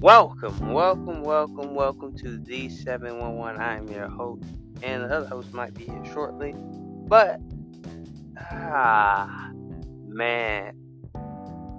Welcome, 0.00 0.72
welcome, 0.72 1.22
welcome, 1.24 1.74
welcome 1.74 2.16
to 2.18 2.36
the 2.38 2.68
711. 2.68 3.60
I 3.60 3.78
am 3.78 3.88
your 3.88 4.06
host, 4.06 4.44
and 4.80 5.02
the 5.02 5.12
other 5.12 5.26
host 5.26 5.52
might 5.52 5.74
be 5.74 5.86
here 5.86 6.04
shortly. 6.12 6.54
But, 7.08 7.40
ah, 8.38 9.50
man. 10.06 10.76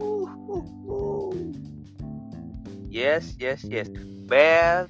Ooh, 0.01 0.29
ooh, 0.49 0.91
ooh. 0.91 1.53
Yes, 2.89 3.35
yes, 3.39 3.63
yes. 3.63 3.87
Man, 3.87 4.89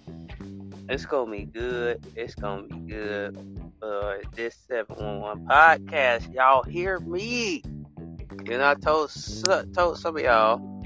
it's 0.89 1.05
gonna 1.05 1.29
be 1.29 1.45
good. 1.45 2.03
It's 2.15 2.33
gonna 2.33 2.63
be 2.63 2.79
good. 2.79 3.37
Uh, 3.79 4.15
this 4.33 4.55
711 4.67 5.45
podcast, 5.45 6.33
y'all 6.33 6.63
hear 6.63 6.99
me? 6.99 7.61
Know, 8.47 8.67
I 8.67 8.73
told 8.73 9.11
told 9.75 9.99
some 9.99 10.17
of 10.17 10.23
y'all 10.23 10.78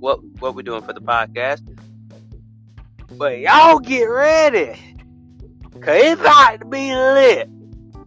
what 0.00 0.24
what 0.40 0.54
we're 0.54 0.62
doing 0.62 0.82
for 0.82 0.92
the 0.92 1.00
podcast. 1.00 1.62
But 3.12 3.38
y'all 3.38 3.78
get 3.78 4.04
ready. 4.04 4.78
Cause 5.80 6.02
it's 6.02 6.20
about 6.20 6.60
to 6.60 6.66
be 6.66 6.94
lit. 6.94 7.48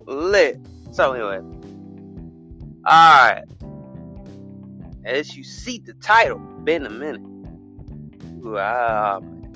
Lit. 0.05 0.59
So 0.91 1.13
anyway. 1.13 1.39
Alright. 2.85 3.43
As 5.05 5.35
you 5.35 5.43
see 5.43 5.79
the 5.79 5.93
title, 5.95 6.39
been 6.39 6.85
a 6.85 6.89
minute. 6.89 7.21
Um, 8.45 9.53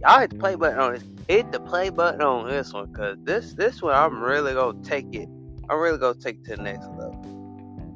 y'all 0.00 0.20
hit 0.20 0.30
the 0.30 0.36
play 0.38 0.54
button 0.54 0.78
on 0.78 0.94
this. 0.94 1.04
Hit 1.28 1.52
the 1.52 1.60
play 1.60 1.90
button 1.90 2.20
on 2.22 2.48
this 2.48 2.72
one, 2.72 2.92
cause 2.92 3.16
this 3.22 3.54
this 3.54 3.80
one 3.80 3.94
I'm 3.94 4.22
really 4.22 4.54
gonna 4.54 4.82
take 4.82 5.14
it. 5.14 5.28
I'm 5.68 5.78
really 5.78 5.98
gonna 5.98 6.18
take 6.18 6.38
it 6.38 6.44
to 6.46 6.56
the 6.56 6.62
next 6.62 6.86
level. 6.88 7.20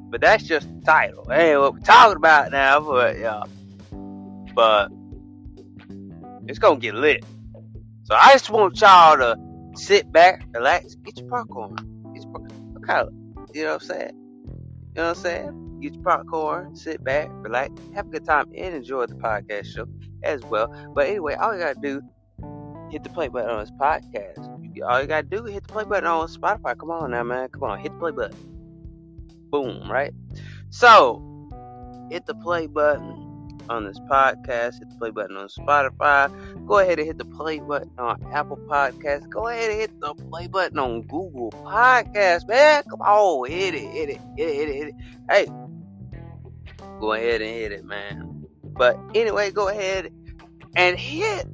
But 0.09 0.21
that's 0.21 0.43
just 0.43 0.67
the 0.73 0.81
title. 0.85 1.27
Ain't 1.31 1.59
what 1.59 1.73
we're 1.73 1.79
talking 1.79 2.15
about 2.15 2.51
now, 2.51 2.79
but 2.79 3.17
y'all 3.19 3.49
but 4.57 4.89
it's 6.47 6.57
gonna 6.57 6.79
get 6.79 6.95
lit. 6.95 7.23
So 8.05 8.15
I 8.15 8.33
just 8.33 8.49
want 8.49 8.81
y'all 8.81 9.15
to 9.15 9.37
sit 9.75 10.11
back, 10.11 10.47
relax, 10.51 10.95
get 10.95 11.19
your 11.19 11.29
popcorn. 11.29 11.75
Get 12.15 12.23
your 12.23 12.33
popcorn. 12.33 12.83
Kind 12.83 13.09
you 13.53 13.65
know 13.65 13.73
what 13.73 13.81
I'm 13.83 13.87
saying? 13.87 14.11
You 14.15 14.49
know 14.95 15.07
what 15.09 15.17
I'm 15.17 15.23
saying? 15.23 15.79
Get 15.81 15.93
your 15.93 16.03
popcorn, 16.03 16.75
sit 16.75 17.03
back, 17.03 17.29
relax, 17.33 17.71
have 17.93 18.07
a 18.07 18.09
good 18.09 18.25
time, 18.25 18.47
and 18.55 18.73
enjoy 18.73 19.05
the 19.05 19.13
podcast 19.13 19.67
show 19.67 19.85
as 20.23 20.41
well. 20.41 20.73
But 20.95 21.05
anyway, 21.05 21.35
all 21.35 21.53
you 21.53 21.59
gotta 21.59 21.79
do, 21.79 22.01
hit 22.89 23.03
the 23.03 23.11
play 23.11 23.27
button 23.27 23.51
on 23.51 23.59
this 23.59 23.71
podcast. 23.79 24.39
All 24.89 24.99
you 24.99 25.07
gotta 25.07 25.27
do 25.27 25.43
hit 25.43 25.67
the 25.67 25.71
play 25.71 25.83
button 25.83 26.07
on 26.07 26.27
Spotify. 26.29 26.75
Come 26.75 26.89
on 26.89 27.11
now, 27.11 27.21
man. 27.21 27.49
Come 27.49 27.61
on, 27.61 27.77
hit 27.77 27.91
the 27.91 27.99
play 27.99 28.11
button. 28.11 28.37
Boom, 29.51 29.87
right? 29.87 30.13
So, 30.71 31.21
hit 32.09 32.25
the 32.25 32.33
play 32.33 32.65
button 32.65 33.26
on 33.69 33.85
this 33.85 33.99
podcast. 33.99 34.79
Hit 34.79 34.89
the 34.89 34.95
play 34.97 35.11
button 35.11 35.37
on 35.37 35.47
Spotify. 35.47 36.31
Go 36.65 36.79
ahead 36.79 36.99
and 36.99 37.07
hit 37.07 37.17
the 37.17 37.25
play 37.25 37.59
button 37.59 37.91
on 37.97 38.23
Apple 38.33 38.57
Podcasts. 38.57 39.29
Go 39.29 39.47
ahead 39.47 39.71
and 39.71 39.79
hit 39.79 39.99
the 39.99 40.13
play 40.13 40.47
button 40.47 40.79
on 40.79 41.01
Google 41.03 41.51
Podcasts, 41.51 42.47
man. 42.47 42.83
Come 42.89 43.01
on, 43.01 43.49
hit 43.49 43.75
it, 43.75 43.91
hit 43.91 44.09
it, 44.09 44.21
hit 44.35 44.49
it, 44.49 44.55
hit 44.55 44.69
it, 44.69 44.75
hit 44.75 44.87
it. 44.87 44.95
Hey, 45.29 45.45
go 46.99 47.13
ahead 47.13 47.41
and 47.41 47.51
hit 47.51 47.71
it, 47.71 47.85
man. 47.85 48.45
But 48.63 48.99
anyway, 49.15 49.51
go 49.51 49.67
ahead 49.67 50.11
and 50.75 50.97
hit 50.97 51.47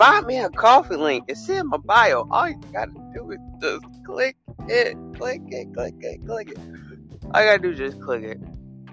buy 0.00 0.22
me 0.22 0.38
a 0.38 0.48
coffee 0.48 0.96
link. 0.96 1.24
It's 1.28 1.46
in 1.48 1.68
my 1.68 1.76
bio. 1.76 2.26
All 2.30 2.48
you 2.48 2.58
gotta 2.72 2.92
do 3.14 3.30
is 3.30 3.38
just 3.60 3.84
click 4.06 4.36
it, 4.66 4.96
click 5.14 5.42
it, 5.48 5.74
click 5.74 5.94
it, 6.00 6.24
click 6.24 6.50
it. 6.52 6.58
All 7.34 7.42
you 7.42 7.48
gotta 7.48 7.58
do 7.58 7.70
is 7.70 7.78
just 7.78 8.00
click 8.00 8.22
it 8.22 8.40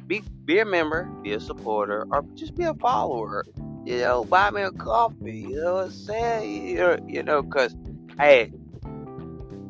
be 0.07 0.23
be 0.45 0.59
a 0.59 0.65
member, 0.65 1.03
be 1.21 1.33
a 1.33 1.39
supporter, 1.39 2.05
or 2.11 2.23
just 2.33 2.55
be 2.55 2.63
a 2.63 2.73
follower. 2.73 3.45
You 3.85 3.99
know, 3.99 4.23
buy 4.23 4.49
me 4.51 4.61
a 4.61 4.71
coffee. 4.71 5.39
You 5.49 5.61
know 5.61 5.73
what 5.75 5.85
I'm 5.85 5.91
saying? 5.91 6.67
You 6.67 6.75
know, 6.77 6.97
you 7.07 7.23
know, 7.23 7.43
cause 7.43 7.75
hey, 8.17 8.51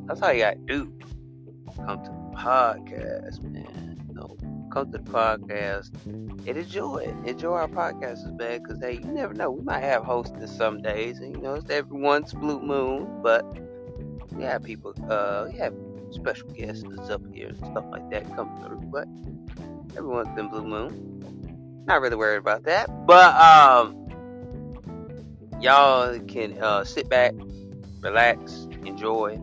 that's 0.05 0.19
how 0.19 0.29
you 0.29 0.39
gotta 0.39 0.57
do. 0.65 0.93
Come 1.75 2.03
to 2.03 2.09
the 2.09 2.37
podcast, 2.37 3.41
man. 3.41 3.99
You 4.07 4.15
know, 4.15 4.37
come 4.71 4.91
to 4.91 4.97
the 4.97 5.03
podcast 5.03 5.91
and 6.05 6.47
enjoy 6.47 6.97
it. 6.97 7.29
Enjoy 7.29 7.53
our 7.53 7.67
podcasts, 7.67 8.31
man. 8.37 8.63
Cause 8.63 8.79
hey, 8.79 8.93
you 8.93 9.11
never 9.11 9.33
know. 9.33 9.51
We 9.51 9.63
might 9.63 9.83
have 9.83 10.03
hosting 10.03 10.45
some 10.47 10.81
days, 10.81 11.19
and 11.19 11.35
you 11.35 11.41
know, 11.41 11.55
it's 11.55 11.69
every 11.69 11.99
once 11.99 12.33
blue 12.33 12.61
moon, 12.61 13.21
but 13.23 13.43
we 14.33 14.43
have 14.43 14.63
people. 14.63 14.93
Uh, 15.09 15.47
we 15.51 15.57
have 15.57 15.73
special 16.11 16.47
guests 16.49 16.83
up 17.09 17.21
here 17.33 17.49
and 17.49 17.57
stuff 17.57 17.85
like 17.91 18.09
that 18.11 18.33
come 18.35 18.49
through, 18.63 18.81
but 18.91 19.07
every 19.97 20.09
once 20.09 20.29
in 20.37 20.47
blue 20.47 20.63
moon. 20.65 21.83
Not 21.87 22.01
really 22.01 22.15
worried 22.15 22.37
about 22.37 22.63
that. 22.63 22.87
But 23.05 23.35
um 23.35 24.07
y'all 25.59 26.19
can 26.27 26.61
uh, 26.61 26.83
sit 26.83 27.09
back, 27.09 27.33
relax, 28.01 28.67
enjoy 28.85 29.39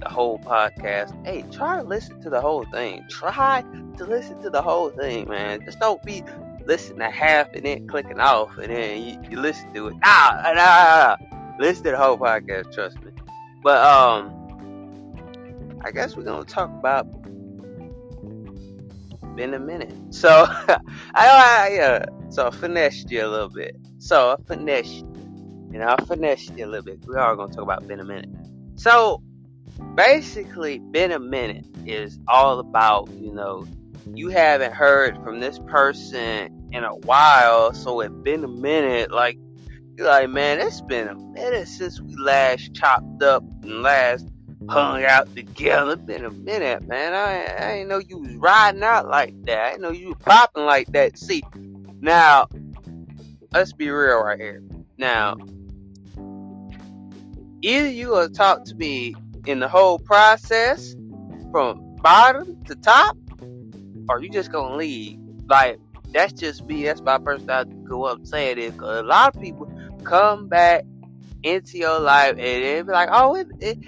the 0.00 0.08
whole 0.08 0.38
podcast. 0.40 1.14
Hey, 1.24 1.44
try 1.52 1.80
to 1.80 1.86
listen 1.86 2.20
to 2.22 2.30
the 2.30 2.40
whole 2.40 2.64
thing. 2.72 3.04
Try 3.08 3.62
to 3.98 4.04
listen 4.04 4.42
to 4.42 4.50
the 4.50 4.60
whole 4.60 4.90
thing, 4.90 5.28
man. 5.28 5.60
Just 5.64 5.78
don't 5.78 6.02
be 6.02 6.24
listening 6.66 6.98
to 6.98 7.10
half 7.10 7.52
and 7.54 7.64
then 7.64 7.86
clicking 7.86 8.18
off 8.18 8.56
and 8.58 8.74
then 8.74 9.02
you, 9.02 9.30
you 9.30 9.40
listen 9.40 9.72
to 9.74 9.88
it. 9.88 9.94
Nah, 10.04 10.40
nah, 10.42 10.52
nah, 10.54 11.16
nah. 11.20 11.56
Listen 11.60 11.84
to 11.84 11.90
the 11.92 11.96
whole 11.96 12.18
podcast, 12.18 12.72
trust 12.72 13.00
me. 13.04 13.12
But 13.62 13.84
um 13.84 14.40
I 15.84 15.90
guess 15.90 16.16
we're 16.16 16.24
gonna 16.24 16.44
talk 16.44 16.70
about 16.70 17.06
been 19.36 19.54
a 19.54 19.58
minute. 19.58 19.92
So 20.10 20.46
I, 20.48 20.78
I 21.14 21.78
uh, 21.78 22.06
so 22.30 22.46
I 22.46 22.50
finessed 22.50 23.10
you 23.10 23.24
a 23.24 23.28
little 23.28 23.48
bit. 23.48 23.76
So 23.98 24.30
I 24.30 24.42
finessed 24.46 24.92
you. 24.92 25.10
You 25.72 25.80
know, 25.80 25.94
I 25.98 26.04
finessed 26.04 26.56
you 26.56 26.66
a 26.66 26.68
little 26.68 26.84
bit. 26.84 27.00
We 27.06 27.16
are 27.16 27.34
gonna 27.36 27.52
talk 27.52 27.62
about 27.62 27.86
been 27.86 28.00
a 28.00 28.04
minute. 28.04 28.30
So 28.76 29.22
basically, 29.94 30.78
been 30.78 31.12
a 31.12 31.18
minute 31.18 31.66
is 31.86 32.18
all 32.28 32.58
about 32.60 33.08
you 33.10 33.32
know 33.32 33.66
you 34.12 34.28
haven't 34.28 34.72
heard 34.72 35.16
from 35.24 35.40
this 35.40 35.58
person 35.60 36.68
in 36.72 36.84
a 36.84 36.94
while, 36.94 37.72
so 37.72 38.00
it's 38.00 38.14
been 38.22 38.44
a 38.44 38.48
minute. 38.48 39.10
Like 39.10 39.38
you're 39.96 40.08
like, 40.08 40.30
man, 40.30 40.60
it's 40.60 40.80
been 40.82 41.08
a 41.08 41.14
minute 41.14 41.68
since 41.68 42.00
we 42.00 42.14
last 42.16 42.74
chopped 42.74 43.22
up 43.22 43.44
and 43.62 43.82
last 43.82 44.28
hung 44.68 45.00
mm. 45.00 45.08
out 45.08 45.34
together. 45.34 45.96
Been 45.96 46.24
a 46.24 46.30
minute, 46.30 46.86
man. 46.86 47.14
I, 47.14 47.44
I 47.44 47.72
ain't 47.72 47.88
know 47.88 47.98
you 47.98 48.18
was 48.18 48.34
riding 48.34 48.82
out 48.82 49.08
like 49.08 49.40
that. 49.44 49.58
I 49.58 49.70
didn't 49.70 49.82
know 49.82 49.90
you 49.90 50.08
was 50.08 50.18
popping 50.20 50.64
like 50.64 50.88
that. 50.88 51.18
See, 51.18 51.42
now, 52.00 52.48
let's 53.52 53.72
be 53.72 53.90
real 53.90 54.22
right 54.22 54.38
here. 54.38 54.62
Now, 54.98 55.36
either 57.62 57.88
you 57.88 58.08
gonna 58.08 58.28
talk 58.28 58.64
to 58.66 58.74
me 58.74 59.14
in 59.46 59.60
the 59.60 59.68
whole 59.68 59.98
process 59.98 60.94
from 61.50 61.96
bottom 61.96 62.62
to 62.64 62.74
top, 62.76 63.16
or 64.08 64.22
you 64.22 64.28
just 64.28 64.52
gonna 64.52 64.76
leave. 64.76 65.18
Like, 65.46 65.78
that's 66.12 66.32
just 66.32 66.64
me. 66.66 66.84
That's 66.84 67.00
my 67.00 67.18
personality. 67.18 67.74
Go 67.84 68.04
up 68.04 68.24
saying 68.26 68.58
it. 68.58 68.76
Cause 68.76 69.00
a 69.00 69.02
lot 69.02 69.34
of 69.34 69.42
people 69.42 69.70
come 70.04 70.48
back 70.48 70.84
into 71.42 71.78
your 71.78 72.00
life 72.00 72.30
and 72.30 72.38
they 72.38 72.82
be 72.82 72.92
like, 72.92 73.08
oh, 73.12 73.34
it, 73.34 73.48
it, 73.60 73.78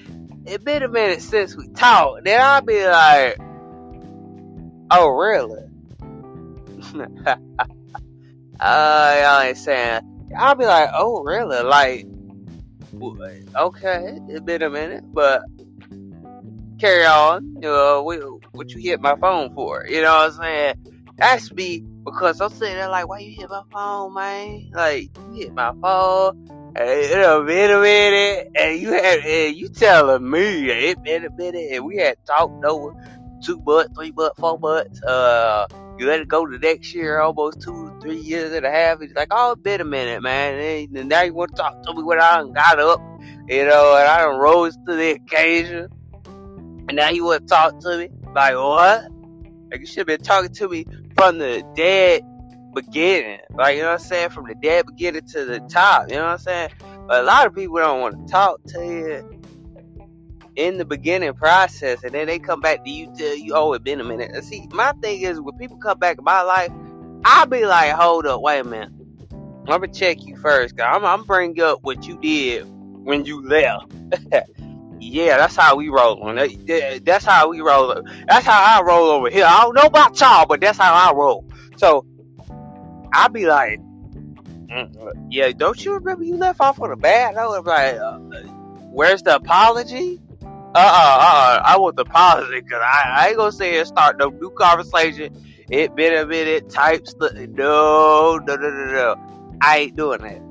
it 0.47 0.65
been 0.65 0.83
a 0.83 0.89
minute 0.89 1.23
since 1.23 1.57
we 1.57 1.69
talked. 1.69 2.25
Then 2.25 2.41
I'll 2.41 2.63
be 2.63 2.87
like, 2.87 3.37
oh, 4.91 5.09
really? 5.09 5.63
uh, 8.61 9.21
y'all 9.23 9.41
ain't 9.41 9.59
saying. 9.59 10.31
I'll 10.37 10.55
be 10.55 10.67
like, 10.67 10.91
oh, 10.95 11.23
really? 11.23 11.63
Like, 11.63 12.07
okay, 13.57 14.19
it's 14.29 14.41
been 14.41 14.63
a 14.63 14.71
minute, 14.71 15.05
but 15.13 15.43
carry 16.79 17.05
on. 17.05 17.55
You 17.57 17.63
know, 17.63 18.41
what 18.53 18.71
you 18.71 18.81
hit 18.81 19.01
my 19.01 19.17
phone 19.17 19.53
for? 19.55 19.87
You 19.89 20.03
know 20.03 20.15
what 20.15 20.33
I'm 20.33 20.39
saying? 20.43 20.75
That's 21.17 21.53
me 21.53 21.85
because 22.05 22.41
I'm 22.41 22.51
sitting 22.51 22.77
there 22.77 22.89
like, 22.89 23.09
why 23.09 23.19
you 23.21 23.35
hit 23.35 23.51
my 23.51 23.63
phone, 23.73 24.15
man? 24.15 24.71
Like, 24.73 25.11
you 25.17 25.33
hit 25.33 25.55
my 25.55 25.73
phone 25.81 26.66
it 26.79 27.19
a 27.19 27.45
been 27.45 27.71
a 27.71 27.81
minute, 27.81 28.49
and 28.55 28.81
you 28.81 28.93
had, 28.93 29.21
and 29.21 29.57
you 29.57 29.69
telling 29.69 30.31
me 30.31 30.71
it 30.71 31.03
been 31.03 31.25
a 31.25 31.31
minute, 31.31 31.73
and 31.73 31.85
we 31.85 31.97
had 31.97 32.17
talked 32.27 32.65
over 32.65 32.93
two 33.43 33.61
months, 33.61 33.91
three 33.97 34.13
months, 34.13 34.39
four 34.39 34.59
months. 34.59 35.03
Uh, 35.03 35.67
you 35.99 36.07
let 36.07 36.21
it 36.21 36.29
go 36.29 36.45
to 36.45 36.59
next 36.59 36.95
year, 36.95 37.21
almost 37.21 37.63
two, 37.63 37.97
three 38.03 38.19
years 38.19 38.53
and 38.53 38.67
a 38.67 38.71
half. 38.71 39.01
He's 39.01 39.15
like, 39.15 39.29
oh, 39.31 39.53
it's 39.53 39.63
been 39.63 39.81
a 39.81 39.85
minute, 39.85 40.23
man. 40.23 40.89
And 40.95 41.09
now 41.09 41.23
you 41.23 41.33
want 41.33 41.53
to 41.53 41.57
talk 41.57 41.83
to 41.85 41.95
me 41.95 42.03
when 42.03 42.21
I 42.21 42.45
got 42.55 42.79
up, 42.79 43.01
you 43.49 43.65
know, 43.65 43.97
and 43.97 44.09
I 44.09 44.19
done 44.19 44.39
rose 44.39 44.77
to 44.77 44.95
the 44.95 45.13
occasion. 45.13 45.89
And 46.89 46.97
now 46.97 47.09
you 47.09 47.25
want 47.25 47.43
to 47.43 47.47
talk 47.49 47.81
to 47.81 47.99
me? 47.99 48.11
Like, 48.35 48.55
what? 48.55 49.11
Like, 49.71 49.81
you 49.81 49.87
should 49.87 49.99
have 49.99 50.07
been 50.07 50.21
talking 50.21 50.53
to 50.55 50.69
me 50.69 50.85
from 51.17 51.39
the 51.39 51.63
dead 51.75 52.23
beginning. 52.77 53.41
Like, 53.57 53.77
you 53.77 53.83
know 53.83 53.89
what 53.89 54.01
I'm 54.01 54.07
saying? 54.07 54.31
From 54.31 54.47
the 54.47 54.55
dead 54.55 54.87
beginning 54.87 55.23
to 55.33 55.45
the 55.45 55.61
top. 55.61 56.09
You 56.09 56.17
know 56.17 56.25
what 56.25 56.33
I'm 56.33 56.39
saying? 56.39 56.71
But 57.09 57.23
a 57.23 57.27
lot 57.27 57.47
of 57.47 57.55
people 57.55 57.79
don't 57.79 58.01
want 58.01 58.27
to 58.27 58.33
talk 58.33 58.61
to 58.69 58.85
you 58.85 59.23
in 60.57 60.79
the 60.79 60.85
beginning 60.85 61.35
process 61.35 62.03
and 62.03 62.13
then 62.15 62.27
they 62.27 62.39
come 62.39 62.61
back 62.61 62.83
to 62.85 62.91
you 62.91 63.13
tell 63.17 63.37
you, 63.37 63.55
oh, 63.55 63.73
it 63.75 63.85
been 63.85 64.01
a 64.01 64.05
minute. 64.05 64.31
And 64.35 64.45
see, 64.45 64.67
my 64.73 64.93
thing 65.03 65.23
is 65.23 65.41
when 65.41 65.57
people 65.59 65.79
come 65.79 65.99
back 65.99 66.19
in 66.19 66.25
my 66.25 66.43
life, 66.43 66.71
I'll 67.25 67.47
be 67.47 67.67
like, 67.67 67.93
hold 67.93 68.27
up, 68.27 68.41
wait 68.41 68.61
a 68.61 68.65
minute. 68.65 68.91
I'm 69.69 69.81
gonna 69.81 69.89
check 69.89 70.19
you 70.25 70.37
first. 70.37 70.77
Cause 70.77 70.87
I'm, 70.89 71.05
I'm 71.05 71.25
bring 71.25 71.61
up 71.61 71.81
what 71.83 72.07
you 72.07 72.19
did 72.19 72.67
when 73.05 73.25
you 73.25 73.47
left. 73.47 73.93
yeah, 75.01 75.37
that's 75.37 75.57
how 75.57 75.77
we 75.77 75.89
roll. 75.89 76.23
That's 77.05 77.25
how 77.25 77.51
we 77.51 77.61
roll. 77.61 78.01
That's 78.29 78.47
how 78.47 78.81
I 78.81 78.83
roll 78.85 79.11
over 79.11 79.29
here. 79.29 79.45
I 79.45 79.63
don't 79.63 79.75
know 79.75 79.83
about 79.83 80.19
y'all, 80.21 80.47
but 80.47 80.61
that's 80.61 80.79
how 80.79 80.93
I 80.95 81.13
roll. 81.15 81.45
So 81.77 82.07
I'll 83.17 83.31
be 83.31 83.47
like, 83.47 83.81
mm, 83.81 85.13
yeah, 85.31 85.51
don't 85.53 85.83
you 85.83 85.95
remember 85.95 86.23
you 86.23 86.37
left 86.37 86.61
off 86.61 86.81
on 86.83 86.93
a 86.93 86.97
bad 86.97 87.35
note? 87.35 87.55
I'm 87.55 87.65
Like, 87.65 87.95
uh, 87.97 88.19
where's 88.93 89.23
the 89.23 89.37
apology? 89.37 90.21
Uh 90.43 90.79
uh 90.79 90.79
uh, 90.79 91.63
I 91.65 91.79
want 91.79 91.97
the 91.97 92.03
apology 92.03 92.61
because 92.61 92.83
I, 92.83 93.15
I 93.17 93.29
ain't 93.29 93.39
gonna 93.39 93.53
say 93.53 93.79
and 93.79 93.89
start 93.89 94.19
no 94.19 94.29
new 94.29 94.51
conversation. 94.51 95.35
It 95.71 95.95
been 95.95 96.13
a 96.13 96.27
minute, 96.27 96.69
type 96.69 97.07
stuff. 97.07 97.33
No, 97.33 98.37
no, 98.37 98.57
no, 98.57 98.71
no, 98.71 98.93
no. 98.93 99.57
I 99.63 99.79
ain't 99.79 99.97
doing 99.97 100.21
that. 100.21 100.43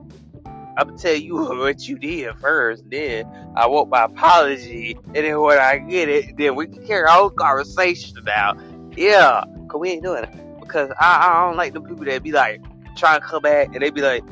I'm 0.76 0.88
gonna 0.88 0.98
tell 0.98 1.14
you 1.14 1.36
what 1.60 1.88
you 1.88 2.00
did 2.00 2.36
first, 2.40 2.90
then 2.90 3.26
I 3.56 3.68
want 3.68 3.90
my 3.90 4.06
apology, 4.06 4.98
and 5.06 5.16
then 5.16 5.40
when 5.40 5.60
I 5.60 5.78
get 5.78 6.10
it, 6.10 6.36
then 6.36 6.56
we 6.56 6.66
can 6.66 6.84
carry 6.88 7.08
our 7.08 7.26
own 7.26 7.36
conversation 7.36 8.18
about. 8.18 8.58
Yeah, 8.98 9.44
cause 9.70 9.80
we 9.80 9.92
ain't 9.92 10.04
doing 10.04 10.24
it. 10.24 10.45
Because 10.66 10.92
I, 11.00 11.30
I 11.30 11.48
don't 11.48 11.58
like 11.58 11.74
the 11.74 11.82
people 11.82 12.06
that 12.06 12.24
be 12.24 12.32
like 12.32 12.62
trying 12.96 13.22
to 13.22 13.26
come 13.26 13.42
back 13.42 13.68
and 13.74 13.82
they 13.82 13.92
be 13.92 14.02
like, 14.02 14.24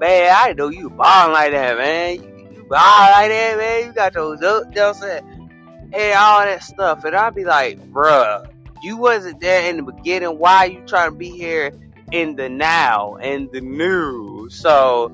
man, 0.00 0.34
I 0.34 0.52
know 0.52 0.68
you 0.68 0.90
balling 0.90 1.32
like 1.32 1.52
that, 1.52 1.76
man. 1.76 2.16
You, 2.16 2.54
you 2.54 2.64
ball 2.64 2.78
like 2.78 3.30
that, 3.30 3.58
man. 3.58 3.86
You 3.86 3.92
got 3.92 4.14
those 4.14 4.42
up, 4.42 4.64
you 4.70 4.74
know 4.76 4.88
what 4.88 4.96
I'm 4.96 5.02
saying? 5.02 5.90
And 5.92 6.18
all 6.18 6.40
that 6.40 6.62
stuff. 6.62 7.04
And 7.04 7.14
I'd 7.14 7.34
be 7.34 7.44
like, 7.44 7.78
bruh, 7.92 8.50
you 8.82 8.96
wasn't 8.96 9.40
there 9.40 9.68
in 9.68 9.76
the 9.76 9.82
beginning. 9.82 10.38
Why 10.38 10.66
you 10.66 10.82
trying 10.86 11.10
to 11.10 11.16
be 11.16 11.30
here 11.30 11.72
in 12.12 12.36
the 12.36 12.48
now 12.48 13.16
and 13.16 13.50
the 13.52 13.60
new? 13.60 14.48
So 14.50 15.12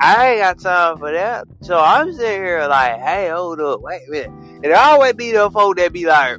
I 0.00 0.30
ain't 0.30 0.40
got 0.40 0.60
time 0.60 0.98
for 0.98 1.12
that. 1.12 1.46
So 1.60 1.78
I'm 1.78 2.12
sitting 2.12 2.42
here 2.42 2.66
like, 2.66 2.98
hey, 3.00 3.28
hold 3.28 3.60
up, 3.60 3.80
wait 3.80 4.02
a 4.08 4.10
minute. 4.10 4.30
And 4.64 4.72
I 4.72 4.92
always 4.92 5.12
be 5.12 5.32
the 5.32 5.50
folk 5.50 5.76
that 5.76 5.92
be 5.92 6.06
like, 6.06 6.38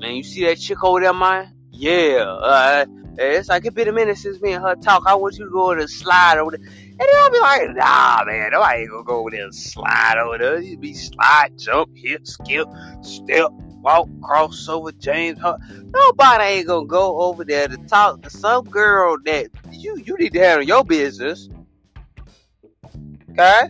man, 0.00 0.16
you 0.16 0.22
see 0.22 0.44
that 0.46 0.58
chick 0.58 0.82
over 0.82 1.00
there, 1.00 1.14
man? 1.14 1.52
Yeah. 1.78 2.24
Uh, 2.24 2.86
it's 3.16 3.48
like 3.48 3.64
it's 3.64 3.74
been 3.74 3.86
a 3.86 3.92
minute 3.92 4.18
since 4.18 4.40
me 4.40 4.52
and 4.52 4.64
her 4.64 4.74
talk. 4.74 5.04
I 5.06 5.14
want 5.14 5.38
you 5.38 5.44
to 5.44 5.50
go 5.50 5.70
over 5.70 5.80
the 5.80 5.86
slide 5.86 6.38
over 6.38 6.56
there. 6.56 6.66
And 6.66 7.08
I'll 7.16 7.30
be 7.30 7.38
like, 7.38 7.76
nah, 7.76 8.24
man, 8.24 8.50
nobody 8.50 8.80
ain't 8.80 8.90
gonna 8.90 9.04
go 9.04 9.20
over 9.20 9.30
there 9.30 9.44
and 9.44 9.54
slide 9.54 10.18
over 10.18 10.38
there. 10.38 10.58
You 10.58 10.76
be 10.76 10.94
slide, 10.94 11.56
jump, 11.56 11.96
hit, 11.96 12.26
skip, 12.26 12.66
step, 13.02 13.50
walk, 13.80 14.08
cross 14.20 14.68
over, 14.68 14.90
James. 14.90 15.38
Huh? 15.38 15.58
Nobody 15.94 16.44
ain't 16.44 16.66
gonna 16.66 16.86
go 16.86 17.20
over 17.20 17.44
there 17.44 17.68
to 17.68 17.76
talk 17.76 18.22
to 18.22 18.30
some 18.30 18.64
girl 18.64 19.16
that 19.24 19.46
you 19.70 20.02
you 20.04 20.16
need 20.18 20.32
to 20.32 20.40
handle 20.40 20.66
your 20.66 20.84
business. 20.84 21.48
Okay? 23.30 23.68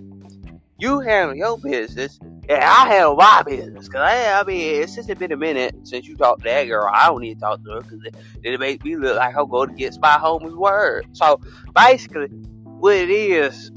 You 0.78 1.00
handle 1.00 1.36
your 1.36 1.58
business, 1.58 2.18
and 2.48 2.62
I 2.62 2.88
handle 2.88 3.14
my 3.16 3.42
business. 3.42 3.88
Cause 3.88 4.00
I, 4.00 4.40
I 4.40 4.44
mean, 4.44 4.82
it's 4.82 4.94
just 4.94 5.08
been 5.18 5.32
a 5.32 5.36
minute 5.36 5.74
since 5.86 6.06
you 6.06 6.16
talked 6.16 6.42
to 6.42 6.48
that 6.48 6.64
girl. 6.64 6.90
I 6.92 7.06
don't 7.06 7.20
need 7.20 7.34
to 7.34 7.40
talk 7.40 7.62
to 7.64 7.70
her 7.72 7.82
because 7.82 8.02
it, 8.04 8.14
it 8.42 8.60
makes 8.60 8.82
me 8.84 8.96
look 8.96 9.16
like 9.16 9.36
I'm 9.36 9.48
going 9.48 9.70
to 9.70 9.74
get 9.74 9.98
my 10.00 10.16
homie's 10.16 10.54
word. 10.54 11.06
So 11.12 11.40
basically, 11.74 12.28
what 12.28 12.96
it 12.96 13.10
is, 13.10 13.70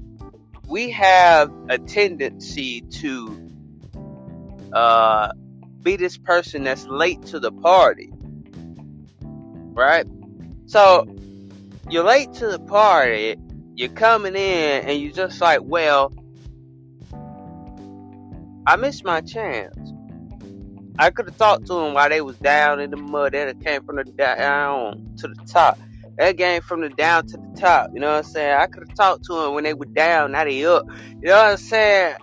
we 0.68 0.90
have 0.92 1.52
a 1.70 1.78
tendency 1.78 2.82
to 2.82 3.50
uh, 4.72 5.34
be 5.82 5.98
this 5.98 6.18
person 6.18 6.64
that's 6.64 6.86
late 6.88 7.22
to 7.24 7.40
the 7.40 7.52
party, 7.52 8.10
right? 9.74 10.06
So 10.68 11.08
you're 11.90 12.06
late 12.06 12.32
to 12.36 12.48
the 12.48 12.60
party, 12.60 13.36
you're 13.76 13.90
coming 13.90 14.36
in, 14.36 14.86
and 14.86 15.02
you're 15.02 15.12
just 15.12 15.42
like, 15.42 15.60
well, 15.62 16.14
I 18.66 18.76
missed 18.76 19.04
my 19.04 19.22
chance. 19.22 19.76
I 21.00 21.10
could 21.10 21.26
have 21.26 21.38
talked 21.38 21.66
to 21.68 21.74
them 21.74 21.94
while 21.94 22.10
they 22.10 22.22
was 22.22 22.38
down 22.38 22.80
in 22.80 22.92
the 22.92 22.98
mud. 22.98 23.34
That 23.34 23.60
came 23.62 23.84
from 23.84 23.96
the 23.96 24.04
down 24.04 25.16
to 25.18 25.28
the 25.28 25.36
top. 25.48 25.80
That 26.18 26.38
came 26.38 26.62
from 26.62 26.82
the 26.82 26.90
down 26.90 27.26
to 27.28 27.38
the 27.38 27.60
top. 27.60 27.90
You 27.94 28.02
know 28.02 28.12
what 28.12 28.18
I'm 28.18 28.24
saying? 28.24 28.58
I 28.58 28.68
could 28.68 28.88
have 28.88 28.96
talked 28.96 29.24
to 29.26 29.34
them 29.34 29.54
when 29.56 29.64
they 29.64 29.74
were 29.74 29.86
down. 29.86 30.34
Now 30.34 30.44
they 30.44 30.64
up. 30.66 30.84
You 31.22 31.30
know 31.30 31.38
what 31.38 31.52
I'm 31.52 31.58
saying? 31.58 32.16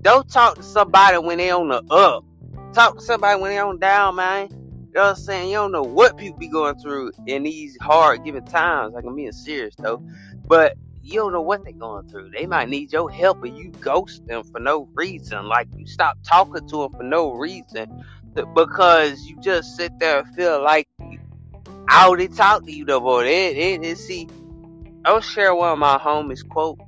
Don't 0.00 0.28
talk 0.28 0.56
to 0.56 0.62
somebody 0.62 1.18
when 1.18 1.38
they 1.38 1.50
on 1.50 1.68
the 1.68 1.82
up. 1.90 2.24
Talk 2.72 2.98
to 2.98 3.00
somebody 3.04 3.40
when 3.40 3.52
they 3.52 3.58
on 3.58 3.78
down, 3.78 4.16
man. 4.16 4.48
You 4.50 5.00
know 5.00 5.02
what 5.02 5.10
I'm 5.10 5.16
saying? 5.16 5.48
You 5.50 5.56
don't 5.56 5.72
know 5.72 5.82
what 5.82 6.16
people 6.16 6.38
be 6.38 6.48
going 6.48 6.76
through 6.78 7.12
in 7.26 7.44
these 7.44 7.76
hard 7.80 8.24
given 8.24 8.44
times. 8.44 8.94
Like 8.94 9.04
I'm 9.04 9.14
being 9.14 9.32
serious 9.32 9.74
though. 9.76 10.02
But 10.46 10.76
you 11.04 11.14
don't 11.14 11.32
know 11.32 11.42
what 11.42 11.64
they're 11.64 11.72
going 11.72 12.08
through. 12.08 12.30
They 12.30 12.46
might 12.46 12.68
need 12.68 12.92
your 12.92 13.10
help 13.10 13.42
and 13.44 13.56
you 13.56 13.70
ghost 13.80 14.26
them 14.26 14.42
for 14.44 14.58
no 14.58 14.88
reason. 14.94 15.46
Like 15.46 15.68
you 15.76 15.86
stop 15.86 16.18
talking 16.26 16.66
to 16.68 16.76
them 16.82 16.92
for 16.92 17.02
no 17.02 17.32
reason 17.32 18.04
because 18.34 19.22
you 19.26 19.38
just 19.40 19.76
sit 19.76 19.92
there 19.98 20.20
and 20.20 20.34
feel 20.34 20.62
like 20.62 20.88
I 21.88 22.06
already 22.06 22.28
talked 22.28 22.66
to 22.66 22.72
you 22.72 22.84
no 22.84 23.00
more. 23.00 23.24
It, 23.24 23.56
it, 23.56 23.84
it, 23.84 23.98
see, 23.98 24.28
I'll 25.04 25.20
share 25.20 25.54
one 25.54 25.72
of 25.72 25.78
my 25.78 25.98
homies 25.98 26.46
quote. 26.48 26.80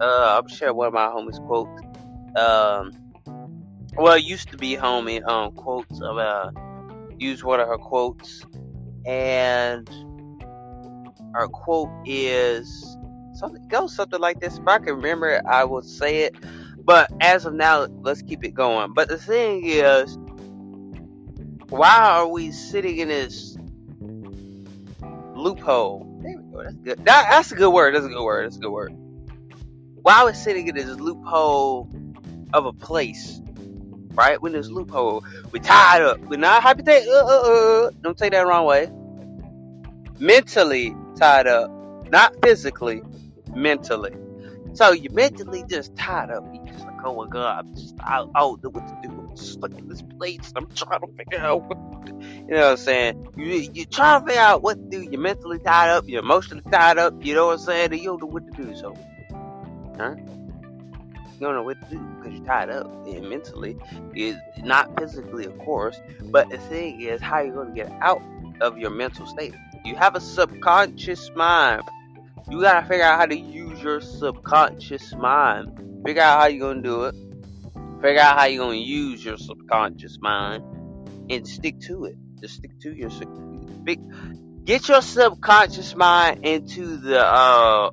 Uh, 0.00 0.40
I'll 0.40 0.46
share 0.48 0.72
one 0.72 0.88
of 0.88 0.94
my 0.94 1.06
homies 1.06 1.44
quotes. 1.46 1.82
Um, 2.36 2.92
well, 3.96 4.14
it 4.14 4.24
used 4.24 4.50
to 4.52 4.56
be 4.56 4.76
homie 4.76 5.26
um 5.28 5.52
quotes. 5.52 6.00
Of, 6.00 6.16
uh, 6.16 6.50
use 7.18 7.42
one 7.42 7.60
of 7.60 7.68
her 7.68 7.78
quotes, 7.78 8.46
and 9.04 9.88
her 11.34 11.48
quote 11.48 11.90
is 12.06 12.91
something 13.42 13.66
goes 13.68 13.94
something 13.94 14.20
like 14.20 14.38
this. 14.38 14.56
If 14.56 14.68
I 14.68 14.78
can 14.78 14.94
remember 14.94 15.28
it, 15.28 15.44
I 15.44 15.64
will 15.64 15.82
say 15.82 16.20
it. 16.20 16.36
But 16.84 17.10
as 17.20 17.44
of 17.44 17.54
now, 17.54 17.86
let's 18.02 18.22
keep 18.22 18.44
it 18.44 18.52
going. 18.52 18.92
But 18.92 19.08
the 19.08 19.18
thing 19.18 19.62
is, 19.64 20.16
why 21.68 21.98
are 21.98 22.28
we 22.28 22.52
sitting 22.52 22.98
in 22.98 23.08
this 23.08 23.56
loophole? 25.34 26.20
There 26.22 26.36
we 26.38 26.52
go. 26.52 26.62
That's 26.62 26.76
good. 26.76 27.04
That, 27.04 27.26
that's 27.30 27.50
a 27.50 27.56
good 27.56 27.70
word. 27.70 27.94
That's 27.94 28.06
a 28.06 28.08
good 28.08 28.22
word. 28.22 28.46
That's 28.46 28.56
a 28.56 28.60
good 28.60 28.70
word. 28.70 28.94
Why 30.02 30.20
are 30.20 30.26
we 30.26 30.34
sitting 30.34 30.68
in 30.68 30.76
this 30.76 31.00
loophole 31.00 31.88
of 32.52 32.66
a 32.66 32.72
place? 32.72 33.40
Right? 34.14 34.40
When 34.40 34.52
this 34.52 34.68
loophole, 34.68 35.24
we're 35.52 35.62
tied 35.62 36.02
up. 36.02 36.20
We're 36.20 36.36
not 36.36 36.62
hypothetical. 36.62 37.12
Uh, 37.12 37.24
uh, 37.24 37.86
uh. 37.86 37.90
Don't 38.02 38.16
take 38.16 38.32
that 38.32 38.46
wrong 38.46 38.66
way. 38.66 38.88
Mentally 40.20 40.94
tied 41.16 41.48
up, 41.48 41.70
not 42.10 42.34
physically 42.42 43.02
mentally. 43.54 44.12
So 44.74 44.92
you're 44.92 45.12
mentally 45.12 45.64
just 45.68 45.94
tied 45.96 46.30
up. 46.30 46.44
You 46.52 46.60
just 46.66 46.84
like, 46.84 47.04
oh 47.04 47.14
my 47.14 47.28
god, 47.28 47.66
I'm 47.66 47.74
just 47.74 47.94
I, 48.00 48.24
I 48.34 48.40
don't 48.40 48.62
know 48.62 48.70
what 48.70 48.88
to 48.88 49.08
do. 49.08 49.28
I'm 49.28 49.36
stuck 49.36 49.72
in 49.72 49.88
this 49.88 50.02
place. 50.02 50.52
I'm 50.56 50.66
trying 50.68 51.00
to 51.00 51.08
figure 51.08 51.40
out 51.40 51.64
what 51.64 52.06
to 52.06 52.12
do. 52.12 52.26
You 52.26 52.54
know 52.54 52.60
what 52.60 52.70
I'm 52.70 52.76
saying? 52.78 53.28
You 53.36 53.44
you 53.46 53.84
trying 53.84 54.22
to 54.22 54.26
figure 54.26 54.40
out 54.40 54.62
what 54.62 54.76
to 54.76 54.98
do. 54.98 55.02
You're 55.02 55.20
mentally 55.20 55.58
tied 55.58 55.90
up. 55.90 56.08
You're 56.08 56.22
emotionally 56.22 56.64
tied 56.70 56.98
up. 56.98 57.22
You 57.24 57.34
know 57.34 57.46
what 57.46 57.58
I'm 57.58 57.58
saying? 57.58 57.92
And 57.92 58.00
you 58.00 58.06
don't 58.06 58.20
know 58.20 58.28
what 58.28 58.50
to 58.50 58.62
do. 58.62 58.74
So, 58.76 58.96
huh? 59.98 60.14
You 60.16 61.48
don't 61.48 61.54
know 61.54 61.62
what 61.64 61.78
to 61.82 61.96
do 61.96 61.98
because 61.98 62.38
you're 62.38 62.46
tied 62.46 62.70
up 62.70 62.86
and 63.06 63.28
mentally. 63.28 63.76
Is 64.14 64.36
not 64.58 64.98
physically, 64.98 65.44
of 65.44 65.58
course. 65.58 66.00
But 66.22 66.48
the 66.48 66.58
thing 66.58 67.02
is, 67.02 67.20
how 67.20 67.40
you 67.40 67.52
going 67.52 67.68
to 67.68 67.74
get 67.74 67.92
out 68.00 68.22
of 68.62 68.78
your 68.78 68.90
mental 68.90 69.26
state? 69.26 69.54
You 69.84 69.96
have 69.96 70.14
a 70.14 70.20
subconscious 70.20 71.30
mind 71.34 71.82
you 72.50 72.60
gotta 72.60 72.86
figure 72.86 73.04
out 73.04 73.18
how 73.18 73.26
to 73.26 73.38
use 73.38 73.82
your 73.82 74.00
subconscious 74.00 75.14
mind. 75.14 76.04
Figure 76.04 76.22
out 76.22 76.40
how 76.40 76.46
you're 76.46 76.68
gonna 76.68 76.82
do 76.82 77.04
it. 77.04 77.14
Figure 78.02 78.20
out 78.20 78.38
how 78.38 78.44
you're 78.46 78.64
gonna 78.64 78.76
use 78.76 79.24
your 79.24 79.36
subconscious 79.36 80.18
mind 80.20 80.62
and 81.30 81.46
stick 81.46 81.80
to 81.80 82.04
it. 82.06 82.16
Just 82.40 82.54
stick 82.56 82.78
to 82.80 82.92
your 82.92 83.10
get 84.64 84.88
your 84.88 85.02
subconscious 85.02 85.94
mind 85.94 86.44
into 86.44 86.96
the 86.96 87.20
uh 87.20 87.90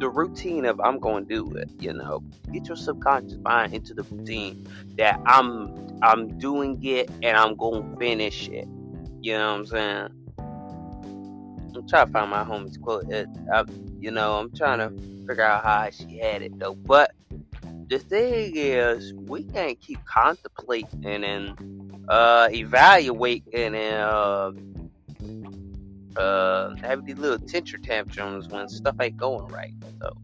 the 0.00 0.08
routine 0.08 0.64
of 0.64 0.80
I'm 0.80 0.98
gonna 0.98 1.24
do 1.24 1.54
it, 1.54 1.70
you 1.78 1.92
know. 1.92 2.22
Get 2.52 2.66
your 2.66 2.76
subconscious 2.76 3.38
mind 3.38 3.74
into 3.74 3.94
the 3.94 4.02
routine 4.02 4.66
that 4.96 5.20
I'm 5.26 5.98
I'm 6.02 6.38
doing 6.38 6.78
it 6.82 7.10
and 7.22 7.36
I'm 7.36 7.56
gonna 7.56 7.96
finish 7.98 8.48
it. 8.48 8.66
You 9.20 9.38
know 9.38 9.52
what 9.52 9.58
I'm 9.58 9.66
saying? 9.66 10.23
I'm 11.76 11.88
trying 11.88 12.06
to 12.06 12.12
find 12.12 12.30
my 12.30 12.44
homie's 12.44 12.76
quote. 12.76 13.10
It, 13.10 13.28
I, 13.52 13.64
you 14.00 14.10
know, 14.10 14.38
I'm 14.38 14.54
trying 14.54 14.78
to 14.78 14.90
figure 15.26 15.44
out 15.44 15.64
how 15.64 15.90
she 15.90 16.18
had 16.18 16.42
it 16.42 16.58
though. 16.58 16.74
But 16.74 17.12
the 17.88 17.98
thing 17.98 18.52
is, 18.56 19.12
we 19.14 19.44
can't 19.44 19.80
keep 19.80 20.04
contemplating 20.04 21.24
and 21.24 22.04
uh, 22.08 22.48
evaluating 22.50 23.74
and 23.74 23.76
uh, 23.76 24.52
uh, 26.16 26.76
having 26.76 27.04
these 27.04 27.18
little 27.18 27.38
tension 27.38 27.82
tantrums 27.82 28.48
when 28.48 28.68
stuff 28.68 28.96
ain't 29.00 29.16
going 29.16 29.46
right. 29.48 29.74
So. 30.00 30.16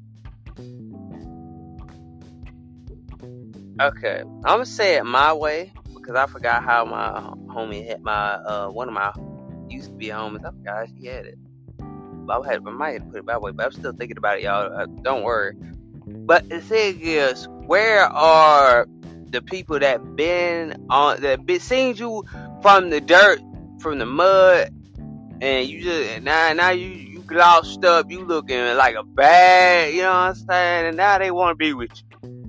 Okay, 3.80 4.21
I'm 4.21 4.42
gonna 4.42 4.66
say 4.66 4.97
it 4.97 5.04
my 5.04 5.33
way 5.33 5.73
because 5.95 6.14
I 6.14 6.26
forgot 6.26 6.62
how 6.62 6.85
my 6.85 7.12
homie 7.52 7.87
had 7.87 8.02
my 8.02 8.35
uh 8.35 8.69
one 8.69 8.88
of 8.88 8.95
my 8.95 9.11
used 9.70 9.88
to 9.88 9.94
be 9.94 10.08
homies. 10.08 10.44
I 10.44 10.50
forgot 10.50 10.88
she 10.98 11.06
had 11.06 11.26
it. 11.26 11.38
I, 12.28 12.46
had, 12.46 12.66
I 12.66 12.70
might 12.70 12.92
have 12.92 13.02
to 13.02 13.08
put 13.08 13.18
it 13.20 13.26
that 13.26 13.42
way, 13.42 13.52
but 13.52 13.66
I'm 13.66 13.72
still 13.72 13.92
thinking 13.92 14.16
about 14.16 14.38
it, 14.38 14.44
y'all. 14.44 14.72
Uh, 14.72 14.86
don't 15.02 15.22
worry. 15.22 15.54
But 16.06 16.48
the 16.48 16.60
thing 16.60 17.00
is, 17.00 17.48
where 17.66 18.04
are 18.04 18.86
the 19.30 19.42
people 19.42 19.78
that 19.78 20.16
been 20.16 20.86
on 20.90 21.20
that 21.22 21.46
been 21.46 21.60
seen 21.60 21.96
you 21.96 22.24
from 22.62 22.90
the 22.90 23.00
dirt, 23.00 23.40
from 23.80 23.98
the 23.98 24.06
mud, 24.06 24.70
and 25.40 25.68
you 25.68 25.82
just 25.82 26.22
now 26.22 26.52
now 26.52 26.70
you 26.70 26.88
you 26.88 27.20
glossed 27.22 27.84
up, 27.84 28.10
you 28.10 28.24
looking 28.24 28.76
like 28.76 28.96
a 28.96 29.02
bad, 29.02 29.92
you 29.92 30.02
know 30.02 30.10
what 30.10 30.16
I'm 30.16 30.34
saying? 30.34 30.86
And 30.86 30.96
now 30.96 31.18
they 31.18 31.30
want 31.30 31.52
to 31.52 31.56
be 31.56 31.72
with 31.72 31.90
you 31.92 32.39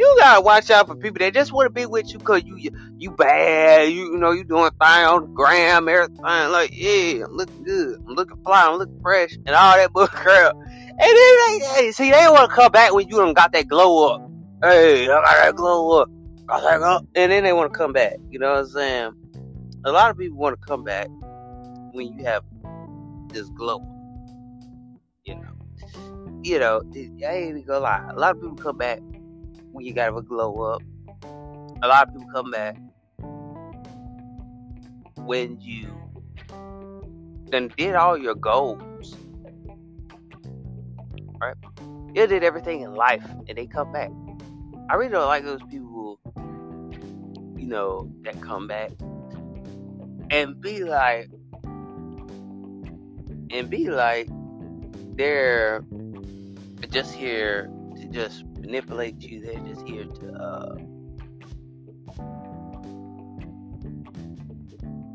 you 0.00 0.16
gotta 0.18 0.40
watch 0.40 0.70
out 0.70 0.86
for 0.86 0.96
people 0.96 1.18
that 1.18 1.34
just 1.34 1.52
want 1.52 1.66
to 1.66 1.70
be 1.70 1.84
with 1.84 2.10
you 2.10 2.18
because 2.18 2.42
you, 2.44 2.56
you 2.56 2.70
you 2.96 3.10
bad. 3.10 3.92
You, 3.92 4.12
you 4.12 4.16
know 4.16 4.30
you 4.30 4.44
doing 4.44 4.70
fine 4.78 5.04
on 5.04 5.22
the 5.22 5.28
gram, 5.28 5.88
everything. 5.88 6.16
Like 6.24 6.70
yeah, 6.72 7.24
I'm 7.26 7.36
looking 7.36 7.62
good. 7.62 7.98
I'm 8.08 8.14
looking 8.14 8.42
fly. 8.42 8.66
I'm 8.66 8.78
looking 8.78 8.98
fresh, 9.02 9.34
and 9.34 9.50
all 9.50 9.76
that 9.76 9.92
bull 9.94 10.06
crap. 10.06 10.54
And 10.54 10.98
then 10.98 11.16
they, 11.16 11.58
hey, 11.74 11.92
see, 11.92 12.10
they 12.10 12.26
want 12.28 12.50
to 12.50 12.56
come 12.56 12.72
back 12.72 12.94
when 12.94 13.08
you 13.08 13.16
don't 13.16 13.34
got 13.34 13.52
that 13.52 13.68
glow 13.68 14.14
up. 14.14 14.30
Hey, 14.62 15.04
I 15.04 15.06
got 15.06 15.44
that 15.44 15.56
glow 15.56 16.00
up. 16.00 16.08
I 16.48 16.78
oh. 16.82 17.06
And 17.14 17.30
then 17.30 17.44
they 17.44 17.52
want 17.52 17.70
to 17.72 17.78
come 17.78 17.92
back. 17.92 18.14
You 18.30 18.38
know 18.38 18.52
what 18.52 18.60
I'm 18.60 18.68
saying? 18.68 19.12
A 19.84 19.92
lot 19.92 20.10
of 20.10 20.18
people 20.18 20.38
want 20.38 20.58
to 20.58 20.66
come 20.66 20.82
back 20.82 21.08
when 21.92 22.18
you 22.18 22.24
have 22.24 22.42
this 23.28 23.48
glow. 23.50 23.80
You 25.24 25.34
know, 25.34 25.52
you 26.42 26.58
know, 26.58 26.82
I 27.26 27.32
ain't 27.32 27.66
gonna 27.66 27.80
lie. 27.80 28.10
A 28.10 28.18
lot 28.18 28.36
of 28.36 28.40
people 28.40 28.56
come 28.56 28.78
back 28.78 29.00
when 29.72 29.84
you 29.84 29.92
got 29.92 30.16
a 30.16 30.22
glow 30.22 30.62
up. 30.62 30.82
A 31.82 31.88
lot 31.88 32.08
of 32.08 32.14
people 32.14 32.28
come 32.32 32.50
back 32.50 32.76
when 35.16 35.60
you 35.60 35.88
then 37.50 37.72
did 37.76 37.94
all 37.94 38.16
your 38.16 38.34
goals. 38.34 39.16
Right? 41.40 41.56
You 42.14 42.26
did 42.26 42.42
everything 42.44 42.82
in 42.82 42.94
life 42.94 43.24
and 43.48 43.56
they 43.56 43.66
come 43.66 43.92
back. 43.92 44.10
I 44.88 44.94
really 44.94 45.12
don't 45.12 45.26
like 45.26 45.44
those 45.44 45.62
people, 45.70 46.18
you 47.56 47.66
know, 47.66 48.10
that 48.22 48.40
come 48.40 48.66
back 48.66 48.90
and 50.30 50.60
be 50.60 50.84
like, 50.84 51.28
and 53.52 53.68
be 53.68 53.88
like, 53.90 54.28
they're 55.16 55.84
just 56.90 57.14
here 57.14 57.70
to 57.96 58.06
just 58.06 58.44
manipulate 58.70 59.20
you. 59.20 59.40
They're 59.40 59.58
just 59.60 59.86
here 59.86 60.04
to, 60.04 60.32
uh, 60.32 60.76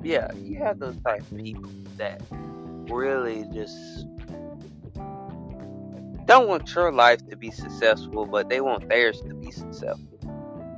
yeah, 0.03 0.31
you 0.35 0.57
have 0.57 0.79
those 0.79 0.97
type 0.97 1.21
of 1.21 1.37
people 1.37 1.71
that 1.95 2.21
really 2.89 3.45
just 3.53 4.07
don't 6.25 6.49
want 6.49 6.73
your 6.75 6.91
life 6.91 7.25
to 7.29 7.37
be 7.37 7.49
successful, 7.49 8.25
but 8.25 8.49
they 8.49 8.59
want 8.59 8.89
theirs 8.89 9.21
to 9.21 9.33
be 9.33 9.51
successful. 9.51 10.19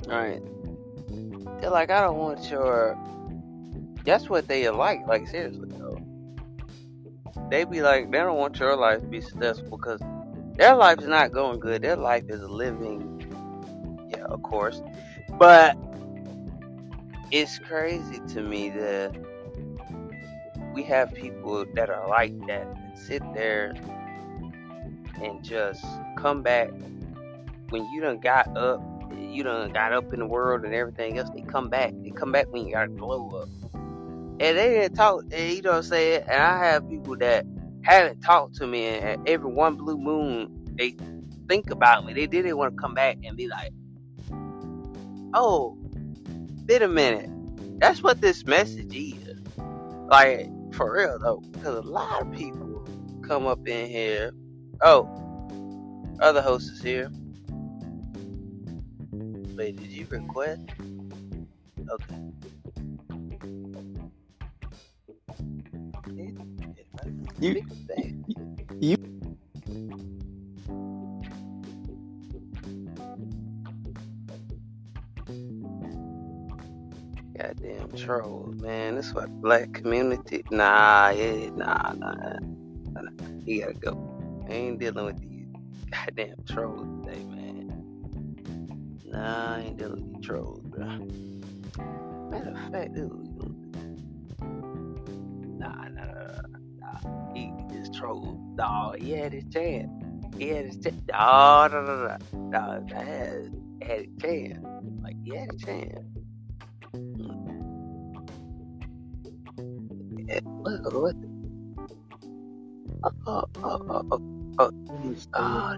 Right? 0.06 0.40
They're 1.60 1.70
like, 1.70 1.90
I 1.90 2.00
don't 2.02 2.16
want 2.16 2.48
your. 2.48 2.96
That's 4.04 4.30
what 4.30 4.46
they 4.46 4.68
like. 4.70 5.06
Like 5.06 5.26
seriously, 5.26 5.68
though. 5.76 6.00
They 7.50 7.64
be 7.64 7.82
like, 7.82 8.10
they 8.10 8.18
don't 8.18 8.36
want 8.36 8.58
your 8.60 8.76
life 8.76 9.00
to 9.00 9.06
be 9.06 9.20
successful 9.20 9.76
because 9.76 10.00
their 10.58 10.74
life 10.74 10.98
is 10.98 11.06
not 11.06 11.32
going 11.32 11.60
good. 11.60 11.82
Their 11.82 11.96
life 11.96 12.24
is 12.28 12.42
living, 12.42 13.24
yeah, 14.10 14.24
of 14.24 14.42
course. 14.42 14.82
But 15.38 15.76
it's 17.30 17.58
crazy 17.60 18.20
to 18.34 18.42
me 18.42 18.70
that 18.70 19.16
we 20.74 20.82
have 20.82 21.14
people 21.14 21.64
that 21.74 21.88
are 21.88 22.08
like 22.08 22.38
that 22.46 22.66
and 22.66 22.98
sit 22.98 23.22
there 23.34 23.74
and 25.22 25.42
just 25.42 25.84
come 26.16 26.42
back 26.42 26.70
when 27.70 27.84
you 27.92 28.00
done 28.00 28.18
got 28.18 28.56
up, 28.56 28.82
you 29.16 29.42
done 29.42 29.72
got 29.72 29.92
up 29.92 30.12
in 30.12 30.20
the 30.20 30.26
world 30.26 30.64
and 30.64 30.74
everything 30.74 31.18
else. 31.18 31.30
They 31.30 31.42
come 31.42 31.68
back. 31.68 31.92
They 32.02 32.10
come 32.10 32.32
back 32.32 32.46
when 32.50 32.66
you 32.66 32.72
got 32.72 32.84
to 32.84 32.88
glow 32.88 33.28
up. 33.30 33.48
And 34.40 34.56
they 34.56 34.70
didn't 34.70 34.94
talk, 34.94 35.24
and 35.32 35.52
you 35.52 35.62
know 35.62 35.70
what 35.70 35.76
I'm 35.78 35.82
saying? 35.82 36.22
And 36.28 36.40
I 36.40 36.64
have 36.64 36.88
people 36.88 37.16
that 37.18 37.44
haven't 37.82 38.20
talked 38.20 38.56
to 38.56 38.66
me, 38.66 38.84
and 38.86 39.28
every 39.28 39.50
one 39.50 39.76
blue 39.76 39.98
moon, 39.98 40.66
they 40.74 40.96
think 41.48 41.70
about 41.70 42.04
me. 42.04 42.12
They 42.12 42.26
didn't 42.26 42.56
want 42.56 42.76
to 42.76 42.80
come 42.80 42.94
back 42.94 43.18
and 43.24 43.36
be 43.36 43.48
like, 43.48 43.72
"Oh, 45.34 45.76
wait 46.68 46.82
a 46.82 46.88
minute, 46.88 47.30
that's 47.78 48.02
what 48.02 48.20
this 48.20 48.44
message 48.44 48.94
is." 48.94 49.38
Like 50.08 50.48
for 50.74 50.92
real 50.92 51.18
though, 51.18 51.42
because 51.52 51.76
a 51.76 51.88
lot 51.88 52.22
of 52.22 52.32
people 52.32 52.86
come 53.22 53.46
up 53.46 53.66
in 53.66 53.88
here. 53.88 54.32
Oh, 54.82 55.08
other 56.20 56.40
host 56.40 56.70
is 56.72 56.82
here. 56.82 57.10
Wait, 59.56 59.76
did 59.76 59.88
you 59.88 60.06
request? 60.08 60.62
Okay. 61.90 62.14
You, 67.40 67.64
you, 68.80 68.96
Goddamn 77.38 77.92
trolls, 77.96 78.60
man. 78.60 78.96
This 78.96 79.06
is 79.06 79.14
what 79.14 79.28
black 79.40 79.72
community. 79.72 80.42
Nah, 80.50 81.10
yeah, 81.10 81.50
nah, 81.50 81.92
nah, 81.92 82.38
nah. 82.90 83.02
You 83.44 83.60
gotta 83.60 83.74
go. 83.74 84.44
I 84.48 84.52
ain't 84.52 84.80
dealing 84.80 85.04
with 85.06 85.20
these 85.20 85.46
goddamn 85.92 86.42
trolls 86.50 87.06
today, 87.06 87.22
man. 87.24 87.84
Nah, 89.04 89.54
I 89.54 89.60
ain't 89.60 89.76
dealing 89.76 90.10
with 90.10 90.14
these 90.16 90.26
trolls, 90.26 90.60
bro. 90.64 90.86
Matter 92.30 92.50
of 92.50 92.72
fact, 92.72 92.94
dude, 92.94 93.12
nah, 95.56 95.68
nah, 95.68 95.88
nah, 95.88 95.88
nah. 95.88 95.97
Trolled. 97.98 98.56
Dog, 98.56 99.00
he 99.00 99.10
had 99.12 99.32
his 99.32 99.44
chance. 99.52 99.90
He 100.36 100.48
had 100.48 100.66
his 100.66 100.76
chance. 100.76 101.02
Oh, 101.12 101.68
no, 101.72 101.82
no, 101.82 102.16
no. 102.32 102.50
Dog, 102.52 102.92
I 102.94 103.02
had, 103.02 103.52
had 103.82 104.00
a 104.00 104.08
chance. 104.20 104.64
Like, 105.02 105.16
he 105.24 105.34
had 105.34 105.52
a 105.52 105.56
chance. 105.56 106.04
Look, 110.62 110.92
what? 110.94 111.16
Oh, 113.04 113.10
oh, 113.26 113.44
oh, 113.64 114.04
oh, 114.10 114.20
oh, 114.58 114.70
oh, 115.34 115.76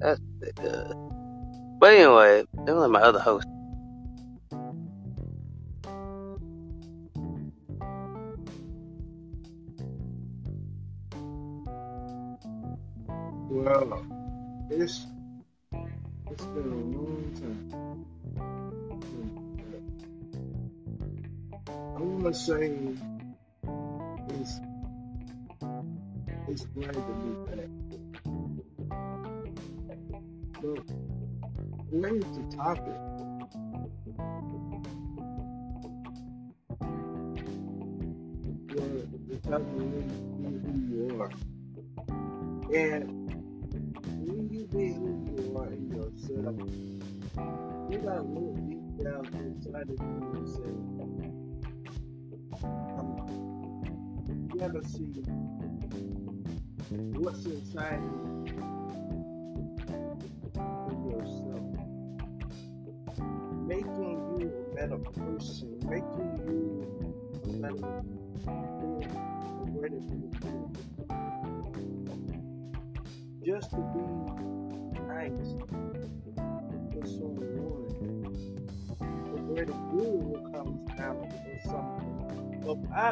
that's 0.00 0.20
good. 0.40 0.58
Uh, 0.60 0.94
but 1.78 1.94
anyway, 1.94 2.44
don't 2.64 2.78
let 2.78 2.90
my 2.90 3.00
other 3.00 3.20
host. 3.20 3.46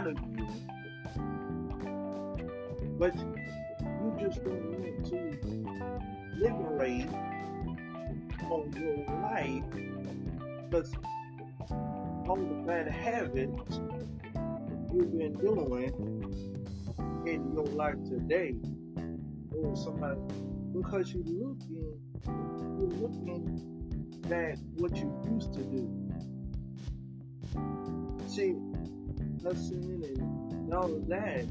Of 0.06 0.18
you 0.36 0.46
but 2.98 3.14
you 3.16 4.14
just 4.20 4.44
don't 4.44 4.62
want 4.78 5.04
to 5.06 5.20
liberate 6.38 7.08
on 8.50 8.72
your 8.78 9.06
life 9.22 9.64
because 10.68 10.92
all 12.28 12.36
the 12.36 12.62
bad 12.66 12.88
habits 12.88 13.80
you've 14.92 15.16
been 15.16 15.34
doing 15.34 15.94
in 17.26 17.52
your 17.54 17.66
life 17.66 17.96
today 18.08 18.54
or 19.56 19.76
somebody 19.76 20.20
because 20.72 21.12
you're 21.12 21.24
looking 21.24 22.00
you're 22.26 22.88
looking 23.00 23.80
at 24.32 24.58
what 24.76 24.96
you 24.96 25.12
used 25.30 25.52
to 25.54 25.60
do. 25.64 25.90
See, 28.26 28.54
listening 29.42 30.04
and 30.50 30.74
all 30.74 30.84
of 30.84 31.06
that 31.08 31.44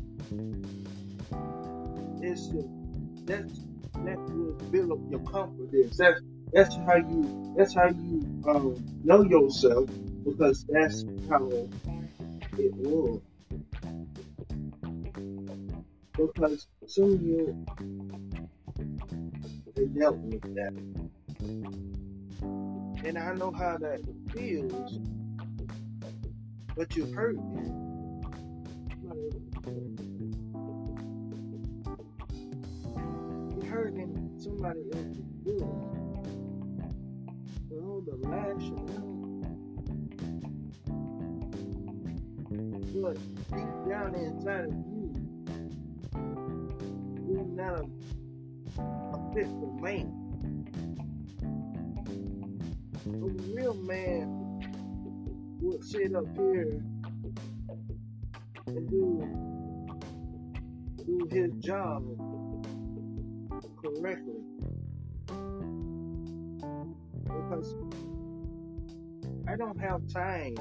is 2.22 2.50
the 2.50 2.68
that's 3.26 3.60
that 4.06 4.18
will 4.30 4.54
build 4.72 4.92
up 4.92 5.00
your 5.10 5.20
confidence. 5.22 5.98
That's 5.98 6.22
that's 6.54 6.76
how 6.76 6.96
you 6.96 7.54
that's 7.58 7.76
how 7.76 7.88
you 7.88 8.26
um, 8.48 8.76
know 9.04 9.24
yourself 9.24 9.90
because 10.26 10.66
that's 10.70 11.06
how 11.30 11.50
it 12.58 12.74
was. 12.76 13.22
Because 16.16 16.68
some 16.88 17.14
of 17.14 17.22
you 17.22 17.66
they 19.76 19.86
dealt 19.86 20.18
with 20.18 20.42
that. 20.56 20.74
And 23.06 23.18
I 23.18 23.34
know 23.34 23.52
how 23.52 23.78
that 23.78 24.02
feels, 24.34 25.00
but 26.80 26.96
you 26.96 27.06
hurt 27.08 27.36
me. 27.36 27.70
You're 33.54 33.66
hurting 33.66 34.32
somebody 34.42 34.86
else's. 34.94 35.26
The 37.70 37.82
whole 37.82 38.00
the 38.00 38.16
out. 38.30 38.62
But 42.96 43.18
deep 43.52 43.72
down 43.90 44.16
inside 44.16 44.64
of 44.64 44.72
you, 44.72 45.14
you're 47.28 47.44
not 47.44 47.82
a, 47.82 47.84
a 48.82 49.34
fit 49.34 49.48
for 49.48 49.74
man. 49.82 50.08
A 53.06 53.54
real 53.54 53.74
man 53.74 54.39
would 55.62 55.84
sit 55.84 56.16
up 56.16 56.26
here 56.36 56.82
and 58.68 58.90
do 58.90 59.28
do 61.06 61.28
his 61.32 61.52
job 61.64 62.04
correctly. 63.84 64.42
Because 67.24 67.76
I 69.48 69.56
don't 69.56 69.80
have 69.80 70.08
time. 70.08 70.56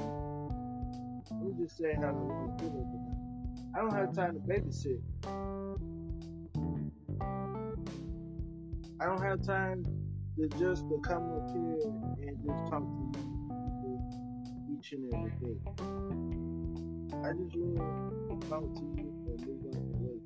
I'm 1.31 1.55
just 1.57 1.77
saying 1.77 2.01
how 2.01 2.09
it. 2.09 3.75
I 3.75 3.79
don't 3.79 3.93
have 3.93 4.13
time 4.13 4.33
to 4.33 4.39
babysit. 4.39 4.99
I 9.01 9.05
don't 9.05 9.21
have 9.21 9.41
time 9.45 9.85
to 10.37 10.47
just 10.57 10.89
to 10.89 10.99
come 11.03 11.31
up 11.31 11.51
here 11.51 11.79
and 12.27 12.37
just 12.45 12.71
talk 12.71 12.81
to 12.81 13.19
you 13.19 13.28
each 14.89 14.97
and 14.97 15.13
every 15.13 15.31
day. 15.31 15.57
I 17.11 17.33
just 17.33 17.55
want 17.57 18.41
to 18.41 18.49
talk 18.49 18.65
to 18.73 18.81
you 18.81 19.05
and 19.05 19.15
move 19.21 19.39
out 19.39 19.73
the 19.85 19.91
way. 19.99 20.17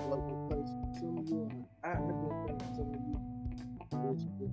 Because 0.00 0.68
some 0.98 1.14
of 1.18 1.24
you, 1.28 1.40
I 1.84 1.92
understand 1.92 2.60
some 2.76 2.90
of 2.90 3.00
you 3.06 3.16
is 4.10 4.24
good. 4.38 4.52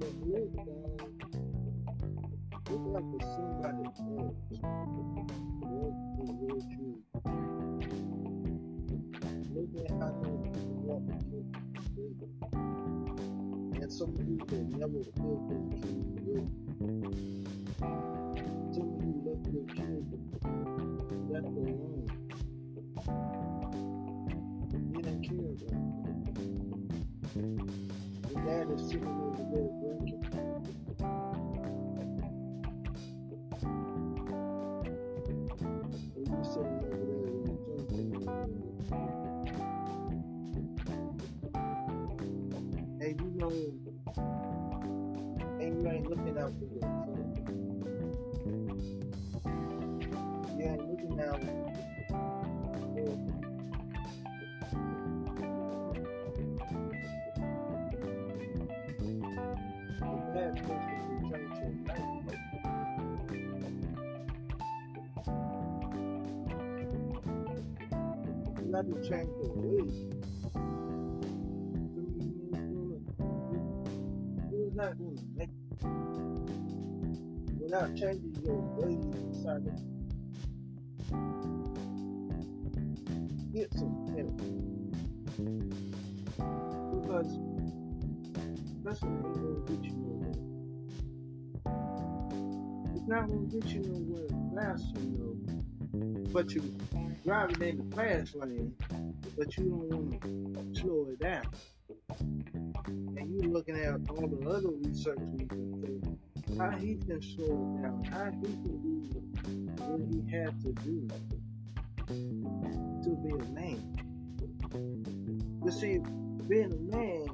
But 0.00 0.12
look, 0.26 0.50
guys, 0.56 1.04
look 2.70 2.84
like 2.92 3.08
for 3.10 3.20
somebody 3.36 3.82
else. 3.84 4.40
What 5.60 6.56
is 6.56 6.64
your 6.74 6.83
will 14.06 14.64
never 14.78 15.02
feel 15.02 15.38
the 15.48 15.56
truth 15.80 16.12
with. 16.26 16.48
Some 18.74 18.88
of 18.92 19.02
you 19.04 19.14
left 19.24 19.46
your 19.52 19.66
children 19.74 20.22
left 21.30 21.46
alone. 21.46 22.06
You 24.72 25.02
didn't 25.02 25.22
care 25.22 25.38
about 25.38 25.68
them. 26.34 26.88
Your 28.30 28.40
dad 28.44 28.66
is 28.74 28.82
sitting 28.88 29.08
over 29.08 29.44
there 29.52 29.73
You 68.74 68.82
got 68.82 68.90
to 68.90 69.08
change 69.08 69.30
your 69.40 69.54
ways. 69.54 69.96
You're 74.50 74.74
not 74.74 74.98
going 74.98 75.16
to 75.16 75.22
make 75.36 75.48
it 75.48 75.86
without 77.60 77.94
changing 77.94 78.34
your 78.44 78.60
ways 78.74 79.04
inside 79.14 79.68
of 79.68 79.78
get 83.54 83.72
some 83.74 83.94
help. 84.16 84.36
Because 87.00 87.30
that's 88.82 89.00
what 89.02 89.12
ain't 89.12 89.34
gonna 89.34 89.60
get 89.68 89.82
you 89.84 89.94
nowhere. 90.02 90.38
It's 92.96 93.06
not 93.06 93.22
gonna 93.28 93.46
get 93.46 93.66
you 93.68 93.82
nowhere 93.86 94.28
fast 94.56 94.96
enough. 94.96 95.38
But 96.32 96.52
you 96.52 96.62
driving 97.24 97.62
in 97.62 97.88
the 97.88 97.96
fast 97.96 98.34
lane, 98.36 98.74
but 99.36 99.56
you 99.56 99.64
don't 99.64 99.88
want 99.88 100.74
to 100.74 100.80
slow 100.80 101.08
it 101.10 101.18
down. 101.18 101.46
And 102.18 103.30
you're 103.32 103.50
looking 103.50 103.76
at 103.76 103.94
all 104.10 104.26
the 104.26 104.46
other 104.48 104.68
research 104.84 105.18
we 105.32 105.46
can 105.46 105.82
say, 105.82 106.58
how 106.58 106.70
he 106.72 106.96
can 106.96 107.22
slow 107.22 107.46
it 107.46 107.82
down, 107.82 108.04
how 108.04 108.30
he 108.30 108.46
can 108.46 108.78
do 108.82 108.98
what 109.84 110.00
he 110.10 110.36
had 110.36 110.60
to 110.62 110.72
do 110.82 111.08
to 113.02 113.10
be 113.22 113.30
a 113.30 113.48
man. 113.52 113.80
You 115.64 115.72
see, 115.72 116.00
being 116.46 116.72
a 116.72 116.94
man 116.94 117.26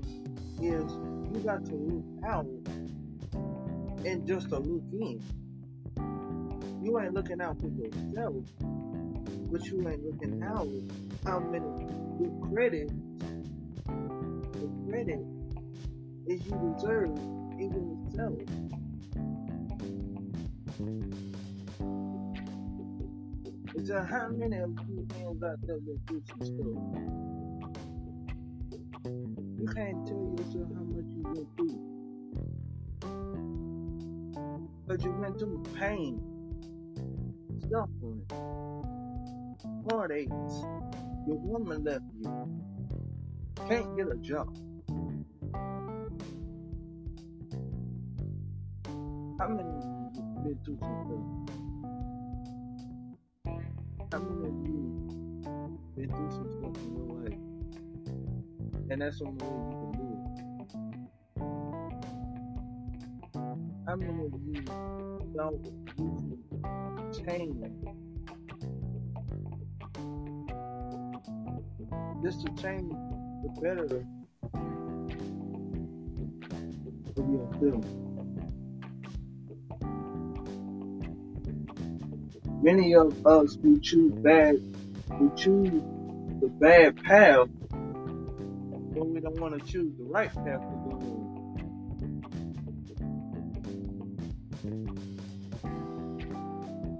is 0.62 0.92
you 1.32 1.40
got 1.44 1.64
to 1.66 1.74
look 1.74 2.04
out 2.24 2.46
and 4.04 4.26
just 4.26 4.50
to 4.50 4.58
look 4.58 4.84
in. 4.92 5.20
You 6.82 6.98
ain't 7.00 7.12
looking 7.12 7.40
out 7.40 7.60
for 7.60 7.68
yourself, 7.68 8.44
but 9.50 9.64
you 9.66 9.88
ain't 9.88 10.04
looking 10.04 10.42
out 10.44 10.68
how 11.26 11.40
many 11.40 11.66
good 12.18 12.32
credit, 12.52 12.88
the 13.86 14.68
credit 14.88 15.18
is 16.28 16.46
you 16.46 16.74
deserve 16.76 17.10
in 17.58 17.72
yourself. 18.06 18.38
It's 23.74 23.90
a 23.90 24.04
how 24.04 24.28
many 24.28 24.58
of 24.58 24.70
you 24.88 25.06
hands 25.16 25.42
out 25.42 25.58
there 25.66 25.78
that 25.78 26.06
do 26.06 26.22
some 26.28 26.42
stuff. 26.44 26.78
You 29.58 29.66
can't 29.74 30.06
tell 30.06 30.36
yourself 30.38 30.68
how 30.74 30.84
much 30.84 31.10
you 31.10 31.22
went 31.24 31.48
through. 31.56 31.78
But 34.86 35.02
you 35.02 35.12
went 35.12 35.38
through 35.38 35.62
pain, 35.76 36.20
suffering, 37.68 38.22
heartaches. 39.90 40.64
Your 41.26 41.38
woman 41.38 41.84
left 41.84 42.04
you. 42.18 42.30
Can't 43.68 43.96
get 43.96 44.08
a 44.08 44.16
job. 44.16 44.56
How 49.38 49.48
many 49.48 49.68
of 49.68 49.84
you 49.84 50.22
been 50.44 50.58
through 50.64 50.78
some 50.80 50.96
stuff? 51.04 51.24
How 54.12 54.18
many 54.18 54.48
of 54.48 54.60
been 55.96 56.08
through 56.08 56.30
some 56.30 56.50
stuff 56.50 56.76
in 56.84 56.90
your 56.96 57.06
life, 57.20 57.40
and 58.90 58.98
that's 59.02 59.18
the 59.18 59.24
only 59.26 59.44
way 59.44 59.52
you 59.68 59.74
can 59.80 59.92
do 59.92 60.04
it. 60.12 60.30
How 63.86 63.94
many 63.96 64.24
of 64.26 64.32
you 64.46 64.60
don't 65.34 65.60
usually 65.98 66.38
change 67.26 67.56
just 72.22 72.44
to 72.44 72.52
change 72.62 72.90
the 73.42 73.48
better 73.60 73.84
of 77.16 77.30
your 77.30 77.52
feelings? 77.58 77.86
Many 82.62 82.94
of 82.94 83.26
us 83.26 83.56
we 83.56 83.80
choose 83.80 84.12
bad 84.12 84.60
we 85.18 85.30
choose 85.34 85.82
the 86.40 86.48
bad 86.48 87.02
path 87.02 87.48
but 88.92 89.06
we 89.06 89.20
don't 89.20 89.40
want 89.40 89.58
to 89.58 89.72
choose 89.72 89.96
the 89.96 90.04
right 90.04 90.32
path 90.34 90.60
to 90.60 90.76
go. 90.84 91.30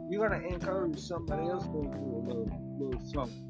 You're 0.09 0.29
gonna 0.29 0.47
encourage 0.47 0.99
somebody 0.99 1.49
else 1.49 1.65
to 1.65 1.71
through 1.71 1.83
a 1.83 2.23
little, 2.27 2.77
little 2.79 3.01
something. 3.13 3.50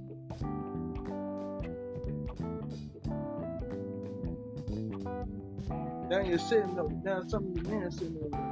Now 6.10 6.22
you're 6.22 6.38
sitting 6.38 6.76
up, 6.76 6.90
now 7.04 7.22
some 7.28 7.46
of 7.46 7.54
the 7.54 7.70
men 7.70 7.88
sitting 7.92 8.18
there 8.20 8.50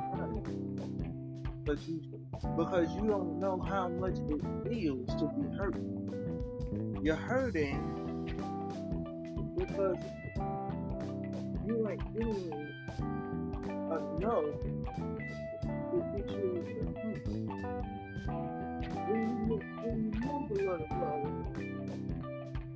but 1.64 1.76
you 1.88 2.00
because 2.56 2.88
you 2.94 3.08
don't 3.08 3.40
know 3.40 3.60
how 3.60 3.88
much 3.88 4.14
it 4.14 4.40
feels 4.64 5.08
to 5.16 5.28
be 5.36 5.56
hurt. 5.56 5.74
You're 7.02 7.16
hurting 7.16 7.82
because 9.58 9.96
you 11.66 11.88
ain't 11.90 12.14
doing 12.14 12.52
enough 13.90 14.44
to 15.90 16.04
get 16.16 16.30
you. 16.30 16.64
When 19.08 19.20
you, 19.48 19.60
when 19.82 19.96
you 20.04 20.10
move 20.20 20.50
a 20.50 20.54
little 20.54 20.86
bro, 20.90 21.12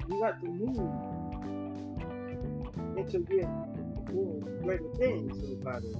you 0.08 0.20
got 0.20 0.40
to 0.40 0.48
move 0.48 1.22
and 2.96 3.10
to 3.10 3.18
more 4.12 4.40
greater 4.62 4.88
things 4.98 5.52
about 5.60 5.82
it. 5.82 5.96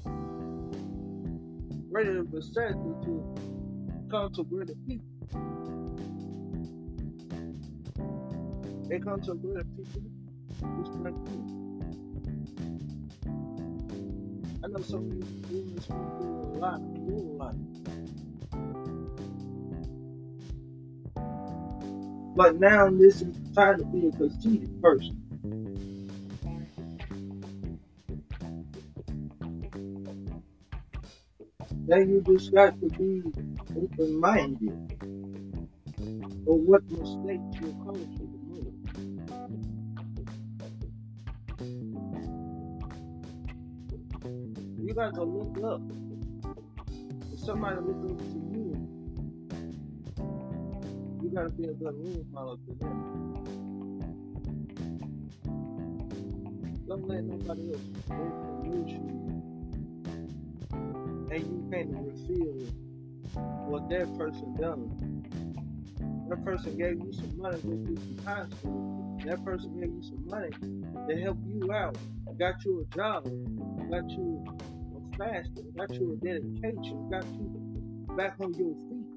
Greater 1.90 2.25
percentage 2.25 2.77
to 3.05 3.35
come 4.11 4.33
to 4.35 4.44
greater 4.44 4.75
people. 4.87 5.07
They 8.88 8.98
come 8.98 9.20
to 9.22 9.35
greater 9.35 9.64
people 9.64 10.03
who's. 10.61 10.88
I 14.64 14.68
know 14.68 14.83
some 14.83 15.07
of 15.07 15.14
you 15.14 15.22
doing 15.48 15.75
this 15.75 15.87
people 15.87 16.53
a 16.55 16.59
lot 16.59 16.81
in 16.81 17.07
your 17.09 17.37
life. 17.37 17.57
But 22.37 22.61
now 22.61 22.90
this 22.90 23.22
is 23.22 23.37
time 23.55 23.79
to 23.79 23.85
be 23.85 24.09
a 24.09 24.12
conceited 24.12 24.81
person. 24.83 25.21
Then 31.92 32.09
you 32.09 32.22
just 32.22 32.55
got 32.55 32.81
to 32.81 32.88
be 32.88 33.22
open 33.76 34.18
minded 34.18 34.96
of 36.48 36.57
what 36.64 36.83
mistakes 36.90 37.61
you 37.61 37.68
come 37.85 38.00
to 38.16 38.24
move. 38.48 38.72
You 44.81 44.94
got 44.94 45.12
to 45.16 45.22
look 45.22 45.62
up. 45.62 45.83
If 47.31 47.40
somebody 47.40 47.76
look 47.76 48.11
up 48.11 48.18
to 48.20 48.38
you, 48.55 48.88
you 51.22 51.28
got 51.35 51.42
to 51.42 51.50
be 51.50 51.64
a 51.64 51.74
good 51.74 51.94
role 51.94 52.24
model 52.33 52.57
to 52.57 52.74
them. 52.76 52.96
Don't 56.88 57.07
let 57.07 57.24
nobody 57.24 57.74
else 57.74 57.83
news 58.64 58.92
you. 58.92 59.12
And 61.33 61.42
you 61.47 61.66
can't 61.73 61.88
reveal 61.88 62.53
what 63.64 63.88
that 63.88 64.07
person 64.18 64.55
done. 64.61 65.25
That 66.29 66.45
person 66.45 66.77
gave 66.77 66.99
you 67.01 67.11
some 67.11 67.38
money 67.38 67.59
to 67.59 67.68
do 67.68 67.97
some 67.97 68.18
high 68.27 68.45
school. 68.51 69.18
That 69.25 69.42
person 69.42 69.81
gave 69.81 69.88
you 69.88 70.03
some 70.03 70.27
money 70.27 70.51
to 71.09 71.23
help 71.23 71.38
you 71.47 71.73
out. 71.73 71.97
Got 72.38 72.62
you 72.66 72.81
a 72.83 72.95
job. 72.95 73.25
Got 73.90 74.11
you 74.11 74.45
a 74.95 75.16
faster. 75.16 75.62
Got 75.75 75.95
you 75.95 76.12
a 76.12 76.16
dedication. 76.23 77.09
Got 77.11 77.25
you 77.25 78.14
back 78.14 78.35
on 78.38 78.53
your 78.53 78.75
feet. 78.90 79.09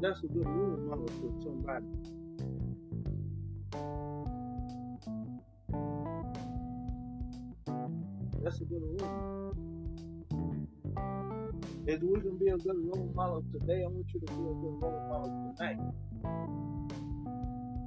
That's 0.00 0.22
a 0.22 0.28
good 0.28 0.46
role 0.46 0.76
model 0.86 1.08
for 1.18 1.32
somebody. 1.42 1.86
That's 8.44 8.60
a 8.60 8.64
good 8.64 8.82
role. 9.00 9.39
If 11.90 12.00
we 12.02 12.20
can 12.20 12.38
be 12.38 12.46
a 12.46 12.56
good 12.56 12.86
role 12.86 13.10
model 13.16 13.44
today, 13.50 13.82
I 13.82 13.88
want 13.88 14.06
you 14.14 14.20
to 14.20 14.26
be 14.26 14.32
a 14.32 14.54
good 14.62 14.78
role 14.80 15.08
model 15.10 15.54
tonight. 15.58 15.80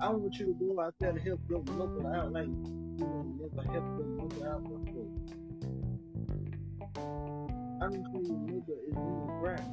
I 0.02 0.10
want 0.10 0.36
you 0.36 0.48
to 0.48 0.54
go 0.60 0.82
out 0.82 0.94
there 1.00 1.13
to 1.13 1.22
help 1.22 1.39
your 1.50 1.63
mother 1.63 2.13
out 2.13 2.34
like 2.34 2.48
you 2.48 3.00
will 3.00 3.24
never 3.39 3.63
help 3.72 3.86
your 3.98 4.08
mother 4.20 4.50
out 4.52 4.63
before. 4.63 5.08
I 7.82 7.88
mean, 7.88 8.04
your 8.12 8.24
mother 8.44 8.76
in 8.88 8.94
the 8.94 9.32
ground. 9.39 9.72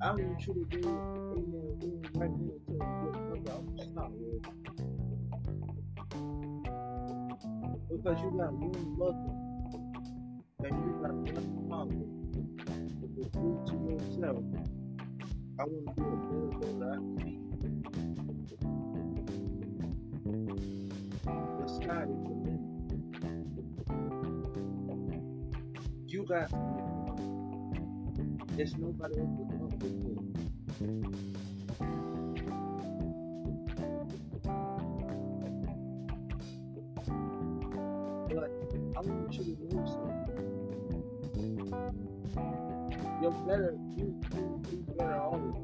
I 0.00 0.12
want 0.12 0.46
you 0.46 0.54
to 0.54 0.64
go 0.80 0.88
in 1.36 1.52
there 1.52 1.68
room 1.84 2.00
right 2.14 2.32
now 2.32 2.48
and 2.48 2.64
tell 2.64 2.80
your 2.80 3.12
mother 3.28 3.52
I'm 3.52 3.64
gonna 3.76 3.92
stop 3.92 4.10
Because 7.90 8.18
you 8.22 8.30
got 8.38 8.52
one 8.54 8.88
mother 8.96 9.32
and 10.64 10.74
you 10.82 10.92
got 11.02 11.12
one 11.12 11.68
father. 11.68 12.23
But 13.16 13.32
prove 13.32 13.66
to 13.66 13.74
yourself, 13.74 14.44
I 15.60 15.64
want 15.64 15.86
to 15.86 16.02
be 16.02 16.02
a 16.02 16.16
better 16.16 16.48
brother 16.58 16.92
I 16.94 16.98
be. 17.24 17.38
The 21.60 21.68
sky 21.68 22.02
is 22.04 22.22
the 22.24 22.34
limit. 22.44 22.60
You 26.06 26.24
got 26.24 26.50
be 26.50 26.56
There's 28.56 28.76
nobody 28.76 29.20
else 29.20 29.30
to 29.38 29.44
come 29.56 29.70
with 29.80 29.84
you. 30.04 31.33
You're 43.24 43.32
better, 43.32 43.74
you, 43.96 44.20
you, 44.34 44.84
better 44.98 45.18
always 45.18 45.54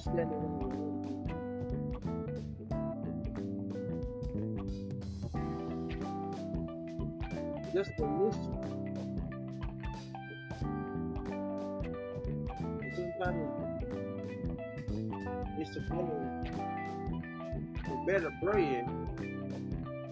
standing 0.00 0.40
on 0.40 0.60
your 0.60 0.72
own. 0.72 0.96
Just 7.74 7.90
to 7.98 8.04
listen. 8.06 8.54
Sometimes 12.96 13.44
it's 15.58 15.76
a 15.76 15.80
better, 15.80 16.18
the 17.84 17.96
better 18.06 18.32
bread 18.42 18.86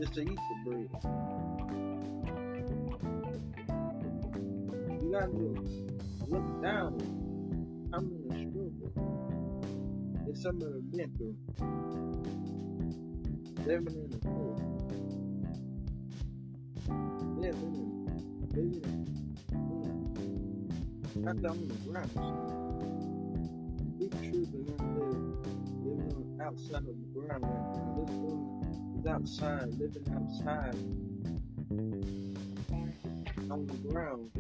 is 0.01 0.11
to 0.11 0.21
eat 0.21 0.39
the 0.65 0.71
bread. 0.71 1.36
Got 5.21 5.31
to 5.31 5.49
look 6.29 6.63
down 6.63 6.93
how 7.91 8.01
many 8.01 8.29
struggles 8.51 8.93
that 10.27 10.37
some 10.37 10.59
them 10.59 10.83
been 10.93 11.11
through. 11.17 11.37
Living 13.65 13.97
in 13.97 14.11
the 14.11 14.19
poor. 14.19 14.57
Living 17.39 17.75
in, 17.75 17.89
living 18.53 18.85
in, 19.55 21.23
not 21.23 21.37
down 21.41 21.67
the 21.67 21.75
ground. 21.89 22.11
Big 23.99 24.13
children 24.21 24.65
out 24.79 24.85
there 24.99 25.17
living 25.83 26.41
outside 26.45 26.85
of 26.85 26.97
the 27.01 27.09
ground 27.19 27.43
now. 27.43 28.05
This 28.05 28.13
woman 28.17 29.01
is 29.01 29.07
outside, 29.07 29.69
living 29.79 30.07
outside 30.15 30.77
on 33.51 33.67
the 33.67 33.77
ground. 33.89 34.31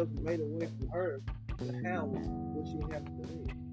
Else 0.00 0.08
made 0.22 0.40
away 0.40 0.66
from 0.78 0.88
her, 0.88 1.20
how 1.84 2.06
would 2.06 2.66
she 2.66 2.80
have 2.92 3.04
to 3.04 3.12
live? 3.12 3.69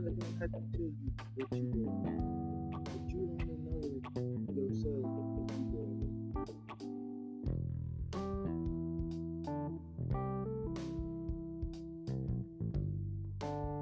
Nobody 0.00 0.16
don't 0.20 0.38
have 0.40 0.50
to 0.50 0.60
tell 0.72 0.80
you 0.80 0.92
what 1.36 1.48
you're. 1.52 1.88
But 2.84 3.00
you 3.08 3.22
to 3.40 3.52
know 3.64 3.80
yourself. 4.52 5.08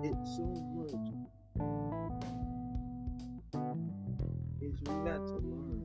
It's 0.04 0.36
so 0.36 0.44
much 0.76 0.94
is 4.60 4.78
we 4.82 4.94
got 5.04 5.20
to 5.26 5.34
learn 5.34 5.82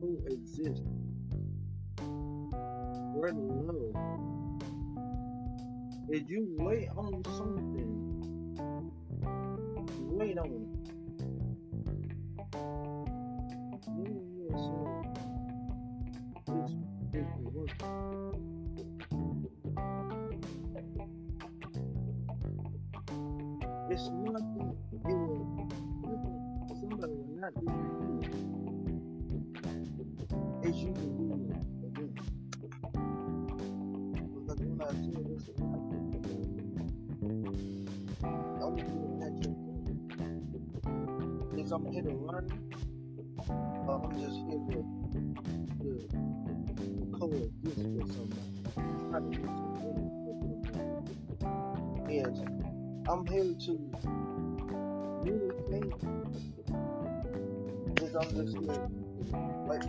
coexist. 0.00 0.84
Where 3.14 3.32
to 3.32 3.38
love. 3.38 4.37
If 6.10 6.30
you 6.30 6.46
wait 6.58 6.88
on 6.96 7.22
something, 7.36 8.56
wait 9.98 10.38
on 10.38 10.77
Yes, 52.08 52.38
I'm 53.08 53.26
here 53.26 53.52
to. 53.66 53.74
Because 57.94 58.14
I'm 58.14 58.30
just 58.36 58.56
here 58.56 58.74
to 58.74 58.88
let 59.66 59.82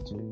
trying 0.00 0.31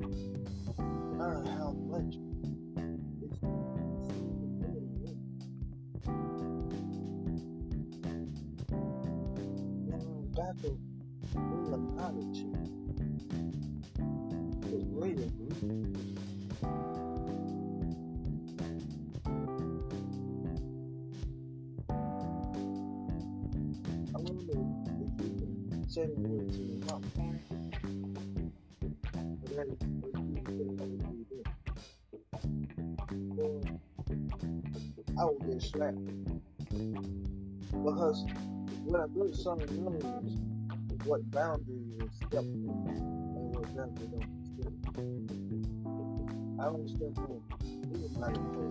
I 35.60 35.62
slapped. 35.62 36.06
Because 37.70 38.24
what 38.84 39.12
good 39.12 39.34
son 39.36 39.58
knows 39.58 40.38
what 41.04 41.30
boundary 41.30 41.82
is 42.00 42.10
stepped 42.16 42.34
on 42.34 42.86
and 42.88 43.54
what 43.54 43.66
boundary 43.76 44.08
don't 44.08 44.46
step. 44.46 44.72
I 46.58 46.64
don't 46.64 46.88
step 46.88 47.14
toes. 47.14 47.42
But 48.18 48.69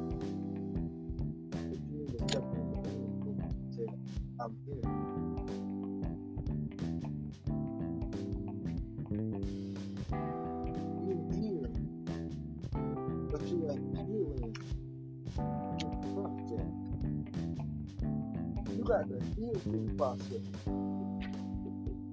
process. 19.98 20.42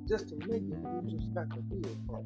Just 0.08 0.28
to 0.28 0.36
make 0.48 0.62
it, 0.62 0.78
you 1.04 1.18
just 1.18 1.34
got 1.34 1.50
to 1.50 1.62
heal 1.70 1.96
from 2.06 2.24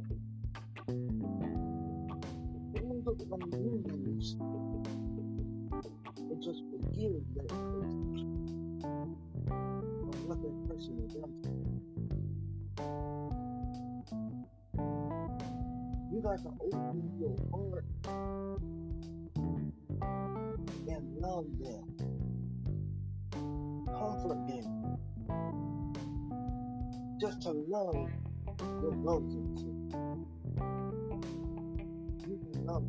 Them, 32.71 32.87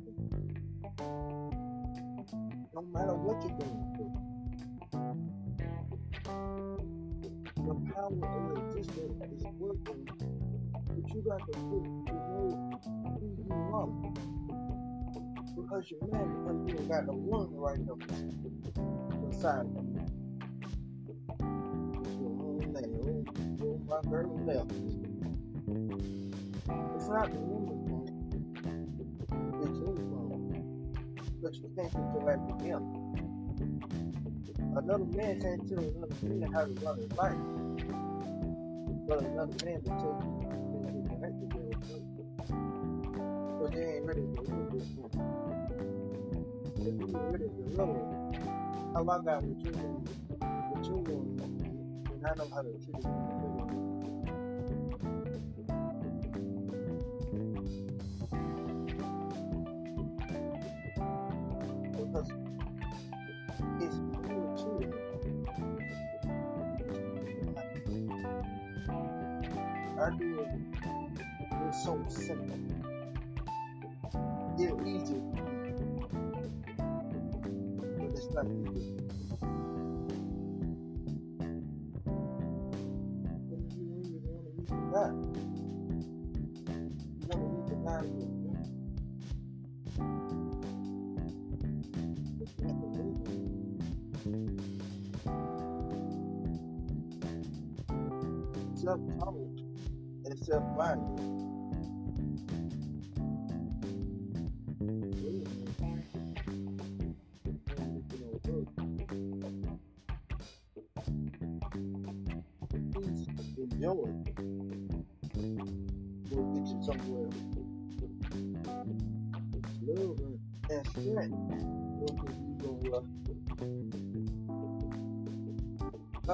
no 2.76 2.82
matter 2.94 3.16
what 3.16 3.42
you're 3.42 3.58
going 3.58 3.82
through. 3.96 4.14
The 7.66 7.74
power 7.92 8.22
of 8.22 8.58
existence 8.68 9.18
is 9.34 9.44
working, 9.58 10.06
but 10.86 11.04
you 11.16 11.20
got 11.28 11.40
to 11.40 11.54
put 11.58 11.84
the 12.06 12.14
know 12.14 12.52
who 13.20 13.26
you 13.38 13.50
love. 13.72 13.94
Because 15.56 15.84
you're 15.90 16.08
mad 16.12 16.30
because 16.30 16.62
you 16.68 16.76
got 16.88 17.02
no 17.08 17.14
one 17.14 17.50
right 17.56 17.82
up 17.90 17.98
beside 19.32 19.66
you. 19.74 20.02
It's 23.58 23.90
my 23.90 24.02
girl 24.12 24.30
left. 24.46 24.72
It's 26.96 27.08
not 27.10 27.28
the 27.32 27.40
woman's 27.40 27.81
But 31.42 31.56
you 31.56 31.72
can't 31.76 31.94
interact 31.96 32.42
with 32.42 32.62
him. 32.62 32.82
Another 34.78 35.06
man 35.06 35.42
can't 35.42 35.68
tell 35.68 35.80
another 35.80 36.16
man 36.22 36.52
how 36.52 36.66
to 36.66 36.74
run 36.86 36.98
his 36.98 37.12
life. 37.14 37.42
But 39.08 39.22
another 39.24 39.66
man 39.66 39.82
will 39.84 39.98
tell 39.98 40.16
you 40.22 40.46
how 40.46 40.56
to 40.86 40.98
interact 41.00 41.36
with 41.42 41.54
him. 41.54 41.70
But 43.60 43.70
they 43.72 43.86
ain't 43.96 44.06
ready 44.06 44.22
to 44.22 44.42
live 44.42 44.72
this 44.72 44.88
one. 44.96 45.12
If 46.78 47.10
you're 47.10 47.32
ready 47.32 47.50
to 47.50 47.64
love 47.76 47.90
him, 47.90 48.44
how 48.94 49.02
I 49.02 49.04
got 49.24 49.44
what 49.44 49.66
you 49.66 49.72
what 50.70 50.86
you 50.86 50.96
and 52.14 52.28
I 52.28 52.36
know 52.36 52.48
how 52.54 52.62
to 52.62 52.70
treat 52.86 53.04
it. 53.04 53.31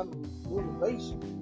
Motivation. 0.04 0.48
Motivation 0.50 1.37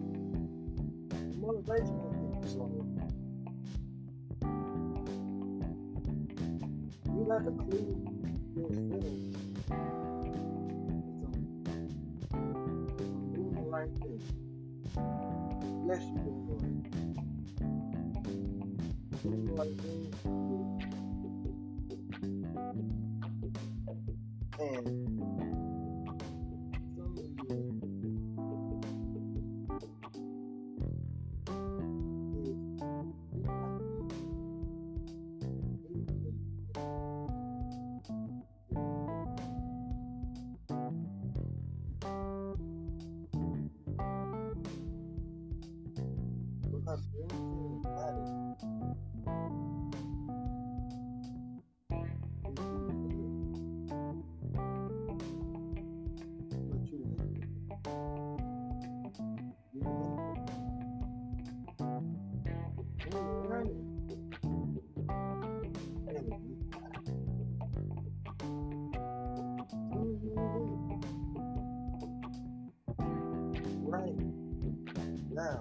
now, 75.46 75.60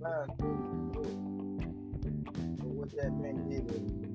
five 0.00 0.28
things 0.38 0.94
to 2.04 2.10
do 2.62 2.68
what 2.68 2.90
that 2.96 3.12
man 3.14 3.48
did 3.50 4.07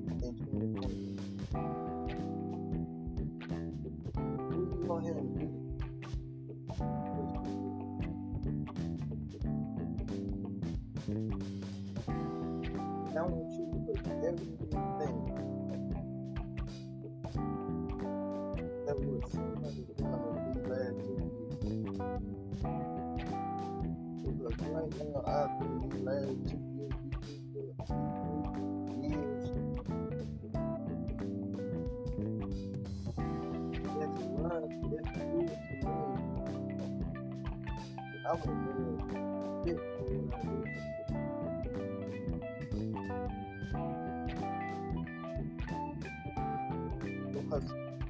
Because 38.34 38.50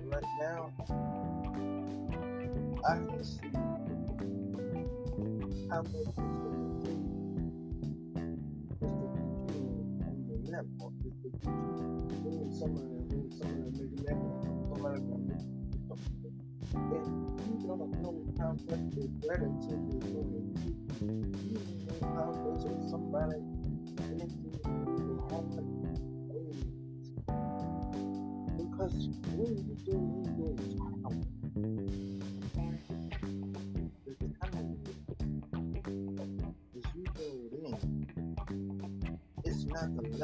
right 0.02 0.30
now 0.40 0.72
I 2.88 2.96
can 2.96 3.24
see 3.24 3.50
how 5.70 5.82
much 5.82 5.92
to 5.92 6.22
take 6.84 7.04
just 8.80 8.94
to 8.96 9.06
you 9.52 9.68
on 10.06 10.16
the 10.26 10.36
level. 10.50 10.92
Just 11.02 11.20
to 11.22 11.28
keep 11.28 11.44
you 11.44 12.08
doing 12.24 12.52
some 12.58 12.72
of 12.72 12.84
the 12.88 12.98
doing 13.10 13.30
some 13.32 13.50
of 13.50 13.72
the 13.76 13.84
making 13.84 14.54
that 16.74 17.04
you 17.60 17.66
don't 17.66 17.78
know 18.02 18.34
how 18.38 18.52
much 18.52 19.93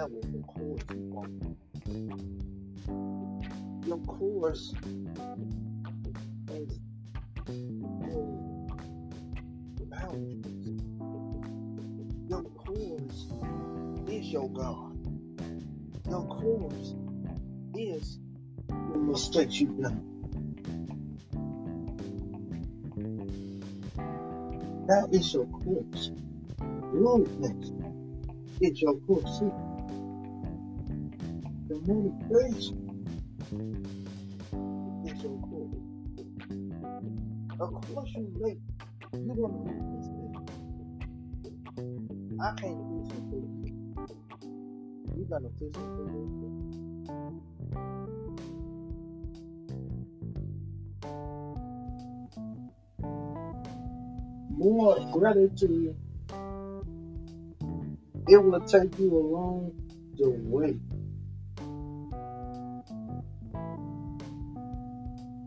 level 0.00 0.20
the. 0.32 1.56
Your 3.86 3.98
course 3.98 4.72
is 6.54 6.78
your 8.08 8.26
boundaries. 9.88 10.80
Your 12.28 12.42
course 12.42 13.26
is 14.08 14.26
your 14.32 14.48
God. 14.48 14.96
Your 16.08 16.26
course 16.28 16.94
is 17.74 18.18
the 18.68 18.98
mistakes 18.98 19.60
you've 19.60 19.82
done. 19.82 20.06
That 24.86 25.08
is 25.12 25.34
your 25.34 25.46
course. 25.46 26.10
Movement 26.94 27.92
is 28.62 28.80
your 28.80 28.94
course 29.00 29.42
communication 31.90 33.04
is 35.04 35.24
important. 35.24 35.82
Of 37.58 37.70
course, 37.92 38.10
you 38.14 38.30
make 38.38 38.58
you 39.12 39.34
want 39.34 39.66
to 39.66 39.72
make. 39.72 39.82
I 42.40 42.52
can't 42.60 42.78
do. 43.18 43.26
You 45.16 45.24
gotta 45.28 45.50
do. 45.58 45.66
More 54.50 54.96
gratitude, 55.12 55.96
it 58.28 58.36
will 58.36 58.60
take 58.60 58.96
you 58.98 59.16
along 59.16 59.72
the 60.16 60.30
way. 60.30 60.78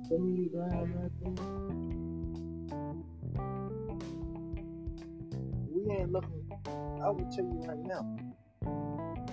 We 0.10 0.20
ain't 5.92 6.12
looking. 6.12 6.44
I 7.02 7.10
will 7.10 7.30
tell 7.36 7.46
you 7.46 7.64
right 7.68 7.80
now, 7.80 8.18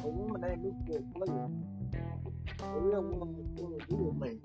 a 0.05 0.09
woman 0.09 0.45
ain't 0.45 0.63
looking 0.65 0.85
for 0.87 0.99
a 0.99 1.27
player. 1.27 1.49
A 2.63 2.81
real 2.81 3.03
woman 3.03 3.37
is 3.41 3.49
for 3.61 3.75
a 3.75 3.97
real 3.97 4.13
man. 4.15 4.41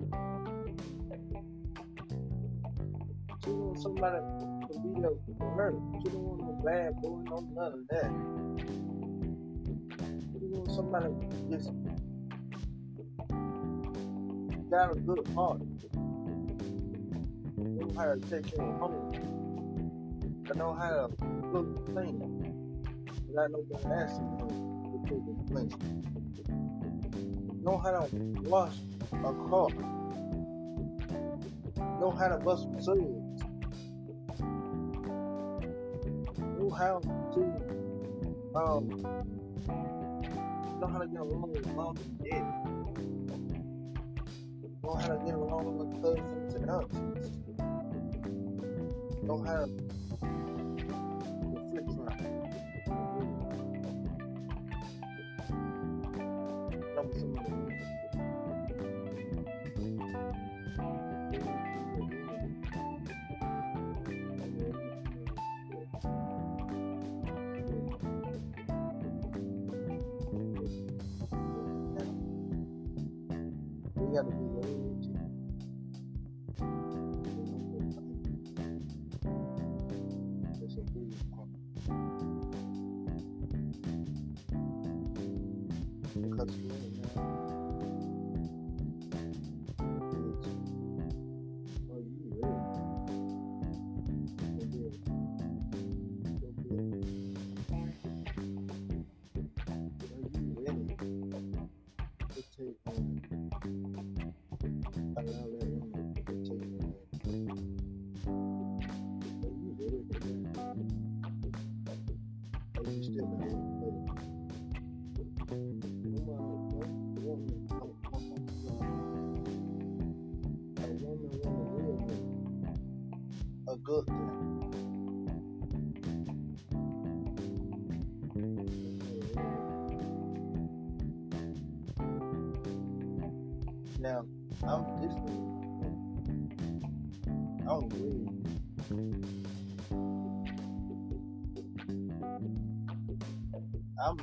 She 3.44 3.50
wants 3.50 3.82
somebody 3.82 4.18
to 4.18 4.80
be 4.80 5.00
there 5.00 5.10
for 5.38 5.50
her. 5.56 5.74
She 6.02 6.10
don't 6.10 6.22
want 6.22 6.42
no 6.42 6.52
bad 6.64 7.00
boy, 7.00 7.18
no 7.24 7.40
none 7.54 7.72
of 7.72 7.88
that. 7.90 8.10
She 10.32 10.46
wants 10.46 10.74
somebody 10.74 11.14
that's 11.50 11.68
got 14.70 14.92
a 14.92 15.00
good 15.00 15.26
heart, 15.34 15.62
know 17.86 18.00
how 18.00 18.14
to 18.14 18.20
take 18.20 18.54
care 18.54 18.64
of 18.64 18.78
home, 18.78 19.12
I 20.50 20.58
know 20.58 20.74
how 20.74 20.90
to 20.90 21.08
cook 21.52 21.86
clean, 21.86 22.18
without 23.28 23.50
nobody 23.50 23.84
asking 23.92 24.36
them 24.38 24.48
to 25.06 25.14
and 25.14 25.48
clean. 25.48 25.70
Know 27.62 27.78
how 27.78 27.90
to 27.90 28.08
wash 28.42 28.74
a 29.12 29.32
car. 29.48 29.68
Know 32.00 32.10
how 32.10 32.28
to 32.28 32.38
bust 32.38 32.66
some. 32.80 33.36
Know 36.58 36.70
how 36.70 37.00
to 37.34 37.40
um 38.54 38.88
know 40.80 40.86
how 40.86 40.98
to 40.98 41.06
get 41.06 41.20
along 41.20 41.52
with 41.52 41.66
mom 41.74 41.96
and 41.96 42.18
dad. 42.18 42.44
Know 44.82 44.94
how 44.94 45.08
to 45.08 45.24
get 45.24 45.34
along 45.34 45.78
with 45.78 46.02
cousins 46.02 46.54
and 46.54 46.70
aunties. 46.70 47.45
Know 49.26 49.42
how 49.42 49.66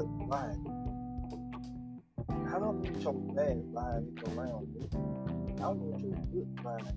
good 0.00 0.28
life. 0.28 0.56
I 2.28 2.58
don't 2.58 2.80
want 2.80 3.00
your 3.02 3.12
bad 3.12 3.62
life 3.70 4.02
around 4.34 4.74
me. 4.74 4.88
I 5.60 5.68
want 5.68 6.00
your 6.00 6.16
good 6.32 6.56
vibe. 6.56 6.94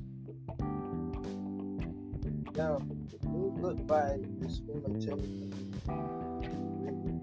Now, 2.55 2.81
your 3.23 3.51
good 3.59 3.85
vibe 3.85 4.45
is 4.45 4.61
gonna 4.61 5.01
tell 5.01 5.19
you 5.19 5.51
maybe 6.79 7.19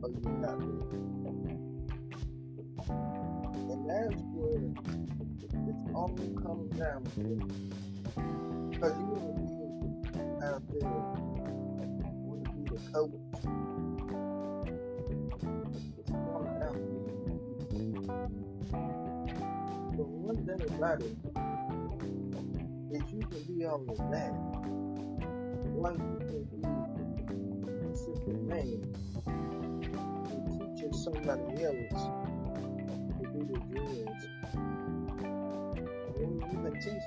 or 0.00 0.10
you're 0.10 0.38
not 0.38 0.58
ready. 0.58 1.58
And 3.72 3.90
that's 3.90 4.22
where 4.32 4.62
it's 5.68 5.84
all 5.92 6.08
coming 6.40 6.68
down 6.78 7.02
to. 7.16 7.22
Because 8.70 8.96
you 8.96 9.06
want 9.06 10.04
to 10.04 10.12
be 10.12 10.44
out 10.46 10.62
there, 10.70 10.88
want 12.22 12.44
to 12.44 12.50
be 12.52 12.62
the 12.70 12.78
coach. 12.92 13.67
One 20.58 21.02
it 21.02 21.02
is 22.90 23.12
you 23.12 23.20
can 23.20 23.42
be 23.46 23.64
on 23.64 23.88
of 23.88 23.98
that. 24.10 24.32
Like 25.76 25.98
you 25.98 26.18
can 26.26 26.44
be 26.50 26.60
a 27.86 27.96
simple 27.96 28.38
man 28.42 28.78
and 29.26 30.74
teaching 30.74 30.92
somebody 30.92 31.64
else 31.64 32.02
to 33.18 33.24
do 33.32 33.40
the. 33.46 33.58
And 35.34 35.78
when 36.16 36.30
you 36.34 36.46
can 36.48 36.74
teach 36.80 37.06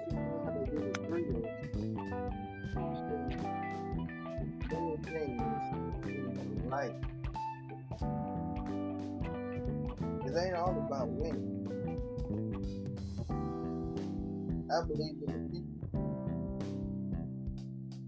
I 14.82 14.84
believe 14.84 15.22
in 15.22 15.30
the 15.30 15.60
people, 15.60 16.02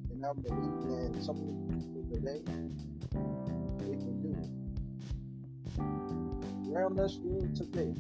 and 0.10 0.26
I 0.26 0.34
believe 0.34 1.14
that 1.14 1.22
some 1.24 1.38
of 1.38 1.46
the 1.46 1.76
people 1.76 2.02
today, 2.12 2.42
they 3.78 3.96
can 3.96 4.14
do 4.24 4.32
it. 4.42 4.50
Around 6.74 6.94
this 6.98 7.20
world 7.22 7.56
today, 7.56 7.94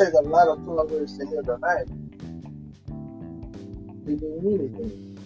It 0.00 0.04
takes 0.04 0.16
a 0.16 0.22
lot 0.22 0.48
of 0.48 0.64
progress 0.64 1.18
to 1.18 1.26
hear 1.26 1.42
the 1.42 1.58
night 1.58 1.86
to 4.06 4.16
do 4.16 4.38
anything. 4.38 5.18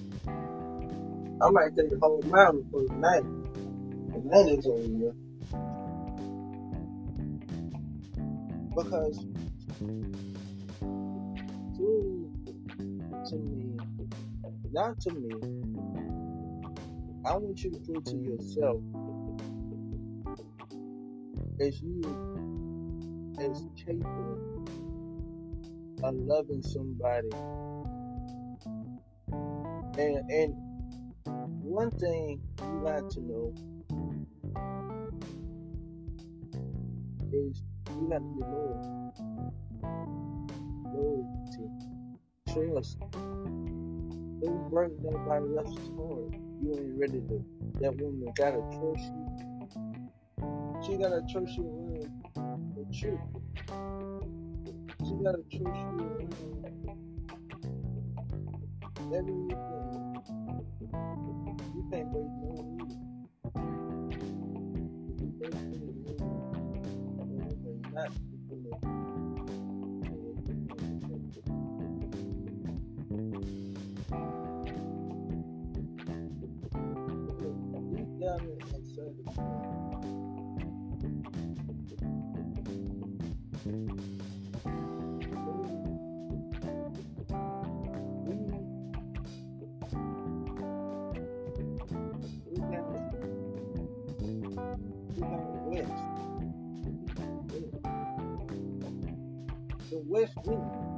I 1.41 1.51
might 1.51 1.77
take 1.77 1.91
the 1.91 1.99
whole 2.01 2.21
mountain 2.23 2.67
for 2.73 2.83
the 2.83 2.95
night. 2.95 3.23
The 4.13 4.19
night 4.25 4.59
is 4.59 4.67
over 4.67 4.83
here. 4.83 5.15
Because 8.75 9.19
to, 11.77 12.33
to 13.29 13.37
me, 13.37 13.79
not 14.73 15.01
to 15.03 15.11
me, 15.13 15.31
I 17.25 17.37
want 17.37 17.63
you 17.63 17.71
to 17.71 17.79
prove 17.79 18.03
to 18.07 18.17
yourself 18.17 18.81
as 21.61 21.81
you 21.81 22.03
as 23.39 23.63
capable 23.77 24.54
loving 26.13 26.63
somebody. 26.63 27.29
And 29.99 30.31
and 30.31 30.55
one 31.63 31.91
thing 31.93 32.41
you 32.61 32.83
got 32.85 33.11
to 33.11 33.21
know 33.21 33.55
is 37.33 37.63
you 37.91 38.09
got 38.09 38.19
to 38.19 38.35
be 38.35 38.43
loyal. 38.43 39.15
Loyalty. 40.93 41.71
Trust. 42.53 42.99
Don't 44.43 44.71
break 44.71 44.93
nobody 45.01 45.57
else's 45.57 45.89
heart. 45.97 46.35
You 46.61 46.75
ain't 46.77 46.99
ready 46.99 47.21
to 47.29 47.45
that 47.81 47.97
woman 47.97 48.33
gotta 48.37 48.63
trust 48.71 49.05
you. 49.05 49.27
She 50.85 50.97
gotta 50.97 51.23
trust 51.31 51.57
you 51.57 51.65
around 52.37 52.77
the 52.77 52.85
truth. 52.97 53.21
Gotta 55.25 55.39
trust 55.39 55.57
you 55.57 55.65
around 56.05 56.35
everything. 59.15 59.57
You 61.75 61.83
can't 61.91 62.13
break 62.13 62.31
no 62.43 62.77
it's 67.75 67.95
not 67.95 68.11
Deep 77.91 78.21
down 78.21 79.64
West. 95.75 95.91
The 99.91 99.99
West 100.07 100.37
Wind 100.45 100.94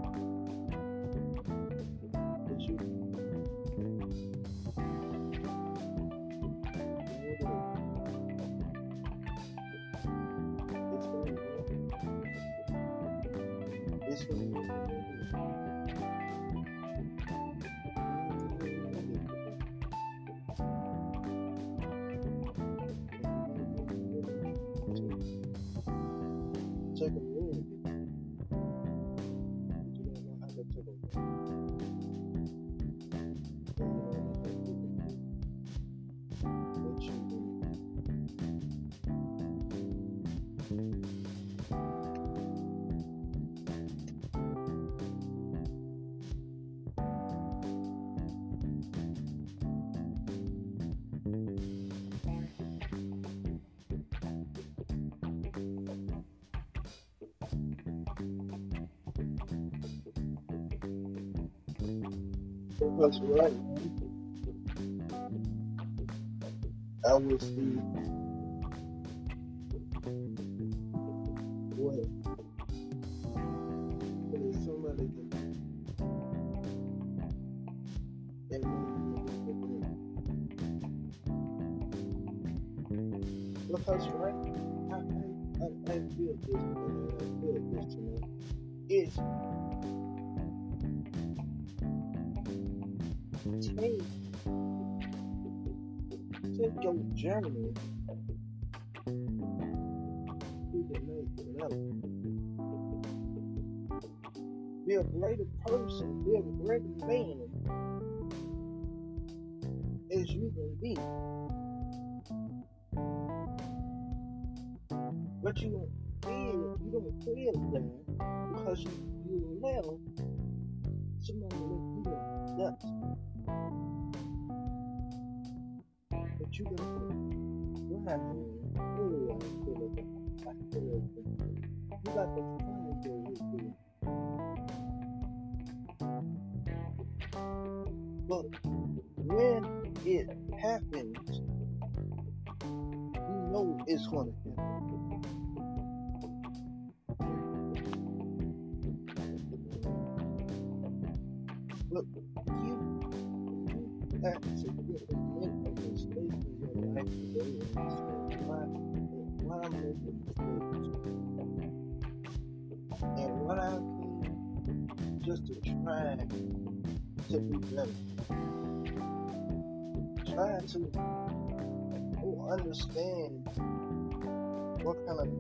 That's 63.06 63.20
right. 63.20 63.52
I 67.08 67.14
will 67.14 67.38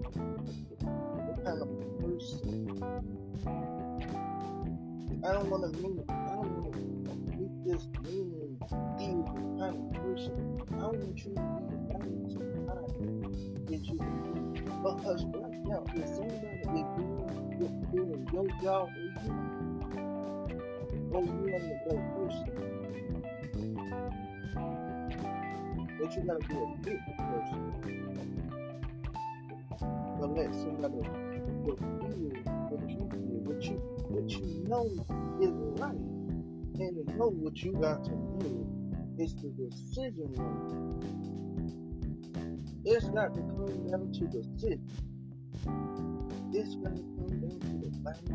of 0.04 0.16
what 0.16 1.44
kind 1.44 1.62
of 1.62 1.68
person. 2.00 2.66
I 5.24 5.32
don't 5.32 5.50
want 5.50 5.62
to 5.74 5.80
meet. 5.82 6.04
I 6.08 6.12
don't 6.34 6.50
want 6.62 6.72
to 6.72 6.78
meet 7.36 7.54
this 7.64 7.88
mean, 8.04 8.58
evil 9.00 9.56
kind 9.58 9.76
of 9.76 9.86
person. 10.02 10.36
I 10.72 10.86
want 10.86 11.18
you 11.24 11.34
to 11.34 11.40
be 11.40 11.66
the 11.70 11.78
kind 11.90 12.78
of 12.78 12.88
that 13.66 13.82
you. 13.86 13.98
Because 14.82 15.24
right 15.26 15.60
now, 15.64 15.82
if 15.94 16.06
somebody 16.08 16.46
is 16.46 16.88
doing, 16.96 17.86
doing 17.92 18.22
your 18.32 18.46
job 18.62 18.88
for 18.88 19.00
you, 19.00 19.34
or 21.12 21.22
you 21.24 21.48
ain't 21.54 21.64
a 21.64 21.74
great 21.88 22.04
person, 22.14 22.54
but 25.98 26.08
you 26.14 26.20
gotta 26.22 26.42
be 26.46 26.54
a 26.54 26.58
good 26.82 27.00
person. 27.16 28.45
Let 30.34 30.54
somebody 30.54 31.02
fulfill 31.02 31.62
what 31.62 31.80
you 32.90 33.08
feel, 33.10 33.40
what 33.44 33.62
you 33.62 33.74
what 34.08 34.30
you 34.30 34.64
know 34.66 34.86
is 35.40 35.52
right, 35.80 36.00
and 36.80 37.06
to 37.06 37.16
know 37.16 37.28
what 37.30 37.62
you 37.62 37.72
got 37.72 38.04
to 38.04 38.10
do 38.10 38.66
is 39.18 39.34
the 39.36 39.48
decision 39.50 40.32
one. 40.34 41.00
It's 42.84 43.08
got 43.10 43.34
to 43.34 43.40
come 43.40 43.88
down 43.88 44.12
to 44.12 44.26
the 44.26 44.42
city. 44.58 44.80
It's 46.52 46.74
to 46.96 47.02
come 47.16 47.40
down 47.40 47.60
to 47.60 47.78
the 47.82 47.90
bank. 48.04 48.28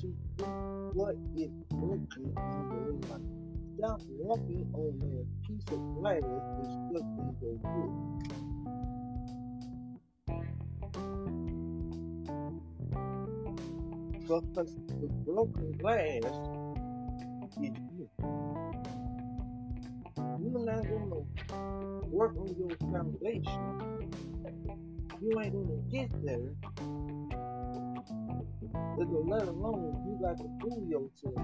To 0.00 0.06
what 0.94 1.14
is 1.36 1.50
working 1.72 2.32
in 2.36 2.62
your 2.72 2.92
life. 3.10 3.28
Stop 3.76 4.00
walking 4.18 4.66
on 4.72 4.98
that 4.98 5.26
piece 5.46 5.68
of 5.72 5.80
glass 5.96 6.22
that's 6.56 6.74
stuck 6.88 7.06
in 7.18 7.36
your 7.42 7.56
foot. 7.60 7.92
Because 14.20 14.70
the 15.00 15.08
broken 15.26 15.72
glass 15.72 16.24
is 17.60 17.76
you. 17.90 18.08
You're 20.42 20.64
not 20.64 20.82
gonna 20.82 21.20
work 22.08 22.34
on 22.36 22.48
your 22.58 22.74
foundation. 22.92 24.39
You 25.22 25.38
ain't 25.38 25.52
gonna 25.52 25.76
get 25.90 26.10
there. 26.24 26.54
Let 28.96 29.42
alone 29.48 30.02
you 30.06 30.18
got 30.22 30.38
to 30.38 30.44
fool 30.60 30.82
yourself. 30.88 31.34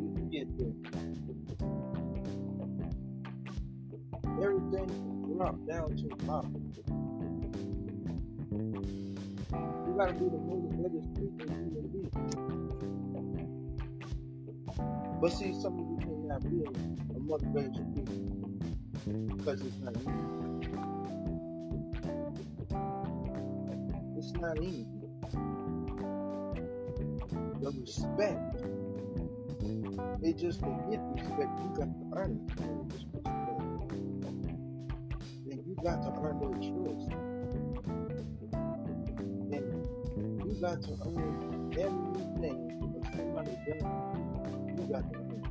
You 0.00 0.08
can 0.16 0.28
get 0.30 0.48
there. 0.56 0.72
Everything 4.42 4.86
can 4.88 5.36
drop 5.36 5.56
down 5.68 5.88
to 5.94 6.08
the 6.08 6.16
bottom. 6.24 6.72
You 9.86 9.94
gotta 9.98 10.14
be 10.14 10.24
the 10.30 10.38
motivated 10.38 11.04
speaker 11.04 11.44
you 11.52 11.70
can 11.76 11.86
be. 11.92 12.00
But 15.20 15.32
see, 15.32 15.52
some 15.60 15.78
of 15.78 15.86
you 15.86 15.98
cannot 16.00 16.42
be 16.50 16.64
a, 16.64 16.70
motivated 17.20 17.74
speaker 17.76 18.18
because 19.36 19.60
it's 19.60 19.78
not 19.80 19.94
easy. 19.98 20.49
It's 24.30 24.38
not 24.40 24.62
easy. 24.62 24.86
The 27.60 27.70
respect, 27.80 28.62
it 30.22 30.38
just 30.38 30.60
to 30.60 30.66
get 30.88 31.00
respect, 31.16 31.58
you 31.58 31.70
got 31.76 31.90
to 31.90 32.04
earn 32.14 32.32
it. 32.46 32.52
And 35.50 35.60
you 35.66 35.74
got 35.82 36.02
to 36.02 36.10
earn 36.22 36.38
their 36.38 36.54
trust. 36.60 37.10
And 39.52 39.66
you 40.46 40.54
got 40.60 40.78
to 40.82 40.92
earn 41.06 41.72
everything 41.76 42.58
that 42.94 43.04
somebody 43.16 43.54
does. 43.66 43.82
You 44.78 44.84
got 44.92 45.04
to 45.12 45.18
earn 45.18 45.30
it. 45.34 45.50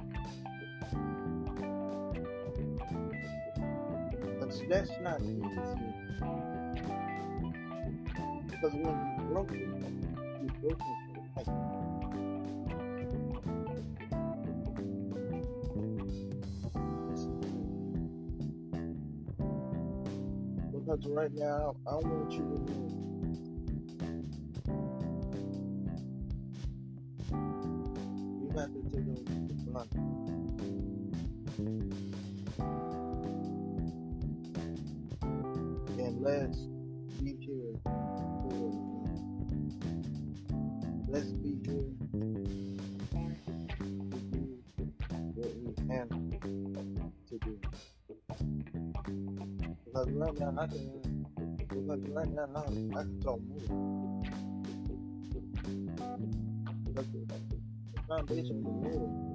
But 4.40 4.50
that's 4.70 4.94
not 5.02 5.22
easy. 5.22 5.90
Because 8.62 8.76
when 8.76 8.84
you're 8.84 9.28
broken 9.32 9.58
for 9.72 9.80
life. 9.80 11.48
Because 20.74 21.08
right 21.08 21.34
now, 21.34 21.76
I 21.88 21.96
want 21.96 22.32
you 22.34 22.40
to 22.40 22.74
know 22.74 23.09
the 58.30 58.36
foundation 58.36 58.58
of 58.58 58.64
the 58.64 58.70
world 58.70 59.30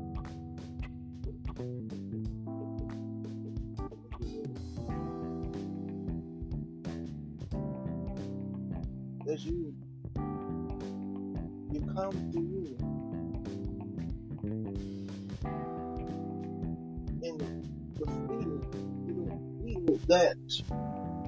you. 9.47 9.75
You 11.73 11.81
come 11.95 12.13
to 12.33 12.41
you. 12.41 12.77
And 17.23 17.41
the 17.99 18.07
feel, 18.07 18.61
you 19.07 19.17
feel 19.65 19.99
that, 20.09 20.37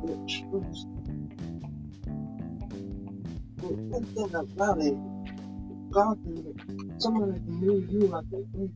that 0.05 0.21
trust. 0.29 0.87
But 3.57 3.73
one 3.73 4.05
thing 4.05 4.35
about 4.35 4.79
it, 4.81 4.97
God 5.91 6.19
can, 7.07 7.15
somebody 7.15 7.39
can 7.41 7.55
move 7.55 7.91
you 7.91 8.15
out 8.15 8.31
that 8.31 8.47
way, 8.53 8.69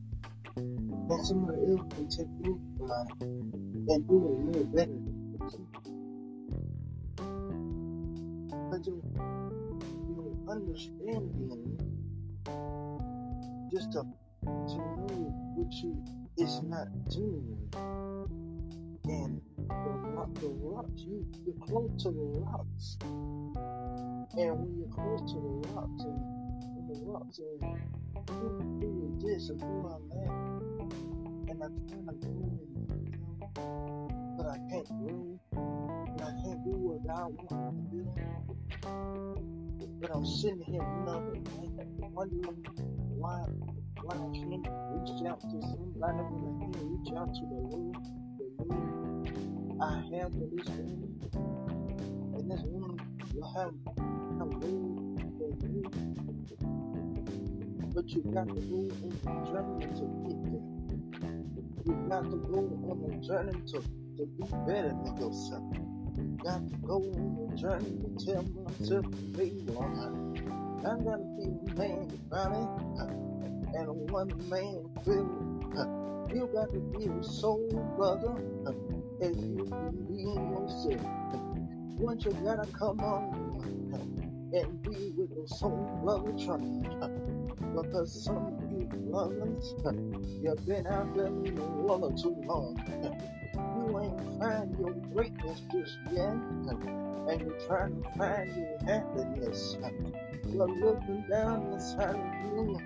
and 0.55 1.25
somebody 1.25 1.57
else 1.69 1.93
can 1.93 2.07
take 2.09 2.27
you 2.43 2.59
out 2.83 3.21
and 3.21 4.07
do 4.07 4.15
it 4.25 4.31
a 4.31 4.45
little 4.47 4.65
better. 4.65 4.99
But 8.69 8.85
your, 8.87 9.01
your 10.07 10.31
understanding, 10.49 11.77
just 13.71 13.91
to, 13.93 14.01
to 14.43 14.77
know 14.77 15.33
what 15.55 15.73
you 15.73 16.03
is 16.37 16.61
not 16.63 16.87
genuine. 17.09 17.69
And 19.05 19.41
the 19.67 20.39
the 20.39 20.47
rocks, 20.61 21.01
you, 21.01 21.25
you're 21.45 21.55
close 21.65 21.91
to 22.03 22.11
the 22.11 22.39
rocks. 22.39 22.97
And 24.37 24.55
when 24.57 24.71
you're 24.77 24.87
close 24.87 25.21
to 25.31 25.37
the 25.37 25.67
rocks 25.73 26.03
and, 26.03 26.19
and 26.77 26.89
the 26.89 26.95
rocks 27.11 27.39
and 27.39 28.00
who, 28.29 29.17
is 29.17 29.23
this 29.23 29.49
and 29.49 29.61
who 29.61 29.87
I'm 29.87 30.01
and 31.49 31.63
I'm 31.63 31.87
trying 31.87 32.07
to 32.07 32.27
grow 32.27 32.59
and 32.59 32.81
but 34.37 34.47
I 34.47 34.57
can't 34.69 34.87
grow, 34.87 35.39
and 35.53 36.21
I 36.21 36.31
can't 36.41 36.63
do 36.63 36.71
what 36.71 37.05
God 37.05 37.33
wants 37.51 37.91
me 37.93 37.99
to 37.99 38.11
do. 38.15 39.87
But 40.01 40.11
I'm 40.15 40.25
sitting 40.25 40.63
here 40.63 40.81
wondering, 41.05 41.45
wondering 42.11 42.65
why 43.17 43.45
why 44.01 44.15
I 44.15 44.29
can't 44.33 44.67
reach 44.97 45.27
out 45.29 45.41
to 45.41 45.61
somebody 45.61 46.17
I 46.17 46.29
can't 46.59 46.77
reach 46.81 47.13
out 47.15 47.33
to 47.35 47.41
the 47.41 47.61
Lord, 47.69 47.95
the 48.37 48.65
Lord 48.65 49.79
I 49.81 49.95
have 50.17 50.31
for 50.33 50.47
this 50.55 50.67
woman, 50.69 51.21
and 52.35 52.51
this 52.51 52.61
woman 52.63 52.99
will 53.35 53.53
have 53.53 53.73
a 54.41 54.45
word 54.45 55.21
for 55.37 55.67
you, 55.67 56.30
but 57.93 58.07
you 58.09 58.21
got 58.33 58.47
to 58.47 58.53
go 58.53 58.77
on 58.77 59.13
the 59.25 59.51
journey 59.51 59.85
to 59.95 60.05
get 60.25 60.39
there. 60.51 61.33
You 61.85 61.93
got 62.09 62.23
to 62.23 62.37
go 62.37 62.59
on 62.89 62.99
the 63.09 63.27
journey 63.27 63.51
to, 63.67 63.81
to 64.17 64.25
be 64.25 64.43
better 64.65 64.95
than 65.03 65.17
yourself. 65.17 65.63
You 66.17 66.37
got 66.43 66.67
to 66.69 66.75
go 66.77 66.95
on 66.95 67.49
the 67.49 67.57
journey 67.57 67.91
to 68.01 68.25
tell 68.25 68.43
myself, 68.43 69.05
baby, 69.33 69.65
I 70.83 70.97
gotta 71.03 71.23
be 71.37 71.43
a 71.43 71.75
man 71.75 72.11
about 72.27 72.51
it 72.53 73.75
and 73.75 73.87
a 73.87 73.93
one 73.93 74.31
man 74.49 74.89
feeling. 75.03 75.47
You 76.33 76.49
got 76.53 76.71
to 76.73 76.79
be 76.79 77.07
a 77.07 77.23
soul 77.23 77.67
brother 77.97 78.33
if 79.19 79.35
you 79.35 79.65
believe 79.65 80.37
in 80.37 80.51
yourself. 80.53 81.01
Once 81.99 82.25
you 82.25 82.31
gotta 82.43 82.67
come 82.71 82.99
on 83.01 83.51
and 84.53 84.81
be 84.81 85.13
with 85.15 85.35
the 85.35 85.47
soul 85.55 85.99
brother 86.03 86.31
train. 87.73 87.83
Because 87.83 88.23
some 88.23 88.57
brothers, 89.11 89.75
you've 90.41 90.65
been 90.65 90.87
out 90.87 91.15
in 91.17 91.55
the 91.55 91.61
water 91.61 92.15
too 92.15 92.35
long. 92.45 92.81
You 93.53 93.99
ain't 93.99 94.39
find 94.39 94.77
your 94.79 94.93
greatness 95.13 95.61
just 95.71 95.97
yet, 96.11 96.35
and 97.27 97.41
you're 97.41 97.59
trying 97.67 98.01
to 98.01 98.09
find 98.17 98.55
your 98.55 98.77
happiness. 98.85 99.77
You're 100.47 100.67
looking 100.67 101.25
down 101.29 101.73
inside 101.73 102.15
of 102.15 102.53
you 102.53 102.79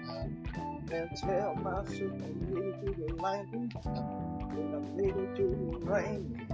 and 0.91 1.09
tell 1.17 1.55
myself 1.55 1.97
I 2.01 2.29
made 2.51 2.65
it 2.65 2.75
through 2.81 3.07
the 3.07 3.13
lightning, 3.15 3.71
and 3.85 4.75
I 4.75 4.79
made 4.95 5.15
it 5.15 5.35
through 5.35 5.55
the 5.71 5.77
rain, 5.85 6.47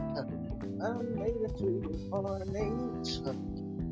I 0.82 0.94
made 0.94 1.42
it 1.42 1.58
through 1.58 1.82
the 1.82 1.98
heartaches, 2.12 3.18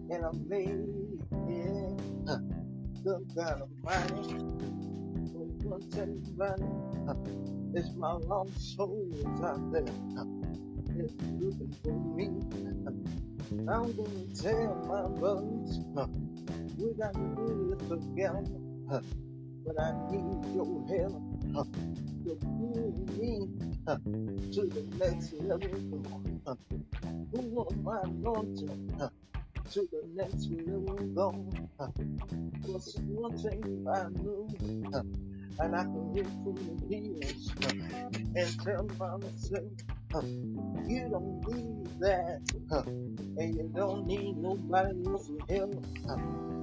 and 0.09 0.25
I 0.25 0.31
made 0.47 0.69
it. 0.69 2.48
Good 3.03 3.33
God 3.33 3.61
Almighty, 3.61 4.33
one 5.63 5.81
thing 5.91 6.21
about 6.35 6.59
it 6.59 7.79
is 7.79 7.95
my 7.95 8.11
lost 8.13 8.75
soul 8.75 9.07
is 9.13 9.25
out 9.41 9.71
there. 9.71 9.83
It's 10.97 11.13
looking 11.39 11.73
for 11.81 11.93
me. 12.15 12.27
I'm 13.69 13.93
gonna 13.93 14.25
tell 14.35 14.75
my 14.87 15.07
brothers, 15.17 15.79
we 16.77 16.93
got 16.95 17.13
to 17.13 17.19
do 17.37 17.77
this 17.79 17.87
together. 17.89 18.43
But 19.65 19.79
I 19.79 19.93
need 20.11 20.55
your 20.55 20.85
help 20.89 21.71
to 22.25 22.31
pull 22.41 22.91
me 23.17 23.47
to 23.87 24.61
the 24.67 24.83
next 24.97 25.33
level. 25.33 25.75
Who 27.31 27.41
want 27.49 27.83
my 27.83 28.01
anointing 28.03 28.95
to 28.99 29.38
the 29.73 30.01
next 30.15 30.49
level? 30.49 30.95
Go. 31.15 31.33
Was 32.67 32.95
one 33.05 33.37
thing 33.37 33.85
I 33.87 34.09
knew, 34.09 34.47
and 35.59 35.75
I 35.75 35.83
can 35.83 36.13
look 36.13 36.27
from 36.43 36.55
the 36.55 36.95
hills 36.95 37.51
and 38.35 38.49
tell 38.63 38.83
myself, 38.97 39.71
you 40.87 41.09
don't 41.09 41.47
need 41.47 41.99
that, 41.99 42.41
and 43.37 43.55
you 43.55 43.71
don't 43.75 44.07
need 44.07 44.37
nobody 44.37 45.05
else's 45.07 45.37
help 45.49 45.71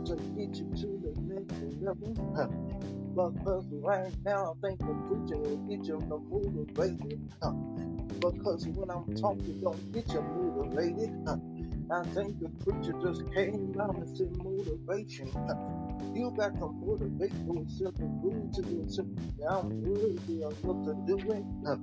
to 0.07 0.17
get 0.37 0.55
you 0.57 0.67
to 0.77 0.89
the 1.03 1.13
next 1.23 1.59
level. 1.81 2.13
Because 3.15 3.67
right 3.83 4.13
now 4.25 4.55
I 4.63 4.67
think 4.67 4.79
the 4.81 4.95
preacher 5.09 5.39
will 5.39 5.57
get 5.69 5.85
you 5.87 5.99
motivated. 6.01 7.21
Uh, 7.43 7.51
because 8.21 8.67
when 8.69 8.91
I'm 8.91 9.15
talking, 9.17 9.61
don't 9.61 9.93
get 9.93 10.09
you 10.13 10.23
motivated. 10.23 11.56
I 11.89 12.03
think 12.15 12.41
the 12.41 12.49
preacher 12.65 12.95
just 13.01 13.23
came 13.33 13.73
down 13.73 13.97
and 13.97 14.17
said 14.17 14.37
motivation. 14.43 15.29
You 16.15 16.33
got 16.37 16.59
to 16.59 16.69
motivate 16.73 17.33
yourself 17.47 17.95
and 18.01 18.21
prove 18.21 18.53
to 18.55 18.63
yourself 18.63 19.07
that 19.39 19.47
I'm 19.51 19.83
worthy 19.83 20.43
enough 20.43 20.63
to 20.63 20.95
do 21.07 21.17
it. 21.31 21.45
Uh, 21.67 21.77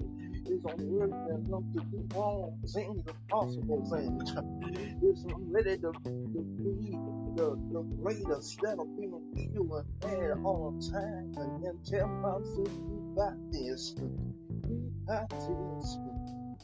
is 0.45 0.65
I'm 0.65 0.89
worthy 0.89 1.13
enough 1.31 1.63
to 1.73 1.79
do 1.89 2.07
all 2.15 2.57
things, 2.73 3.03
the 3.05 3.13
possible 3.29 3.81
things. 3.89 4.31
I'm 4.35 5.51
ready 5.51 5.77
to, 5.77 5.91
to 5.93 6.43
be 6.57 6.91
the, 7.37 7.57
the 7.71 7.81
greatest 8.01 8.27
instead 8.27 8.79
of 8.79 8.87
being 8.97 9.21
evil 9.35 9.85
and 10.03 10.45
all 10.45 10.77
time 10.91 11.31
and 11.37 11.63
then 11.63 11.79
tell 11.85 12.07
myself 12.07 12.67
you 12.67 13.13
got 13.15 13.35
this, 13.51 13.95
you 13.97 14.91
got 15.07 15.29
this. 15.29 15.97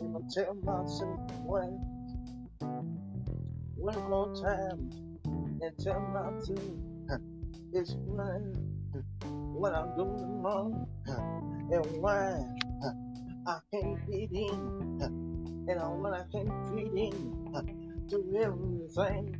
And 0.01 0.17
I 0.17 0.19
tell 0.33 0.55
myself 0.55 1.19
one, 1.43 1.79
one 3.80 4.09
more 4.09 4.34
time 4.36 4.89
and 5.61 5.77
tell 5.80 5.99
my 6.13 6.32
team 6.45 7.07
it's 7.73 7.93
one 7.95 8.53
what 9.53 9.73
I'm 9.73 9.95
doing 9.95 10.41
wrong 10.41 10.88
and 11.07 12.01
why 12.01 12.43
I 13.47 13.59
can't 13.71 14.05
get 14.05 14.32
in 14.32 14.99
and 15.69 16.01
when 16.01 16.13
I 16.13 16.23
can't 16.32 16.51
fit 16.75 16.91
in 16.93 17.53
to 18.09 18.41
everything 18.43 19.38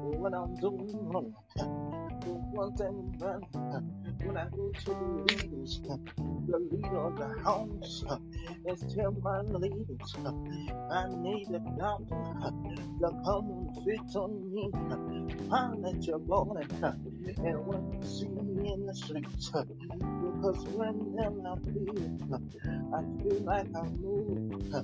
what 0.00 0.34
I'm 0.34 0.56
doing 0.56 1.08
wrong. 1.08 1.34
One 2.24 2.76
thing 2.76 3.14
when 4.24 4.36
I 4.36 4.48
go 4.50 4.70
to 4.70 4.84
the 4.90 5.24
leaders, 5.28 5.80
the 5.82 6.58
leader 6.70 6.98
of 6.98 7.16
the 7.18 7.42
house, 7.42 8.04
and 8.66 8.94
tell 8.94 9.12
my 9.12 9.40
leaders, 9.42 10.14
I 10.90 11.08
need 11.10 11.48
a 11.50 11.60
doctor. 11.78 12.24
To 13.00 13.10
come 13.24 13.50
and 13.50 14.16
on 14.16 14.54
me. 14.54 14.70
Holler 15.50 15.88
at 15.88 16.06
your 16.06 16.18
boy, 16.20 16.62
and 16.70 17.66
when 17.66 17.92
you 17.92 18.02
see 18.08 18.28
me 18.28 18.72
in 18.72 18.86
the 18.86 18.94
streets, 18.94 19.50
because 19.50 20.64
whenever 20.68 21.42
I 21.46 21.56
feel, 21.72 22.10
I 22.94 23.02
feel 23.22 23.40
like 23.44 23.68
I 23.76 23.82
move, 23.84 24.74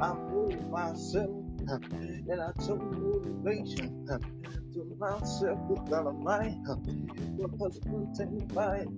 I 0.00 0.14
move 0.14 0.70
myself, 0.70 1.44
and 1.68 2.40
I 2.42 2.52
took 2.66 2.80
motivation 2.80 4.06
to 4.78 4.96
myself 4.96 5.58
with 5.68 5.90
God 5.90 6.06
Almighty, 6.06 6.56
because 7.36 7.80
one 7.86 8.14
thing 8.14 8.46
about 8.50 8.78
it, 8.78 8.88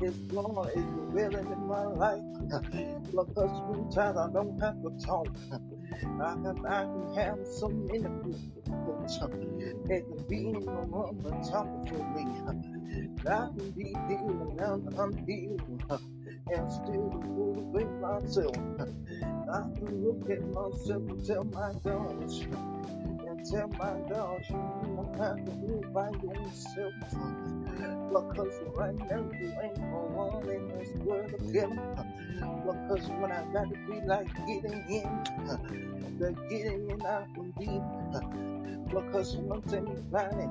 His 0.00 0.32
law 0.32 0.64
is 0.64 0.84
revealing 0.84 1.46
in 1.46 1.66
my 1.66 1.84
life, 1.84 2.22
because 3.10 3.50
sometimes 3.68 4.16
I 4.16 4.30
don't 4.32 4.58
have 4.60 4.80
to 4.82 4.90
talk. 5.04 5.28
I 6.22 6.34
can, 6.34 6.66
I 6.66 6.84
can 6.84 7.14
have 7.16 7.38
so 7.46 7.68
many 7.68 8.04
people 8.24 9.04
that 9.88 10.04
can 10.06 10.24
be 10.28 10.46
in 10.46 10.52
the 10.52 10.70
room 10.70 11.22
and 11.26 11.44
talk 11.50 11.68
for 11.88 12.04
me. 12.14 12.26
I 13.26 13.48
can 13.56 13.70
be 13.72 13.94
healed 14.08 14.58
and 14.58 14.98
I'm 14.98 15.26
healed 15.26 15.62
and 16.52 16.72
still 16.72 17.10
motivate 17.26 17.92
myself. 18.00 18.56
I 19.52 19.62
can 19.76 20.04
look 20.04 20.30
at 20.30 20.42
myself 20.48 21.02
and 21.10 21.26
tell 21.26 21.44
my 21.44 21.72
and 21.84 23.03
tell 23.50 23.68
my 23.68 24.00
gosh, 24.08 24.48
you 24.48 24.56
don't 24.96 25.18
have 25.18 25.36
to 25.44 25.78
it 25.78 25.92
by 25.92 26.10
yourself. 26.22 26.92
Because 28.08 28.60
right 28.76 28.94
now 28.94 29.24
you 29.38 29.52
ain't 29.62 29.76
gonna 29.76 30.06
want 30.14 30.48
in 30.48 30.68
this 30.68 30.88
world 31.04 31.34
of 31.34 31.40
again. 31.48 31.78
Because 32.38 33.08
when 33.08 33.32
I 33.32 33.44
got 33.52 33.68
to 33.70 33.78
be 33.86 34.00
like 34.06 34.28
getting 34.46 34.84
in, 34.88 36.18
the 36.18 36.34
getting 36.48 36.90
in 36.90 37.06
out 37.06 37.26
from 37.34 37.50
deep. 37.58 37.82
Because 38.88 39.36
one 39.36 39.62
thing 39.62 39.88
about 39.88 40.32
it, 40.34 40.48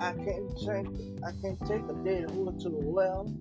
I 0.00 0.12
can't 0.12 0.58
take 0.58 0.86
I 1.24 1.32
can't 1.42 1.60
take 1.66 1.84
a 1.88 1.94
dead 2.04 2.30
horse 2.30 2.62
to 2.62 2.70
the 2.70 2.80
well. 2.80 3.32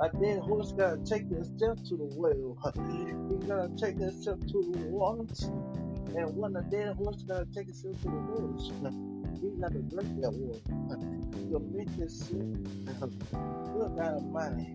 A 0.00 0.08
dead 0.20 0.38
horse 0.40 0.72
gotta 0.72 0.98
take 1.04 1.30
itself 1.32 1.82
to 1.88 1.96
the 1.96 2.08
well. 2.14 2.56
He 3.28 3.46
gotta 3.46 3.70
take 3.76 3.98
itself 4.00 4.40
to 4.40 4.72
the 4.72 4.86
water. 4.86 5.24
And 6.16 6.36
when 6.36 6.56
a 6.56 6.62
dead 6.62 6.96
horse 6.96 7.22
gotta 7.22 7.46
take 7.54 7.68
itself 7.68 8.00
to 8.02 8.08
the 8.08 8.16
woods, 8.16 8.72
you 9.42 9.56
gotta 9.60 9.78
drink 9.80 10.20
that 10.20 10.32
water. 10.32 10.60
You'll 11.50 11.60
make 11.60 11.88
this 11.96 12.20
sick. 12.26 12.38
Good 12.38 13.98
out 14.00 14.14
of 14.16 14.24
money. 14.24 14.74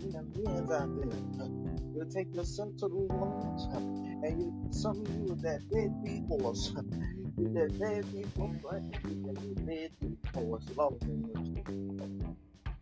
You 0.00 0.12
got 0.12 0.26
millions 0.36 0.70
out 0.70 0.88
there. 0.96 1.48
You'll 1.94 2.10
take 2.10 2.34
yourself 2.34 2.76
to 2.78 2.88
the 2.88 2.94
woods. 2.94 3.64
And 3.74 4.40
you, 4.40 4.52
some 4.70 5.00
of 5.00 5.08
you 5.14 5.32
are 5.32 5.36
that 5.36 5.68
deadbeat 5.70 6.24
horse. 6.26 6.74
You 7.38 7.48
that 7.54 7.78
deadbeat 7.78 8.26
horse, 8.36 8.56
right? 8.64 8.82
You 9.04 9.22
that 9.26 9.64
deadbeat 9.64 10.18
horse. 10.34 10.64
Lord, 10.76 11.00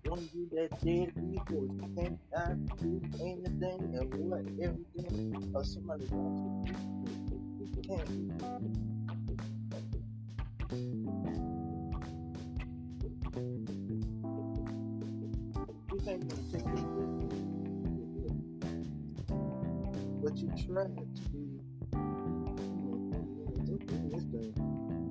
when 0.08 0.28
you 0.32 0.48
that 0.52 0.70
deadbeat 0.80 1.38
horse, 1.46 1.70
you 1.76 1.88
can't 1.94 2.18
not 2.32 2.78
do 2.78 3.02
anything 3.20 3.80
and 4.00 4.14
what 4.14 4.40
everything 4.62 5.52
or 5.54 5.62
somebody 5.62 6.06
wants 6.10 6.70
to 6.70 7.25
this 7.86 7.98
But 20.22 20.36
you 20.36 20.48
try 20.66 20.84
to 20.84 21.04
be. 21.30 21.44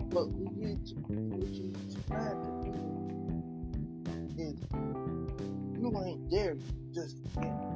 But 0.10 0.28
what 0.28 0.88
you, 0.88 0.96
what 1.08 1.50
you 1.50 1.74
try 2.08 2.30
to 2.30 2.50
do 2.64 2.72
is 4.38 4.56
you 5.80 5.88
ain't 6.06 6.24
there, 6.30 6.56
just 6.94 7.18
get. 7.36 7.75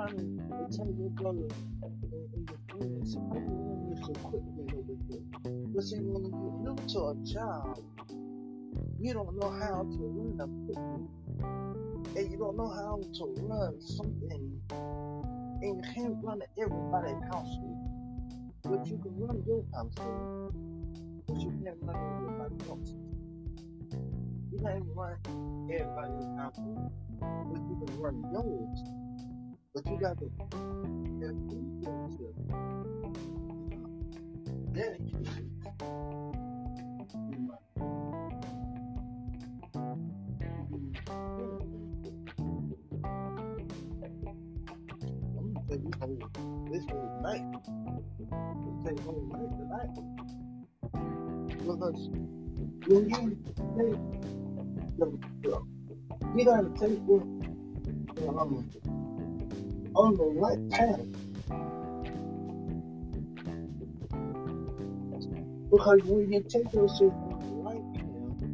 Trying 0.00 0.16
to 0.16 0.76
tell 0.76 0.86
your 0.98 1.10
brother 1.10 1.46
and, 1.82 2.12
and 2.32 2.48
your 2.48 2.58
friends, 2.70 3.16
I 3.16 3.20
want 3.20 3.90
this 3.90 4.08
equipment 4.08 4.72
over 4.72 4.96
here. 5.08 5.20
But 5.74 5.84
see, 5.84 5.96
when 6.00 6.24
you're 6.24 6.56
new 6.64 6.76
to 6.88 7.00
a 7.12 7.14
job, 7.22 7.78
you 8.98 9.12
don't 9.12 9.36
know 9.36 9.50
how 9.50 9.84
to 9.84 9.98
run 10.00 10.40
a 10.40 10.44
equipment, 10.44 11.10
and 12.16 12.32
you 12.32 12.38
don't 12.38 12.56
know 12.56 12.70
how 12.70 13.00
to 13.12 13.24
run 13.44 13.78
something, 13.80 14.60
and 14.70 15.76
you 15.76 15.82
can't 15.92 16.16
run 16.22 16.40
everybody's 16.56 17.22
household. 17.24 17.76
But 18.62 18.86
you 18.86 18.96
can 19.02 19.12
run 19.20 19.42
your 19.46 19.64
household, 19.74 20.54
but 21.26 21.40
you 21.40 21.50
can't 21.62 21.76
run 21.82 21.96
everybody 22.16 22.70
else. 22.70 22.94
You 24.50 24.58
can't 24.64 24.84
run 24.96 25.16
everybody's 25.70 26.24
household, 26.40 26.90
but 27.20 27.60
you 27.68 27.84
can 27.84 28.00
run 28.00 28.24
yours. 28.32 28.99
But 29.72 29.86
you 29.86 30.00
got 30.00 30.18
to 30.18 30.24
have 30.24 30.40
take 45.70 45.84
this 45.84 45.94
whole 46.00 46.18
this 46.70 46.84
whole 46.90 47.20
night. 47.22 47.46
Take 48.84 49.00
whole 49.00 49.24
night 49.30 49.50
tonight. 49.56 49.94
Because 51.58 52.08
when 52.88 53.02
you 53.08 53.20
take 53.78 53.98
the, 54.98 55.06
the 55.42 55.62
you 56.36 56.44
gotta 56.44 56.70
take 56.70 56.98
what 57.06 57.22
um, 58.36 58.99
on 59.94 60.16
the 60.16 60.24
right 60.24 60.70
path. 60.70 61.06
Because 65.70 66.00
when 66.04 66.32
you 66.32 66.42
take 66.48 66.72
yourself 66.72 67.14
on 67.14 67.38
the 67.40 67.46
right 67.62 67.94
path, 67.94 68.50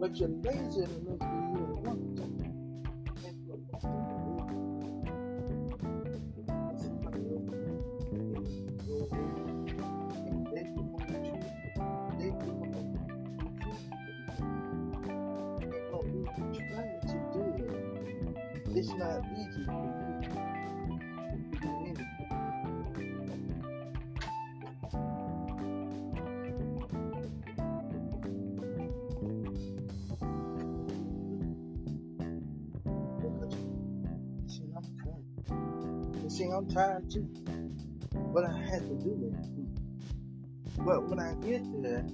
But 0.00 0.16
you're 0.16 0.28
lazy 0.28 0.82
enough 0.84 1.18
to 1.20 1.47
But 40.84 41.08
when 41.08 41.18
I 41.20 41.34
get 41.34 41.62
there, 41.82 42.06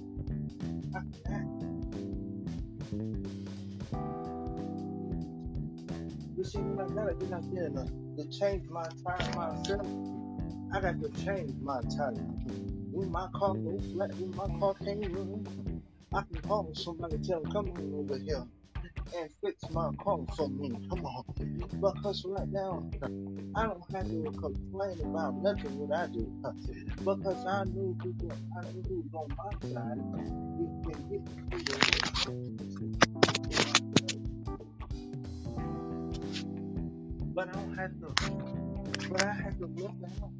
I 0.95 0.99
can 0.99 1.13
act. 1.31 1.65
You 6.37 6.43
see, 6.43 6.59
when 6.59 6.79
I 6.79 6.93
gotta 6.93 7.13
get 7.15 7.31
out 7.31 7.43
there 7.53 7.69
to, 7.69 7.79
uh, 7.79 7.87
to 8.17 8.39
change 8.39 8.67
my 8.69 8.83
tire 9.03 9.35
myself, 9.35 9.87
I 10.73 10.81
got 10.81 11.01
to 11.01 11.09
change 11.23 11.53
my 11.61 11.81
tire. 11.95 12.13
When 12.91 13.11
my 13.11 13.27
car 13.33 13.55
flat, 13.93 14.13
when 14.15 14.35
my 14.35 14.59
car 14.59 14.73
can't 14.83 15.47
I 16.13 16.21
can 16.21 16.41
call 16.41 16.73
somebody, 16.73 17.17
tell 17.19 17.41
them, 17.41 17.51
come 17.51 17.71
on 17.71 17.93
over 17.93 18.17
here 18.17 18.45
and 19.13 19.29
fix 19.43 19.69
my 19.71 19.91
car 20.03 20.19
for 20.35 20.49
me. 20.49 20.71
Come 20.89 21.05
on. 21.05 21.25
Because 21.81 22.25
right 22.25 22.47
now, 22.49 22.89
I 23.55 23.67
don't 23.67 23.83
have 23.95 24.07
to 24.07 24.31
complain 24.39 25.01
about 25.01 25.35
nothing 25.35 25.77
what 25.79 25.97
I 25.97 26.07
do. 26.07 26.31
Because 26.99 27.45
I 27.45 27.65
who 27.65 27.95
go- 27.95 28.29
I 28.57 28.63
who's 28.87 29.13
on 29.13 29.35
my 29.37 29.53
side. 29.69 29.99
We 30.57 30.67
can 30.83 31.09
get. 31.09 31.21
But 37.33 37.49
I 37.49 37.51
don't 37.53 37.77
have 37.77 37.91
to 38.01 38.15
but 39.09 39.21
I 39.21 39.33
have 39.33 39.57
to 39.59 39.67
look 39.67 39.95
out. 40.23 40.31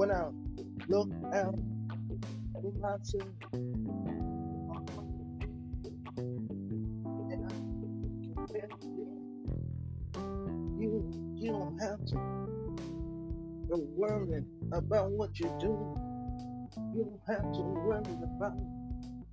When 0.00 0.10
I 0.10 0.30
look 0.88 1.10
out 1.34 1.54
for 2.54 2.72
myself, 2.80 3.28
and 7.28 7.44
I 7.44 7.52
compare 8.34 8.68
to 8.80 8.88
them, 8.96 9.20
you 10.80 10.90
you 11.36 11.50
don't 11.50 11.78
have 11.82 12.02
to 12.06 12.16
to 13.68 13.76
worry 13.94 14.42
about 14.72 15.10
what 15.10 15.38
you 15.38 15.54
do. 15.60 15.76
You 16.94 17.04
don't 17.04 17.20
have 17.28 17.52
to 17.52 17.60
worry 17.60 18.00
about 18.24 18.56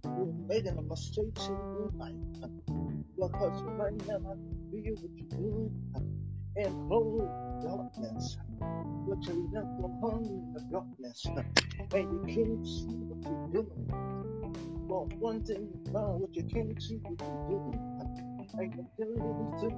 you 0.04 0.36
making 0.50 0.78
a 0.78 0.82
mistakes 0.82 1.48
in 1.48 1.54
your 1.54 1.92
life. 1.96 2.14
Because 3.16 3.64
right 3.64 3.96
now 4.06 4.18
I 4.18 4.36
feel 4.70 4.96
what 4.96 5.12
you're 5.16 5.40
doing 5.40 5.72
and 6.58 6.90
cold 6.90 7.30
darkness. 7.64 8.38
But 8.60 9.24
you 9.26 9.50
left 9.54 9.78
behind 9.82 10.26
in 10.26 10.54
the 10.54 10.62
darkness, 10.72 11.26
and 11.94 12.12
you 12.12 12.22
can't 12.28 12.66
see 12.66 12.98
what 13.08 13.22
you're 13.24 13.48
doing. 13.64 13.86
But 14.88 15.14
one 15.20 15.44
thing 15.44 15.70
you 15.72 15.94
found, 15.94 16.22
what 16.22 16.36
you 16.36 16.44
can't 16.44 16.82
see 16.82 17.00
what 17.04 17.20
you're 17.22 17.48
doing. 17.50 17.80
Tell 18.52 18.64
you 18.64 18.70
this 18.74 19.62
too. 19.62 19.74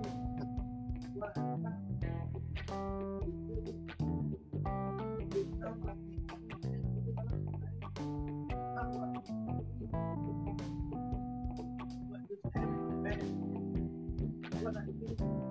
What 14.61 14.75
I 14.75 15.49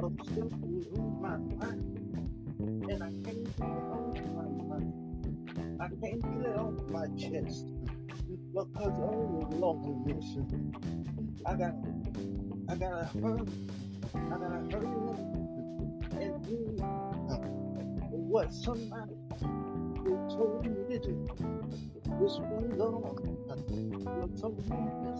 I'm 0.00 0.16
still 0.24 0.50
in 0.62 1.18
my 1.20 1.36
mind, 1.36 1.82
and 2.88 3.02
I 3.02 3.10
can't 3.24 3.56
get 3.56 3.66
off 3.66 4.16
my 4.34 4.48
mind. 4.68 4.92
I 5.80 5.88
can't 5.88 6.22
get 6.22 6.50
it 6.50 6.56
off 6.56 6.74
my 6.90 7.06
chest 7.16 7.66
because 8.52 8.98
all 8.98 9.48
along 9.52 10.04
listen. 10.06 10.72
I 11.44 11.54
got, 11.54 11.74
I 12.68 12.76
gotta 12.76 13.06
hurry, 13.20 13.48
I 14.14 14.18
gotta 14.30 14.62
hurry 14.70 14.86
up 15.08 15.18
and 16.20 16.44
do 16.44 16.76
what 18.10 18.52
somebody 18.52 19.16
told 20.04 20.64
me 20.66 20.98
to 20.98 20.98
do 21.00 21.57
which 22.18 22.38
one 22.50 22.78
Lord? 22.78 23.22
Lord, 24.04 24.38
something, 24.38 24.66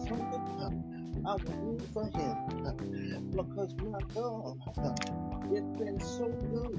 something 0.07 1.23
I 1.25 1.33
will 1.33 1.77
do 1.77 1.85
for 1.93 2.05
him 2.05 3.31
because 3.31 3.75
my 3.75 3.99
God, 4.13 4.57
it's 5.51 5.79
been 5.79 5.99
so 5.99 6.27
good 6.27 6.75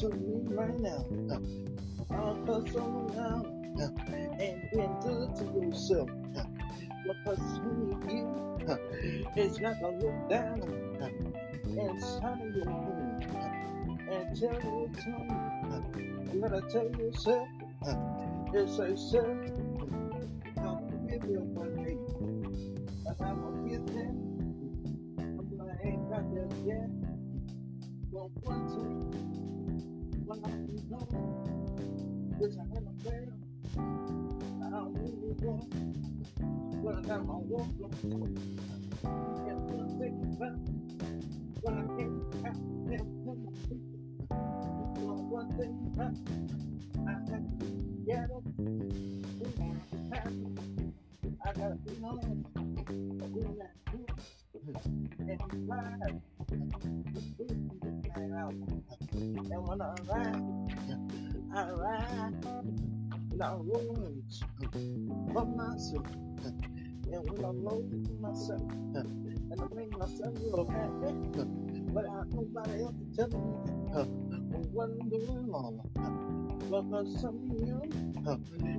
to 0.00 0.08
me 0.16 0.54
right 0.54 0.78
now. 0.80 1.04
All 2.10 2.36
for 2.46 2.64
so 2.70 2.84
long 3.14 3.64
and 4.40 4.70
been 4.70 4.94
good 5.02 5.36
to 5.36 5.44
yourself 5.66 6.10
because 7.04 7.58
who 7.58 8.00
you 8.08 8.44
it's 9.36 9.58
not 9.58 9.80
gonna 9.80 9.98
look 9.98 10.28
down 10.30 10.62
inside 11.66 12.40
of 12.40 12.56
your 12.56 12.70
home 12.70 13.20
and 14.10 14.40
tell 14.40 14.54
you 14.54 14.90
something. 15.02 16.30
You 16.32 16.40
gotta 16.40 16.62
tell 16.70 16.90
yourself 17.00 17.48
uh, 18.54 18.60
it's 18.60 18.78
a 18.78 18.96
self, 18.96 19.26
I'll 20.58 20.88
forgive 20.88 21.24
you 21.28 21.40
one 21.54 21.74
day, 21.74 21.98
and 23.06 23.16
I 23.20 23.32
will 23.32 23.68
give 23.68 23.86
them. 23.86 24.14
I'm 25.18 25.58
gonna 25.58 25.76
ain't 25.82 26.08
got 26.08 26.24
there 26.32 26.48
yet. 26.64 26.90
But 28.12 28.30
one 28.42 28.68
thing, 28.68 28.98
when 30.24 30.38
I 30.44 30.50
gone, 30.88 31.34
is 32.40 32.56
I 32.56 32.60
have 32.74 32.86
a 32.86 32.94
prayer. 33.02 33.32
I 33.76 34.70
don't 34.70 34.94
really 34.94 35.34
want, 35.42 35.74
when 36.82 36.94
I 36.94 37.02
got 37.02 37.26
my 37.26 37.34
walk 37.34 37.68
on. 37.82 37.92
And 39.48 39.58
one 39.70 39.90
thing 39.98 40.14
about 40.36 40.58
when 41.62 41.74
I 41.74 41.84
can't 41.96 42.14
have 42.44 42.58
my 42.64 43.44
one 45.34 45.48
thing 45.58 45.74
about 45.92 46.14
I 47.06 47.12
have 47.32 47.53
get 48.04 48.28
it. 48.28 48.42
I 51.44 51.52
gotta 51.52 51.74
be 51.76 51.92
honest. 52.02 52.26
I 52.56 52.60
will 53.28 53.56
not 53.58 53.74
do 53.90 53.98
it. 54.08 54.76
And 55.20 55.40
I'm 55.40 55.48
blind. 55.66 56.22
And 59.50 59.68
when 59.68 59.80
I 59.80 59.94
arrive, 60.08 60.42
I 61.54 61.56
arrive 61.70 62.34
without 63.30 63.64
ruins 63.64 64.42
for 65.32 65.44
myself. 65.46 66.06
And 67.12 67.30
when 67.30 67.44
I'm 67.44 67.64
lonely 67.64 68.04
for 68.06 68.18
myself, 68.20 68.62
and 68.94 69.60
I 69.60 69.66
make 69.74 69.92
myself 69.96 70.34
real 70.42 70.66
happy, 70.66 71.14
but 71.92 72.04
I 72.04 72.24
nobody 72.30 72.82
else 72.82 72.94
to 72.98 73.16
tell 73.16 73.28
me 73.28 73.38
what 74.72 74.90
I'm 74.90 75.08
doing 75.08 75.46
wrong. 75.48 76.43
Because 76.58 77.20
some 77.20 77.36
of 77.50 77.66
you, 77.66 77.80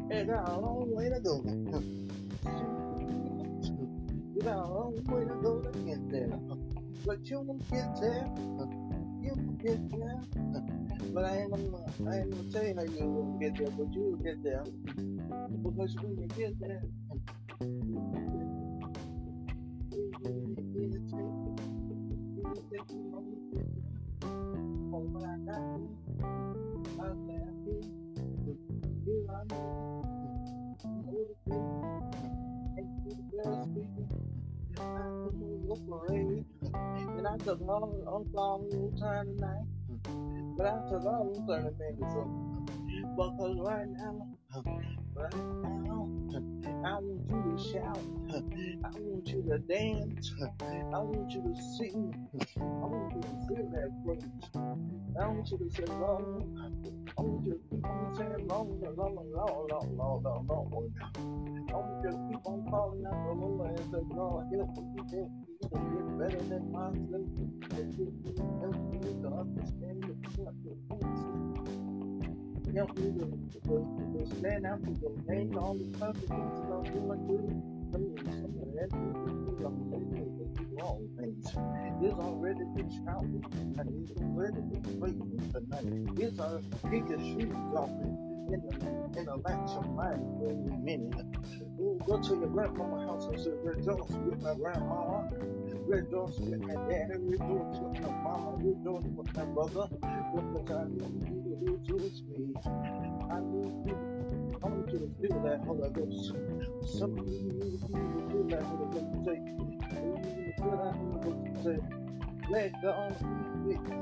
it 0.09 0.28
got 0.28 0.49
a 0.49 0.59
long 0.59 0.95
way 0.95 1.09
to 1.09 1.19
go. 1.19 1.43
You 4.34 4.41
got 4.41 4.65
a 4.65 4.67
long 4.67 4.95
way 5.05 5.23
to 5.26 5.36
go 5.41 5.61
to 5.61 5.80
get 5.80 6.09
there. 6.09 6.39
But 7.05 7.26
you 7.30 7.41
will 7.41 7.59
get 7.71 7.95
there. 8.01 8.28
You 9.21 9.34
will 9.36 9.53
get 9.61 9.89
there. 9.91 10.21
But 11.13 11.26
I 11.26 11.38
ain't 11.38 11.51
gonna, 11.51 12.11
I 12.11 12.17
ain't 12.17 12.32
gonna 12.32 12.51
tell 12.51 12.65
you 12.65 12.76
how 12.76 12.84
you 12.84 13.07
will 13.07 13.38
get 13.39 13.57
there, 13.57 13.69
but 13.71 13.93
you 13.93 14.01
will 14.01 14.17
get 14.17 14.43
there. 14.43 14.63
Because 15.63 15.95
when 15.95 16.17
you 16.17 16.28
get 16.36 16.59
there, 16.59 16.69
there. 16.69 16.84
You 17.61 17.95
will 17.95 18.11
get 20.71 21.11
there. 21.11 21.36
I 26.97 27.34
can 35.76 35.88
parade. 35.88 36.45
And 37.17 37.28
I 37.28 37.38
took 37.38 37.61
all, 37.61 38.03
all, 38.07 38.26
all 38.36 38.63
little 38.63 38.91
time 38.99 39.36
tonight. 39.36 39.65
But 40.57 40.67
I 40.67 40.89
took 40.89 41.05
all 41.05 41.32
them 41.34 41.47
30 41.47 41.63
minutes 41.78 42.15
up. 42.15 42.28
Because 43.15 43.57
right 43.59 43.88
now, 43.88 44.36
right 45.13 45.34
now, 45.84 46.07
I 46.86 46.99
want 46.99 47.25
you 47.29 47.57
to 47.57 47.73
shout. 47.73 47.99
I 48.86 48.89
want 48.99 49.27
you 49.27 49.43
to 49.49 49.57
dance. 49.59 50.33
I 50.61 50.99
want 50.99 51.31
you 51.31 51.41
to 51.41 51.61
sing. 51.77 52.13
I 52.57 52.61
want 52.61 53.15
you 53.15 53.21
to 53.21 53.47
feel 53.47 53.69
that 53.71 53.91
praise. 54.05 54.23
I 55.19 55.27
want 55.27 55.49
you 55.51 55.57
to 55.57 55.69
say, 55.71 55.86
Lord, 55.99 56.45
I 57.17 57.21
want 57.21 57.45
you 57.45 57.53
to 57.53 57.59
keep 57.71 57.86
on 57.86 58.15
saying, 58.15 58.47
Lord, 58.47 58.69
Lord, 58.81 58.97
Lord, 58.97 59.31
Lord, 59.31 60.23
Lord, 60.23 60.23
Lord, 60.23 60.71
Lord. 60.71 60.93
I 61.17 61.73
want 61.73 62.03
you 62.05 62.11
to 62.11 62.17
keep 62.29 62.45
on 62.45 62.67
calling 62.69 63.05
out 63.07 63.25
the 63.25 63.33
Lord 63.33 63.69
and 63.71 63.91
say, 63.91 64.15
Lord, 64.15 64.45
help 64.53 64.77
me, 64.77 64.86
help 65.09 65.31
me 65.33 65.47
to 65.63 65.79
get 65.89 66.19
better 66.19 66.43
than 66.49 66.71
myself. 66.71 67.27
Help 68.61 68.77
me 68.93 68.99
to 69.23 69.29
understand 69.33 70.03
the 70.05 70.15
point 70.38 71.03
of 71.03 71.55
Help 72.76 72.97
me 72.97 73.05
to, 73.13 73.26
to, 73.63 73.73
to 74.11 74.36
stand 74.36 74.65
out 74.65 74.84
to 74.84 74.91
the 74.91 75.34
name 75.34 75.57
all 75.57 75.76
the 75.76 75.97
consequences 75.97 76.59
I'm 76.67 76.84
going 76.84 77.26
through. 77.26 77.63
I 77.93 77.97
mean, 77.97 78.17
some 78.19 78.51
of 78.59 78.67
that 78.76 78.91
is 78.91 79.15
wrong 80.76 81.07
things. 81.17 81.45
It's 82.03 82.19
already 82.19 82.65
been 82.76 82.91
shouted 83.05 83.43
tonight. 83.49 83.88
It's 84.03 84.21
already 84.21 84.59
been 84.59 84.99
praising 84.99 85.51
tonight. 85.53 85.88
It's 86.19 86.38
kick 86.91 87.07
your 87.07 87.19
shoes 87.19 87.55
off 87.78 87.89
in, 88.51 88.59
the 88.59 89.19
in 89.19 89.26
the 89.26 89.36
latch 89.38 89.71
of 89.71 89.89
mine 89.95 90.19
for 90.38 90.51
a 90.51 90.78
minute. 90.78 91.15
Ooh, 91.80 91.97
go 92.05 92.21
to 92.21 92.36
your 92.36 92.47
grandmama's 92.47 93.07
house 93.07 93.26
and 93.28 93.39
say, 93.39 93.51
rejoice 93.63 94.09
with 94.09 94.41
my 94.43 94.53
grandmama. 94.53 95.30
Rejoice 95.88 96.38
with 96.39 96.59
my 96.59 96.76
daddy, 96.91 97.19
rejoice 97.19 97.80
with 97.80 98.01
my 98.01 98.11
mama, 98.21 98.57
rejoice 98.57 99.05
with 99.15 99.34
my 99.34 99.45
brother, 99.45 99.88
because 99.91 100.71
I 100.71 100.86
need 100.89 101.45
you 101.62 101.82
to 101.88 101.93
me. 102.30 102.53
I 103.32 103.39
need 103.39 103.76
you. 103.86 103.97
I 104.64 104.68
want 104.68 104.91
you 104.91 104.99
to 104.99 105.10
feel 105.22 105.39
that 105.43 105.62
Holy 105.66 105.89
Ghost. 105.89 106.34
Some 106.97 107.18
of 107.20 107.28
you 107.28 107.43
need 107.43 107.82
to 107.82 107.88
feel 107.88 108.43
that 108.49 108.64
Holy 108.64 108.88
Ghost. 108.93 109.26
Say, 109.26 109.38
you 109.38 110.20
need 110.24 110.56
to 110.56 110.62
feel 110.62 110.78
that 110.80 110.95
Holy 110.95 111.20
Ghost. 111.24 111.64
Say, 111.64 111.80
let 112.49 112.82
God 112.82 113.16
be 113.20 113.76
with 113.76 113.88
you. 113.89 113.99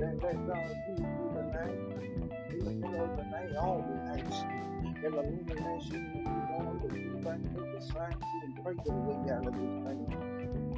Let, 0.00 0.22
let 0.22 0.46
God 0.46 0.68
be 0.86 0.92
with 0.92 1.10
you 1.10 1.30
tonight. 1.34 1.78
In 2.50 2.58
the 2.64 2.70
middle 2.70 3.04
of 3.04 3.16
the 3.16 3.24
night, 3.24 3.56
all 3.56 3.84
the 3.86 3.94
nights. 4.16 4.38
In 4.84 4.94
the 5.02 5.08
illumination, 5.08 6.02
you 6.14 6.24
want 6.56 6.82
to 6.82 6.88
be 6.88 7.00
back 7.24 7.38
with 7.54 7.72
the 7.72 7.80
sign 7.92 8.14
way 8.64 9.32
out 9.32 9.46
of 9.46 9.54
this 9.54 9.74
thing. 9.84 10.00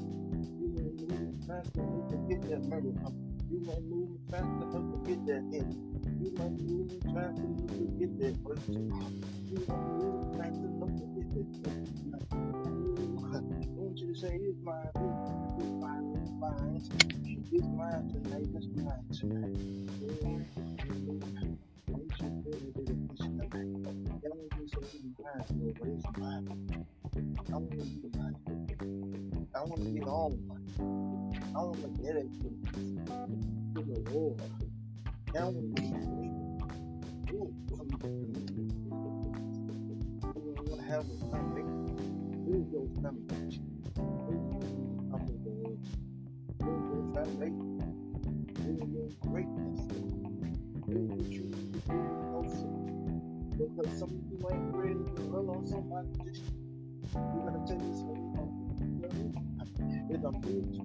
You 0.60 0.74
ain't 0.78 1.00
moving 1.00 1.44
fast 1.46 1.76
enough 1.76 2.08
to 2.10 2.16
get 2.28 2.42
that 2.50 2.62
miracle. 2.68 3.14
You 3.50 3.58
ain't 3.70 3.86
moving 3.90 4.20
fast 4.30 4.44
enough 4.44 4.92
to 4.92 4.98
get 5.06 5.26
that 5.26 5.42
healing. 5.50 5.82
You 6.20 6.34
ain't 6.40 6.62
moving 6.62 7.00
fast 7.14 7.38
enough 7.38 7.68
to 7.68 7.84
get 7.98 8.18
that 8.20 8.44
breakthrough. 8.44 8.90
You 9.50 9.58
ain't 9.70 9.88
moving 9.98 10.34
fast 10.34 10.60
enough 10.60 10.94
to 10.98 11.06
get 11.34 11.64
that. 11.64 11.76
I 13.34 13.40
want 13.76 13.98
you 13.98 14.14
to 14.14 14.20
say, 14.20 14.36
"It's 14.36 14.58
mine, 14.62 14.90
it's 15.58 15.72
mine, 15.80 16.16
it's 16.22 16.30
mine." 16.32 16.80
His 17.50 17.62
mind 17.62 18.10
tonight, 18.12 18.46
his 18.54 18.68
mind 18.68 19.14
tonight. 19.14 19.56
I 21.48 21.65
you 21.96 22.08
to 22.08 22.24
feel 22.42 22.54
a 22.54 22.94
of 24.36 24.50
peace 25.86 26.04
tonight. 26.14 26.46
I 29.54 29.60
want 29.60 29.80
you 29.82 30.00
You 30.00 30.28
have 40.88 41.04
a 41.04 41.16
greatness. 49.22 49.80
You 50.88 51.65
to 51.86 51.94
also. 52.34 52.66
Because 53.58 53.98
some 53.98 54.22
you 54.30 54.38
ain't 54.50 54.74
ready 54.74 54.94
to 54.94 55.22
run 55.30 55.48
on 55.56 55.66
somebody 55.66 56.08
just 56.24 56.42
you 57.14 57.42
gotta 57.44 57.62
take 57.66 57.78
this 57.78 58.02
it's 60.08 60.24
a 60.24 60.30
huge 60.46 60.78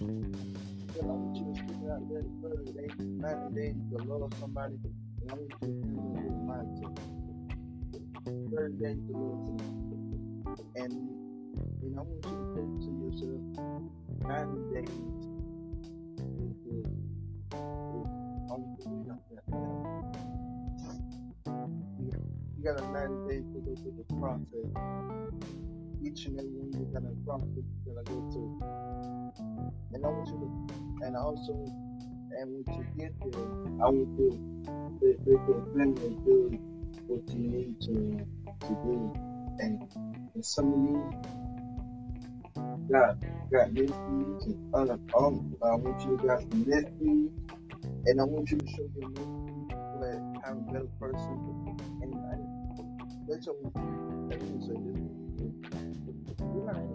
But 0.00 1.02
I 1.02 1.06
want 1.06 1.36
you 1.36 1.44
to 1.52 1.58
stick 1.58 1.76
out 1.92 2.02
there 2.08 2.24
30 2.42 2.72
days, 2.72 2.96
90 2.98 3.54
days 3.54 3.74
to 3.90 3.96
love 4.04 4.32
somebody. 4.40 4.76
And 5.20 5.30
I 5.30 5.34
want 5.34 5.50
you 5.50 5.68
to 5.68 5.74
do 5.74 5.98
it 6.14 6.24
with 6.24 6.42
mindset. 6.48 6.96
30 8.24 8.72
days 8.82 9.00
to 9.06 9.12
love. 9.16 9.44
And, 10.76 10.92
I 11.84 12.00
want 12.00 12.24
you 12.24 12.32
to 12.32 12.46
think 12.56 12.70
to 12.80 12.90
yourself, 13.04 13.42
90 14.26 14.74
days. 14.74 15.24
You 22.64 22.72
got 22.72 22.82
a 22.82 22.92
90 22.92 23.28
days 23.28 23.44
to 23.52 23.60
go 23.60 23.74
through 23.76 23.92
the 23.98 24.14
process 24.14 24.72
each 26.02 26.24
and 26.24 26.38
every 26.38 26.50
one 26.50 26.72
you're 26.72 26.98
gonna 26.98 27.14
process, 27.26 27.64
you're 27.84 27.94
gonna 27.94 28.08
go 28.08 28.30
through. 28.32 28.60
And 29.92 30.04
I 30.04 30.08
want 30.08 30.28
you 30.28 30.38
to, 30.40 31.06
and 31.06 31.14
also, 31.14 31.52
and 32.38 32.52
when 32.52 32.64
you 32.66 32.86
get 32.96 33.12
there, 33.20 33.44
I 33.84 33.88
want 33.90 34.08
you 34.18 34.30
to 34.30 35.18
make 35.26 35.44
your 35.46 35.60
family 35.76 36.16
do 36.24 36.58
what 37.06 37.28
you 37.28 37.40
need 37.50 37.80
to 37.82 38.24
to 38.66 38.74
do. 38.82 39.12
And, 39.58 39.86
and 40.34 40.44
some 40.44 40.72
of 40.72 40.78
you 40.88 41.12
got 42.90 43.16
got 43.52 43.72
nephews 43.74 44.44
and 44.46 44.74
other 44.74 44.98
um, 45.18 45.54
I 45.62 45.74
want 45.74 46.00
you 46.00 46.16
to 46.16 46.26
got 46.26 46.40
some 46.40 46.64
nephews, 46.66 47.30
and 48.06 48.20
I 48.20 48.24
want 48.24 48.50
you 48.50 48.56
to 48.56 48.66
show 48.68 48.88
your 48.96 49.10
nephews 49.10 49.68
that 50.00 50.42
I'm 50.46 50.58
a 50.58 50.72
better 50.72 50.88
person. 50.98 51.78
And 52.02 52.14
I, 52.14 52.53
let 53.28 53.46
your 53.46 53.56
let 54.28 54.42
me 54.42 54.60
say 54.66 54.74
this. 54.74 55.00
I 56.68 56.93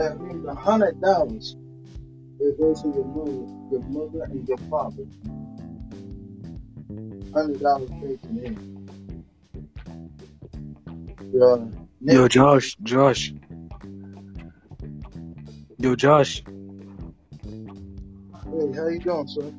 that 0.00 0.18
means 0.18 0.46
a 0.46 0.54
hundred 0.54 0.98
dollars. 1.02 1.56
It 2.40 2.58
goes 2.58 2.80
to 2.82 2.88
your 2.88 3.04
mother, 3.04 3.44
your 3.70 3.82
mother 3.90 4.24
and 4.24 4.48
your 4.48 4.56
father. 4.70 5.04
Hundred 7.34 7.60
dollars 7.60 7.90
paid 8.00 8.22
to 8.22 8.28
them. 8.28 8.86
Your 11.34 11.70
Yo, 12.00 12.28
Josh, 12.28 12.76
Josh, 12.82 13.34
yo, 15.76 15.94
Josh. 15.94 16.42
hey, 18.44 18.72
how 18.74 18.88
you 18.88 19.00
doing, 19.00 19.28
sir? 19.28 19.52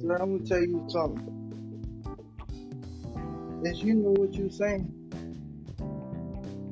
Sir, 0.00 0.16
I'm 0.16 0.38
gonna 0.38 0.48
tell 0.48 0.60
you 0.60 0.86
something. 0.88 1.35
Is 3.62 3.82
you 3.82 3.94
know 3.94 4.10
what 4.10 4.34
you're 4.34 4.50
saying? 4.50 4.92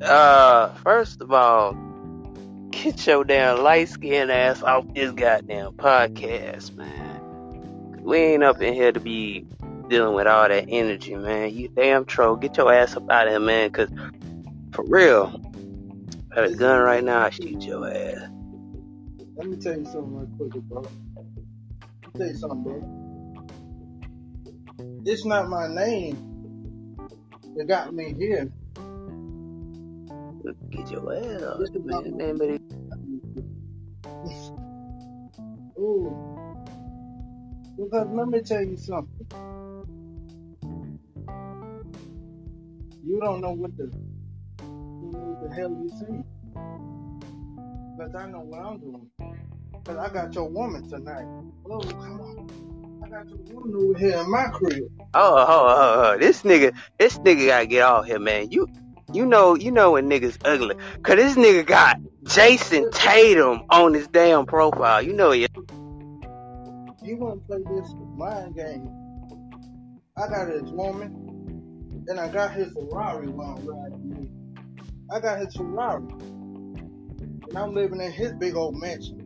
Uh, 0.02 0.68
first 0.74 1.22
of 1.22 1.32
all, 1.32 1.72
get 2.70 3.06
your 3.06 3.24
damn 3.24 3.62
light 3.62 3.88
skinned 3.88 4.30
ass 4.30 4.62
off 4.62 4.84
this 4.92 5.10
goddamn 5.12 5.72
podcast, 5.72 6.74
man. 6.74 8.02
We 8.02 8.18
ain't 8.18 8.42
up 8.44 8.60
in 8.60 8.74
here 8.74 8.92
to 8.92 9.00
be 9.00 9.46
dealing 9.88 10.14
with 10.14 10.26
all 10.26 10.46
that 10.46 10.66
energy, 10.68 11.14
man. 11.14 11.54
You 11.54 11.68
damn 11.68 12.04
troll. 12.04 12.36
Get 12.36 12.58
your 12.58 12.70
ass 12.72 12.96
up 12.96 13.10
out 13.10 13.28
of 13.28 13.32
here, 13.32 13.40
man, 13.40 13.70
cause 13.70 13.88
for 14.72 14.84
real, 14.86 15.40
I 16.32 16.34
got 16.34 16.50
a 16.50 16.54
gun 16.54 16.80
right 16.82 17.02
now, 17.02 17.22
I 17.24 17.30
shoot 17.30 17.62
your 17.62 17.88
ass. 17.88 18.28
let 19.36 19.46
me 19.46 19.56
tell 19.56 19.78
you 19.78 19.86
something 19.86 20.16
real 20.16 20.28
quick, 20.36 20.52
bro. 20.64 20.82
Let 20.82 20.92
me 22.14 22.18
tell 22.18 22.28
you 22.28 22.36
something, 22.36 22.62
bro. 22.62 23.00
It's 25.06 25.24
not 25.24 25.48
my 25.48 25.66
name 25.68 26.33
that 27.56 27.66
got 27.68 27.94
me 27.94 28.14
here. 28.18 28.50
Get 30.70 30.90
your 30.90 31.14
ass 31.14 31.70
about 31.76 32.06
man. 32.06 32.16
Name 32.16 32.42
it. 32.42 32.62
Ooh, 35.78 36.16
because 37.76 38.08
let 38.12 38.28
me 38.28 38.40
tell 38.42 38.62
you 38.62 38.76
something. 38.76 39.26
You 43.04 43.20
don't 43.20 43.40
know 43.40 43.52
what 43.52 43.76
the, 43.76 43.90
what 45.00 45.50
the 45.50 45.54
hell 45.54 45.70
you 45.70 45.90
saying. 46.00 46.24
Because 47.96 48.14
I 48.14 48.26
know 48.28 48.40
what 48.40 48.60
I'm 48.60 48.78
doing. 48.78 49.10
Because 49.72 49.98
I 49.98 50.12
got 50.12 50.34
your 50.34 50.48
woman 50.48 50.88
tonight. 50.88 51.26
Oh, 51.70 51.80
come 51.80 52.20
on. 52.20 52.73
I 53.04 53.08
got 53.08 53.28
your 53.28 53.38
woman 53.52 53.74
over 53.76 53.98
here 53.98 54.16
in 54.16 54.30
my 54.30 54.48
crib. 54.48 54.84
Oh, 55.12 55.36
oh, 55.36 55.46
oh, 55.46 55.66
oh, 55.68 56.12
oh, 56.14 56.18
this 56.18 56.42
nigga, 56.42 56.74
this 56.98 57.18
nigga 57.18 57.48
gotta 57.48 57.66
get 57.66 57.82
off 57.82 58.06
here, 58.06 58.18
man. 58.18 58.50
You, 58.50 58.66
you 59.12 59.26
know, 59.26 59.54
you 59.54 59.72
know 59.72 59.92
when 59.92 60.08
niggas 60.08 60.38
ugly, 60.42 60.76
cause 61.02 61.16
this 61.16 61.34
nigga 61.36 61.66
got 61.66 62.00
Jayson 62.22 62.90
Tatum 62.92 63.64
on 63.68 63.92
his 63.92 64.08
damn 64.08 64.46
profile. 64.46 65.02
You 65.02 65.12
know 65.12 65.32
he. 65.32 65.42
you 67.02 67.18
want 67.18 67.42
to 67.42 67.46
play 67.46 67.58
this 67.76 67.92
mind 68.16 68.56
game. 68.56 68.88
I 70.16 70.26
got 70.26 70.48
his 70.48 70.70
woman, 70.70 72.06
and 72.08 72.18
I 72.18 72.28
got 72.28 72.54
his 72.54 72.72
Ferrari 72.72 73.28
while 73.28 73.58
I'm 73.58 73.66
riding 73.66 74.16
in. 74.16 74.56
I 75.12 75.20
got 75.20 75.40
his 75.40 75.54
Ferrari, 75.54 76.06
and 76.08 77.52
I'm 77.54 77.74
living 77.74 78.00
in 78.00 78.12
his 78.12 78.32
big 78.32 78.56
old 78.56 78.80
mansion. 78.80 79.20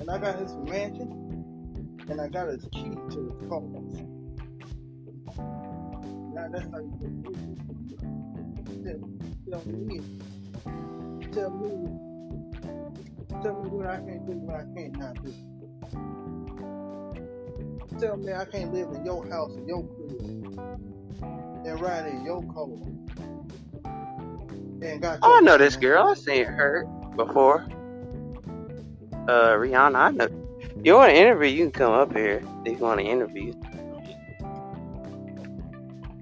And 0.00 0.10
I 0.10 0.16
got 0.16 0.38
his 0.38 0.54
mansion, 0.54 1.21
and 2.08 2.20
I 2.20 2.28
got 2.28 2.48
his 2.48 2.64
key 2.72 2.90
to 3.10 3.36
his 3.38 3.48
car. 3.48 3.62
that's 6.50 6.70
how 6.70 6.78
you 6.78 6.92
get 7.00 7.12
tell, 8.84 9.00
tell 9.50 9.62
me, 9.72 10.00
tell 11.32 11.50
me, 11.50 11.68
tell 13.42 13.62
me 13.62 13.68
what 13.70 13.86
I 13.86 13.96
can't 13.98 14.26
do, 14.26 14.32
what 14.32 14.56
I 14.56 14.64
can't 14.74 14.98
not 14.98 15.24
do. 15.24 15.32
Tell 17.98 18.16
me 18.16 18.32
I 18.32 18.44
can't 18.46 18.72
live 18.72 18.88
in 18.94 19.04
your 19.04 19.28
house, 19.28 19.54
in 19.54 19.68
your 19.68 19.84
crib, 19.84 20.58
and 21.64 21.80
ride 21.80 22.06
in 22.06 22.24
your 22.24 22.42
car, 22.52 22.68
and 24.82 25.00
got 25.00 25.20
Oh, 25.22 25.38
I 25.38 25.40
know 25.40 25.56
this 25.56 25.76
girl. 25.76 26.08
I've 26.08 26.18
seen 26.18 26.44
her 26.44 26.84
before. 27.16 27.66
Uh, 29.28 29.54
Rihanna. 29.54 29.94
I 29.94 30.10
know. 30.10 30.41
You 30.80 30.94
want 30.94 31.10
to 31.10 31.16
interview? 31.16 31.48
You 31.48 31.64
can 31.64 31.72
come 31.72 31.92
up 31.92 32.12
here 32.16 32.42
if 32.64 32.72
you 32.72 32.84
want 32.84 33.00
to 33.00 33.06
interview. 33.06 33.54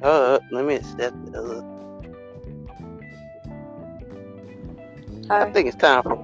Uh, 0.03 0.39
let 0.51 0.65
me 0.65 0.75
accept 0.75 1.17
it. 1.29 1.35
Uh, 1.35 1.63
I 5.31 5.51
think 5.51 5.69
it's 5.69 5.77
time 5.77 6.03
for. 6.03 6.17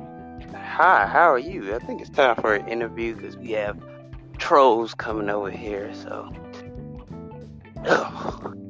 Hi, 0.53 1.07
how 1.07 1.33
are 1.33 1.39
you? 1.39 1.75
I 1.75 1.79
think 1.79 2.01
it's 2.01 2.11
time 2.11 2.37
for 2.37 2.55
an 2.55 2.69
interview 2.69 3.15
because 3.15 3.37
we 3.37 3.53
have 3.53 3.79
trolls 4.39 4.93
coming 4.95 5.31
over 5.31 5.51
here. 5.51 5.93
So. 5.95 6.31
Ugh. 7.87 8.53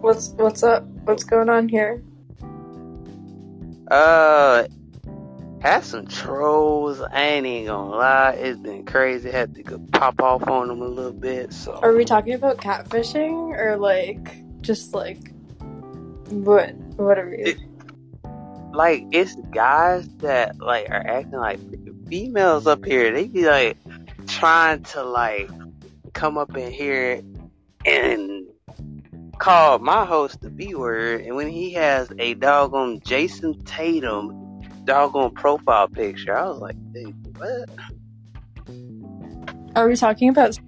What's 0.00 0.30
what's 0.30 0.62
up? 0.62 0.84
What's 1.04 1.24
going 1.24 1.50
on 1.50 1.68
here? 1.68 2.02
Uh, 3.90 4.66
had 5.60 5.84
some 5.84 6.06
trolls. 6.06 7.00
I 7.00 7.22
ain't 7.22 7.46
even 7.46 7.66
gonna 7.66 7.90
lie, 7.96 8.30
it's 8.32 8.58
been 8.58 8.84
crazy. 8.84 9.30
Had 9.30 9.54
to 9.54 9.62
go 9.62 9.78
pop 9.92 10.20
off 10.22 10.48
on 10.48 10.68
them 10.68 10.80
a 10.82 10.88
little 10.88 11.12
bit. 11.12 11.52
So 11.52 11.78
Are 11.82 11.94
we 11.94 12.04
talking 12.04 12.34
about 12.34 12.58
catfishing 12.58 13.58
or 13.58 13.76
like 13.76 14.42
just 14.62 14.94
like 14.94 15.32
what 16.30 16.74
whatever 16.96 17.30
you 17.30 17.44
It- 17.44 17.58
like 18.72 19.04
it's 19.10 19.34
guys 19.52 20.08
that 20.18 20.58
like 20.60 20.88
are 20.90 21.04
acting 21.06 21.38
like 21.38 21.58
females 22.08 22.66
up 22.66 22.84
here. 22.84 23.12
They 23.12 23.26
be 23.26 23.44
like 23.44 23.76
trying 24.26 24.84
to 24.84 25.02
like 25.02 25.50
come 26.12 26.38
up 26.38 26.56
in 26.56 26.70
here 26.70 27.20
and 27.84 28.46
call 29.38 29.78
my 29.80 30.04
host 30.04 30.40
the 30.40 30.50
B 30.50 30.74
word, 30.74 31.22
and 31.22 31.34
when 31.34 31.48
he 31.48 31.72
has 31.72 32.12
a 32.18 32.34
dog 32.34 32.74
on 32.74 33.00
Jayson 33.00 33.64
Tatum 33.64 34.49
doggone 34.90 35.32
profile 35.34 35.86
picture, 35.86 36.36
I 36.36 36.48
was 36.48 36.58
like, 36.58 36.74
dude, 36.92 37.14
what? 37.36 37.68
Are 39.76 39.86
we 39.88 39.94
talking 39.94 40.28
about 40.30 40.58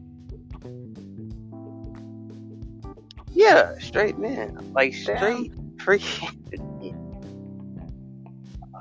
Yeah, 3.32 3.72
straight 3.80 4.18
man, 4.18 4.72
like 4.74 4.92
Damn. 5.04 5.16
straight 5.16 5.52
freaking. 5.78 6.38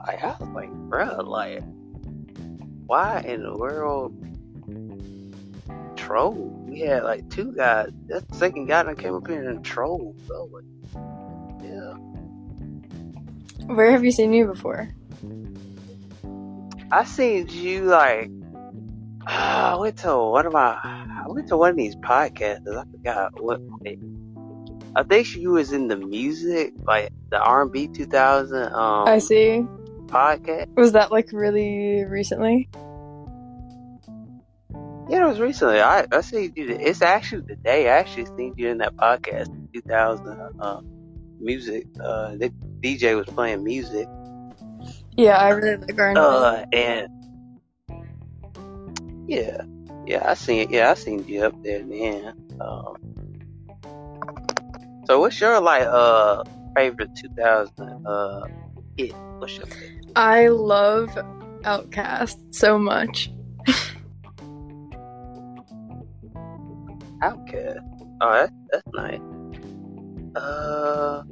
Like, 0.08 0.24
I 0.24 0.36
was 0.40 0.50
like, 0.50 0.70
bruh, 0.90 1.28
like, 1.28 1.62
why 2.88 3.22
in 3.22 3.44
the 3.44 3.56
world 3.56 4.16
troll? 5.96 6.34
We 6.68 6.80
had 6.80 7.04
like 7.04 7.30
two 7.30 7.54
guys. 7.56 7.90
That's 8.08 8.26
the 8.26 8.36
second 8.36 8.66
guy 8.66 8.82
that 8.82 8.98
came 8.98 9.14
up 9.14 9.28
here 9.28 9.48
and 9.48 9.64
trolled. 9.64 10.20
So, 10.28 10.50
like, 10.52 10.66
yeah, 11.64 11.94
where 13.76 13.92
have 13.92 14.04
you 14.04 14.12
seen 14.12 14.34
you 14.34 14.48
before? 14.48 14.90
I 16.92 17.06
seen 17.06 17.48
you 17.50 17.84
like. 17.84 18.30
I 19.28 19.76
went 19.76 19.98
to 19.98 20.18
one 20.18 20.46
of 20.46 20.54
my. 20.54 20.78
I 20.84 21.26
went 21.28 21.48
to 21.50 21.58
one 21.58 21.72
of 21.72 21.78
these 21.78 21.96
podcasts. 21.96 22.68
I 22.68 22.84
forgot 22.92 23.42
what. 23.42 23.62
I 24.94 25.04
think 25.04 25.36
you 25.36 25.52
was 25.52 25.72
in 25.72 25.88
the 25.88 25.96
music, 25.96 26.74
like 26.86 27.14
the 27.30 27.42
R 27.42 27.62
and 27.62 27.72
B 27.72 27.88
2000 27.88 28.74
um 28.74 29.08
I 29.08 29.20
see. 29.20 29.66
podcast. 30.08 30.68
Was 30.76 30.92
that 30.94 31.12
like 31.12 31.32
really 31.32 32.04
recently? 32.04 32.70
Yeah, 35.10 35.26
it 35.26 35.30
was 35.30 35.40
recently. 35.40 35.80
I 35.80 36.06
I 36.12 36.22
seen 36.22 36.54
you. 36.56 36.78
It's 36.80 37.02
actually 37.02 37.44
the 37.48 37.56
day 37.56 37.90
I 37.90 38.00
actually 38.00 38.26
seen 38.38 38.54
you 38.58 38.70
in 38.70 38.80
that 38.80 38.96
podcast, 38.98 39.48
2000 39.74 40.54
uh, 40.60 40.82
music. 41.40 41.86
Uh, 42.04 42.36
the 42.36 42.52
DJ 42.82 43.16
was 43.16 43.28
playing 43.28 43.64
music. 43.64 44.08
Yeah, 45.18 45.38
I 45.38 45.50
really 45.50 45.78
like 45.78 46.00
R&B. 46.00 46.20
Uh, 46.20 46.66
and 46.72 47.10
yeah, 49.28 49.62
yeah, 50.06 50.30
I 50.30 50.34
seen 50.34 50.70
yeah, 50.70 50.92
I 50.92 50.94
seen 50.96 51.28
you 51.28 51.44
up 51.44 51.54
there 51.64 51.84
then. 51.84 52.34
Um, 52.60 52.96
so 55.06 55.20
what's 55.20 55.40
your 55.40 55.60
like 55.62 55.88
uh 55.88 56.44
favorite 56.76 57.10
2000 57.16 58.08
uh 58.08 58.42
hit? 58.98 59.14
What's 59.40 59.58
your 59.58 59.68
favorite? 59.68 60.12
I 60.16 60.48
love 60.48 61.18
OutKast 61.64 62.38
so 62.54 62.78
much. 62.78 63.32
OutKast. 67.22 67.80
Oh, 68.22 68.34
that's 68.34 68.54
that's 68.72 68.88
nice. 68.94 69.22
Uh, 70.36 71.24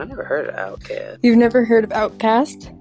I 0.00 0.04
never 0.04 0.24
heard 0.24 0.48
of 0.48 0.54
OutKast. 0.80 1.18
You've 1.22 1.36
never 1.38 1.64
heard 1.64 1.84
of 1.84 1.90
OutKast? 1.90 2.76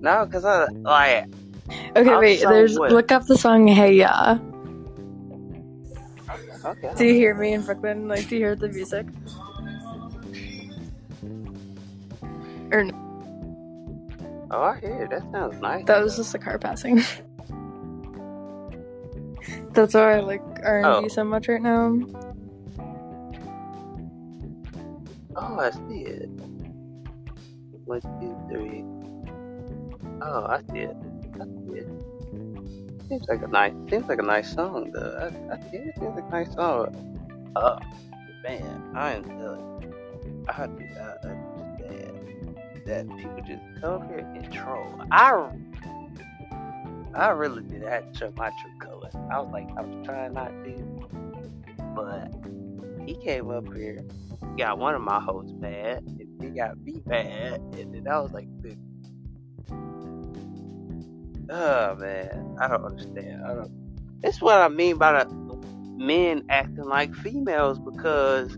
No, 0.00 0.26
cause 0.26 0.44
I 0.44 0.66
like 0.66 1.26
Okay, 1.96 2.10
I'm 2.10 2.18
wait. 2.20 2.40
so 2.40 2.48
There's 2.50 2.78
with- 2.78 2.92
look 2.92 3.10
up 3.12 3.26
the 3.26 3.36
song 3.36 3.66
Hey 3.66 3.94
Ya. 3.94 4.38
okay. 6.64 6.92
Do 6.96 7.04
you 7.04 7.14
hear 7.14 7.34
me 7.34 7.52
in 7.54 7.62
Brooklyn? 7.62 8.06
Like, 8.08 8.28
do 8.28 8.36
you 8.36 8.42
hear 8.42 8.54
the 8.56 8.68
music? 8.68 9.06
Or 12.72 12.84
no? 12.84 12.94
Oh, 14.50 14.62
I 14.62 14.78
hear 14.80 15.02
it. 15.02 15.10
That 15.10 15.22
sounds 15.32 15.60
nice. 15.60 15.84
That 15.86 16.02
was 16.02 16.16
just 16.16 16.34
a 16.34 16.38
car 16.38 16.58
passing. 16.58 16.96
That's 19.72 19.94
why 19.94 20.16
I 20.16 20.20
like 20.20 20.42
R 20.62 20.78
and 20.78 20.86
Oh. 20.86 21.08
So 21.08 21.24
much 21.24 21.48
right 21.48 21.60
now. 21.62 21.98
Oh, 25.38 25.58
I 25.58 25.70
see 25.70 26.02
it. 26.02 26.30
One, 27.84 28.00
two, 28.00 28.36
three. 28.50 28.84
Oh, 30.22 30.46
I 30.46 30.60
see 30.72 30.80
it. 30.80 30.96
I 31.34 31.44
see 31.44 31.80
it. 31.80 31.88
Seems 33.08 33.28
like 33.28 33.42
a 33.42 33.46
nice. 33.46 33.74
Seems 33.90 34.08
like 34.08 34.18
a 34.18 34.22
nice 34.22 34.52
song, 34.52 34.90
though. 34.92 35.16
I, 35.20 35.54
I 35.54 35.70
see 35.70 35.76
it. 35.76 35.94
Seems 35.98 36.14
like 36.16 36.24
a 36.24 36.30
nice 36.30 36.54
song. 36.54 37.52
Oh, 37.54 37.78
man, 38.42 38.92
I 38.94 39.12
am 39.12 39.24
telling 39.24 39.76
I 40.48 40.66
do 40.66 40.84
not 40.94 41.24
understand 41.24 42.26
that 42.86 43.08
people 43.16 43.40
just 43.46 43.62
come 43.82 44.08
here 44.08 44.18
and 44.18 44.52
troll. 44.52 45.02
I, 45.10 45.50
I 47.14 47.28
really 47.30 47.62
did 47.62 47.82
have 47.82 48.12
to 48.12 48.18
show 48.18 48.32
my 48.36 48.50
true 48.62 48.78
colors. 48.78 49.14
I 49.30 49.40
was 49.40 49.50
like, 49.52 49.68
I 49.76 49.82
was 49.82 50.06
trying 50.06 50.34
not 50.34 50.50
to, 50.64 50.72
but 51.94 52.32
he 53.06 53.14
came 53.16 53.50
up 53.50 53.72
here 53.74 54.04
got 54.56 54.78
one 54.78 54.94
of 54.94 55.02
my 55.02 55.20
hosts 55.20 55.52
mad, 55.58 56.02
and 56.06 56.42
he 56.42 56.48
got 56.50 56.78
me 56.78 57.02
mad, 57.06 57.60
and 57.78 57.94
then 57.94 58.08
I 58.08 58.18
was 58.20 58.32
like, 58.32 58.48
dude. 58.62 58.78
Oh 61.48 61.94
man, 61.96 62.56
I 62.60 62.68
don't 62.68 62.84
understand. 62.84 63.44
I 63.44 63.54
don't. 63.54 64.20
That's 64.20 64.40
what 64.40 64.60
I 64.60 64.68
mean 64.68 64.96
by 64.96 65.24
the 65.24 65.32
men 65.96 66.44
acting 66.48 66.84
like 66.84 67.14
females 67.14 67.78
because 67.78 68.56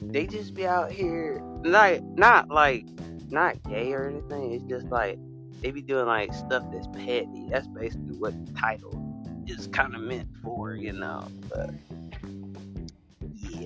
they 0.00 0.26
just 0.26 0.54
be 0.54 0.66
out 0.66 0.92
here, 0.92 1.42
like 1.64 2.02
not 2.02 2.48
like 2.48 2.86
not 3.30 3.60
gay 3.64 3.92
or 3.92 4.08
anything. 4.08 4.52
It's 4.52 4.64
just 4.64 4.86
like 4.86 5.18
they 5.60 5.70
be 5.70 5.82
doing 5.82 6.06
like 6.06 6.32
stuff 6.32 6.64
that's 6.72 6.86
petty. 6.88 7.48
That's 7.50 7.66
basically 7.68 8.16
what 8.18 8.46
the 8.46 8.52
title 8.52 8.98
is 9.46 9.66
kind 9.68 9.94
of 9.94 10.02
meant 10.02 10.28
for, 10.42 10.76
you 10.76 10.92
know. 10.92 11.26
But 11.48 11.70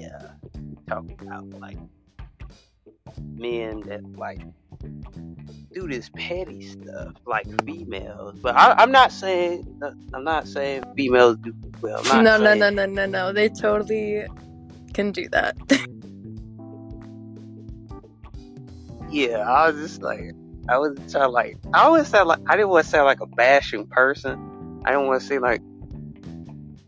yeah, 0.06 0.30
talking 0.88 1.16
about 1.20 1.48
like 1.50 1.78
men 3.34 3.80
that 3.80 4.02
like 4.16 4.40
do 5.72 5.88
this 5.88 6.10
petty 6.14 6.62
stuff 6.62 7.12
like 7.26 7.46
females. 7.64 8.38
But 8.40 8.56
I, 8.56 8.72
I'm 8.72 8.92
not 8.92 9.12
saying 9.12 9.80
I'm 10.14 10.24
not 10.24 10.48
saying 10.48 10.84
females 10.96 11.36
do 11.38 11.54
well. 11.80 12.02
No, 12.04 12.20
no, 12.22 12.38
saying- 12.38 12.58
no, 12.60 12.70
no, 12.70 12.86
no, 12.86 13.06
no. 13.06 13.32
They 13.32 13.48
totally 13.48 14.24
can 14.94 15.12
do 15.12 15.28
that. 15.30 15.56
Yeah, 19.10 19.38
I 19.38 19.70
was 19.70 19.80
just 19.80 20.02
like 20.02 20.32
I 20.68 20.78
was 20.78 20.98
trying 21.10 21.30
like 21.30 21.56
I 21.72 21.84
always 21.84 22.08
sound 22.08 22.28
like 22.28 22.40
I 22.48 22.56
didn't 22.56 22.70
want 22.70 22.84
to 22.84 22.90
sound 22.90 23.06
like 23.06 23.20
a 23.20 23.26
bashing 23.26 23.86
person. 23.86 24.82
I 24.84 24.90
didn't 24.90 25.06
want 25.06 25.20
to 25.22 25.26
seem 25.26 25.42
like 25.42 25.62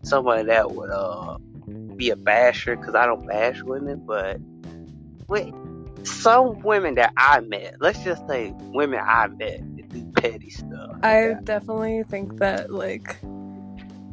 somebody 0.03 0.45
that 0.45 0.71
would 0.73 0.91
uh 0.91 1.39
be 1.99 2.11
a 2.11 2.17
basher 2.17 2.77
because 2.77 2.95
I 2.95 3.05
don't 3.05 3.27
bash 3.27 3.63
women, 3.63 4.03
but 4.07 4.39
wait, 5.29 5.53
some 6.05 6.61
women 6.61 6.95
that 6.95 7.13
I 7.17 7.41
met, 7.41 7.77
let's 7.81 8.03
just 8.03 8.27
say 8.29 8.55
women 8.73 9.01
I 9.05 9.27
met 9.27 9.61
that 9.77 9.89
do 9.91 10.13
petty 10.13 10.51
stuff. 10.51 10.97
I 11.03 11.35
definitely 11.45 12.05
think 12.05 12.39
that 12.39 12.73
like 12.73 13.19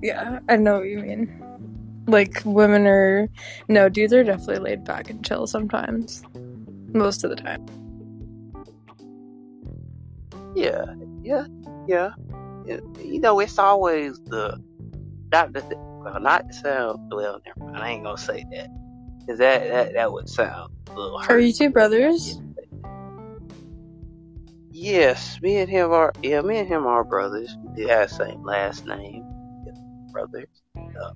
Yeah, 0.02 0.40
I 0.49 0.57
know 0.57 0.80
what 0.80 0.88
you 0.88 0.99
mean. 0.99 1.41
Like 2.07 2.41
women 2.44 2.86
are 2.88 3.30
no, 3.68 3.88
dudes 3.88 4.14
are 4.14 4.24
definitely 4.24 4.60
laid 4.60 4.84
back 4.84 5.10
and 5.10 5.26
chill 5.26 5.48
sometimes. 5.48 6.24
Most 6.94 7.24
of 7.24 7.30
the 7.30 7.36
time. 7.36 7.66
Yeah, 10.56 10.86
yeah, 11.24 11.45
yeah. 11.88 12.12
You 12.66 13.20
know, 13.20 13.40
it's 13.40 13.60
always 13.60 14.20
the 14.26 14.62
not 15.32 15.53
the 15.53 15.62
well, 16.06 16.19
not 16.19 16.53
sound 16.53 17.11
well. 17.11 17.41
Never 17.45 17.72
mind. 17.72 17.77
I 17.77 17.90
ain't 17.91 18.03
gonna 18.03 18.18
say 18.18 18.45
that 18.52 18.69
because 19.19 19.40
that, 19.40 19.68
that 19.69 19.94
that 19.94 20.11
would 20.11 20.30
sound 20.30 20.72
a 20.88 20.99
little. 20.99 21.19
Hurt. 21.19 21.32
Are 21.32 21.40
you 21.40 21.52
two 21.52 21.72
brothers? 21.72 22.40
Yes, 24.72 25.40
me 25.41 25.57
and 25.57 25.69
him 25.69 25.91
are. 25.91 26.14
Yeah, 26.22 26.41
me 26.41 26.57
and 26.60 26.68
him 26.68 26.86
are 26.86 27.03
brothers. 27.03 27.57
We 27.76 27.88
have 27.88 28.10
the 28.10 28.15
same 28.15 28.44
last 28.44 28.86
name. 28.86 29.26
Yeah, 29.65 29.73
brothers. 30.11 30.48
Uh, 30.77 31.11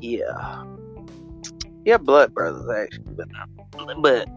yeah, 0.00 0.64
yeah, 1.84 1.96
blood 1.96 2.34
brothers 2.34 2.68
actually. 2.68 3.14
But 3.14 3.28
but 4.02 4.28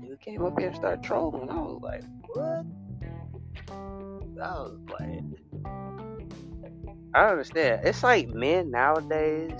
he 0.00 0.16
came 0.20 0.42
up 0.42 0.58
here 0.58 0.68
and 0.68 0.76
started 0.76 1.02
trolling. 1.02 1.50
I 1.50 1.56
was 1.56 1.80
like, 1.82 2.04
what? 2.28 2.64
I 4.40 4.52
was 4.52 4.78
like, 4.88 5.22
I 7.16 7.22
don't 7.22 7.30
understand. 7.30 7.80
It's 7.84 8.02
like 8.02 8.28
men 8.28 8.70
nowadays, 8.70 9.58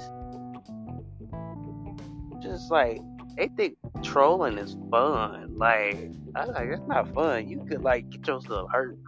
just 2.42 2.70
like 2.70 3.00
they 3.38 3.48
think 3.48 3.78
trolling 4.02 4.58
is 4.58 4.76
fun. 4.90 5.56
Like 5.56 6.10
I 6.34 6.44
like, 6.44 6.68
it's 6.68 6.86
not 6.86 7.14
fun. 7.14 7.48
You 7.48 7.64
could 7.66 7.80
like 7.82 8.10
get 8.10 8.26
yourself 8.26 8.70
hurt 8.70 8.98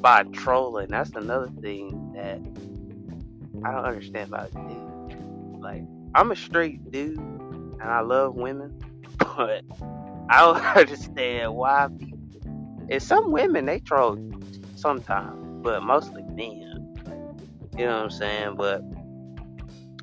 by 0.00 0.22
trolling. 0.32 0.88
That's 0.88 1.10
another 1.10 1.50
thing 1.60 2.14
that 2.14 2.38
I 3.62 3.72
don't 3.72 3.84
understand 3.84 4.32
about 4.32 4.54
dudes. 4.54 5.22
Like 5.60 5.82
I'm 6.14 6.32
a 6.32 6.36
straight 6.36 6.90
dude 6.90 7.18
and 7.18 7.82
I 7.82 8.00
love 8.00 8.36
women, 8.36 8.80
but 9.18 9.64
I 10.30 10.40
don't 10.40 10.64
understand 10.76 11.52
why 11.52 11.88
people. 11.98 12.18
And 12.88 13.02
some 13.02 13.32
women 13.32 13.66
they 13.66 13.80
troll 13.80 14.16
sometimes, 14.76 15.62
but 15.62 15.82
mostly 15.82 16.22
men. 16.22 16.79
You 17.80 17.86
know 17.86 17.94
what 17.96 18.02
I'm 18.02 18.10
saying? 18.10 18.56
But 18.56 18.82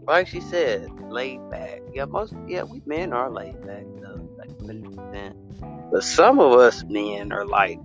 like 0.08 0.28
she 0.28 0.42
said, 0.42 0.90
laid 1.12 1.48
back. 1.52 1.80
Yeah, 1.94 2.06
most 2.06 2.34
yeah, 2.48 2.64
we 2.64 2.82
men 2.88 3.14
are 3.14 3.30
laid 3.30 3.62
back 3.68 3.84
though, 4.02 4.28
like 4.36 4.50
100%. 4.58 5.92
But 5.92 6.04
some 6.04 6.40
of 6.40 6.54
us 6.54 6.84
men 6.86 7.32
are 7.32 7.46
like 7.46 7.80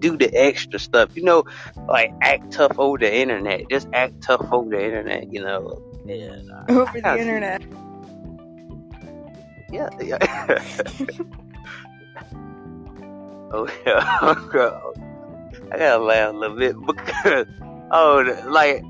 do 0.00 0.16
the 0.16 0.34
extra 0.34 0.80
stuff. 0.80 1.16
You 1.16 1.22
know, 1.22 1.44
like 1.86 2.12
act 2.22 2.50
tough 2.50 2.76
over 2.76 2.98
the 2.98 3.14
internet. 3.14 3.70
Just 3.70 3.86
act 3.92 4.20
tough 4.20 4.44
over 4.50 4.68
the 4.68 4.84
internet. 4.84 5.32
You 5.32 5.44
know. 5.44 5.80
And, 6.08 6.50
uh, 6.50 6.64
Over 6.68 7.00
the 7.00 7.14
see- 7.14 7.20
internet. 7.20 7.62
Yeah, 9.70 9.90
yeah. 10.02 10.18
oh 13.52 13.68
yeah. 13.86 14.02
I 15.72 15.78
gotta 15.78 16.02
laugh 16.02 16.34
a 16.34 16.36
little 16.36 16.56
bit 16.56 16.74
because 16.84 17.46
oh, 17.90 18.42
like, 18.46 18.84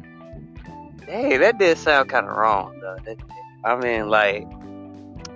hey, 1.07 1.37
that 1.37 1.59
did 1.59 1.79
sound 1.79 2.09
kind 2.09 2.27
of 2.27 2.37
wrong 2.37 2.79
though. 2.81 2.97
That, 3.05 3.17
I 3.65 3.77
mean, 3.77 4.09
like, 4.09 4.47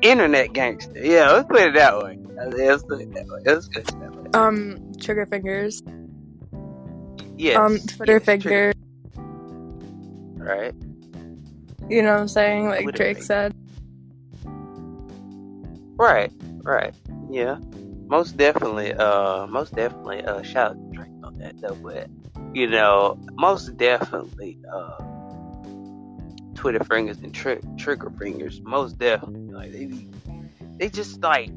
internet 0.02 0.52
gangster. 0.52 0.92
Yeah, 0.96 1.30
let's 1.32 1.48
put 1.48 1.60
it 1.60 1.74
that 1.74 1.98
way. 2.02 2.18
Let's 2.34 2.82
put 2.82 3.00
it 3.00 3.12
that 3.14 3.26
way. 3.26 3.40
Let's 3.44 3.68
put 3.68 3.78
it 3.78 4.00
that 4.00 4.14
way. 4.14 4.30
Um, 4.34 4.92
trigger 5.00 5.26
fingers. 5.26 5.82
Yes. 7.36 7.56
um, 7.56 7.78
Twitter 7.78 8.14
yes, 8.14 8.24
figure. 8.24 8.72
Right. 10.36 10.74
You 11.88 12.02
know 12.02 12.12
what 12.12 12.20
I'm 12.20 12.28
saying? 12.28 12.68
Like 12.68 12.82
Twitter 12.82 12.96
Drake 12.96 13.22
said. 13.22 13.54
Right. 15.96 16.32
Right. 16.62 16.94
Yeah. 17.30 17.58
Most 18.06 18.36
definitely. 18.36 18.92
Uh, 18.92 19.46
most 19.46 19.74
definitely. 19.74 20.22
Uh, 20.24 20.42
shout 20.42 20.72
out 20.72 20.76
to 20.76 20.96
Drake 20.96 21.12
on 21.22 21.38
that 21.38 21.60
though, 21.60 21.74
but 21.76 22.08
you 22.54 22.66
know, 22.66 23.18
most 23.34 23.76
definitely. 23.76 24.58
Uh, 24.72 25.04
Twitter 26.54 26.84
fingers 26.84 27.16
and 27.20 27.34
tri- 27.34 27.60
trigger 27.78 28.10
fingers. 28.10 28.60
Most 28.62 28.98
definitely. 28.98 29.54
Like 29.54 29.72
they, 29.72 30.06
they 30.76 30.88
just 30.90 31.20
like. 31.22 31.50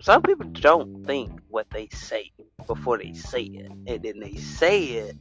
Some 0.00 0.22
people 0.22 0.46
don't 0.46 1.06
think 1.06 1.30
what 1.48 1.68
they 1.70 1.88
say 1.88 2.32
before 2.66 2.98
they 2.98 3.12
say 3.12 3.42
it, 3.42 3.70
and 3.86 4.02
then 4.02 4.20
they 4.20 4.34
say 4.36 4.82
it, 4.82 5.16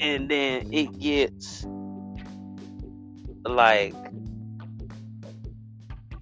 and 0.00 0.28
then 0.30 0.72
it 0.72 0.98
gets 0.98 1.66
like 3.44 3.94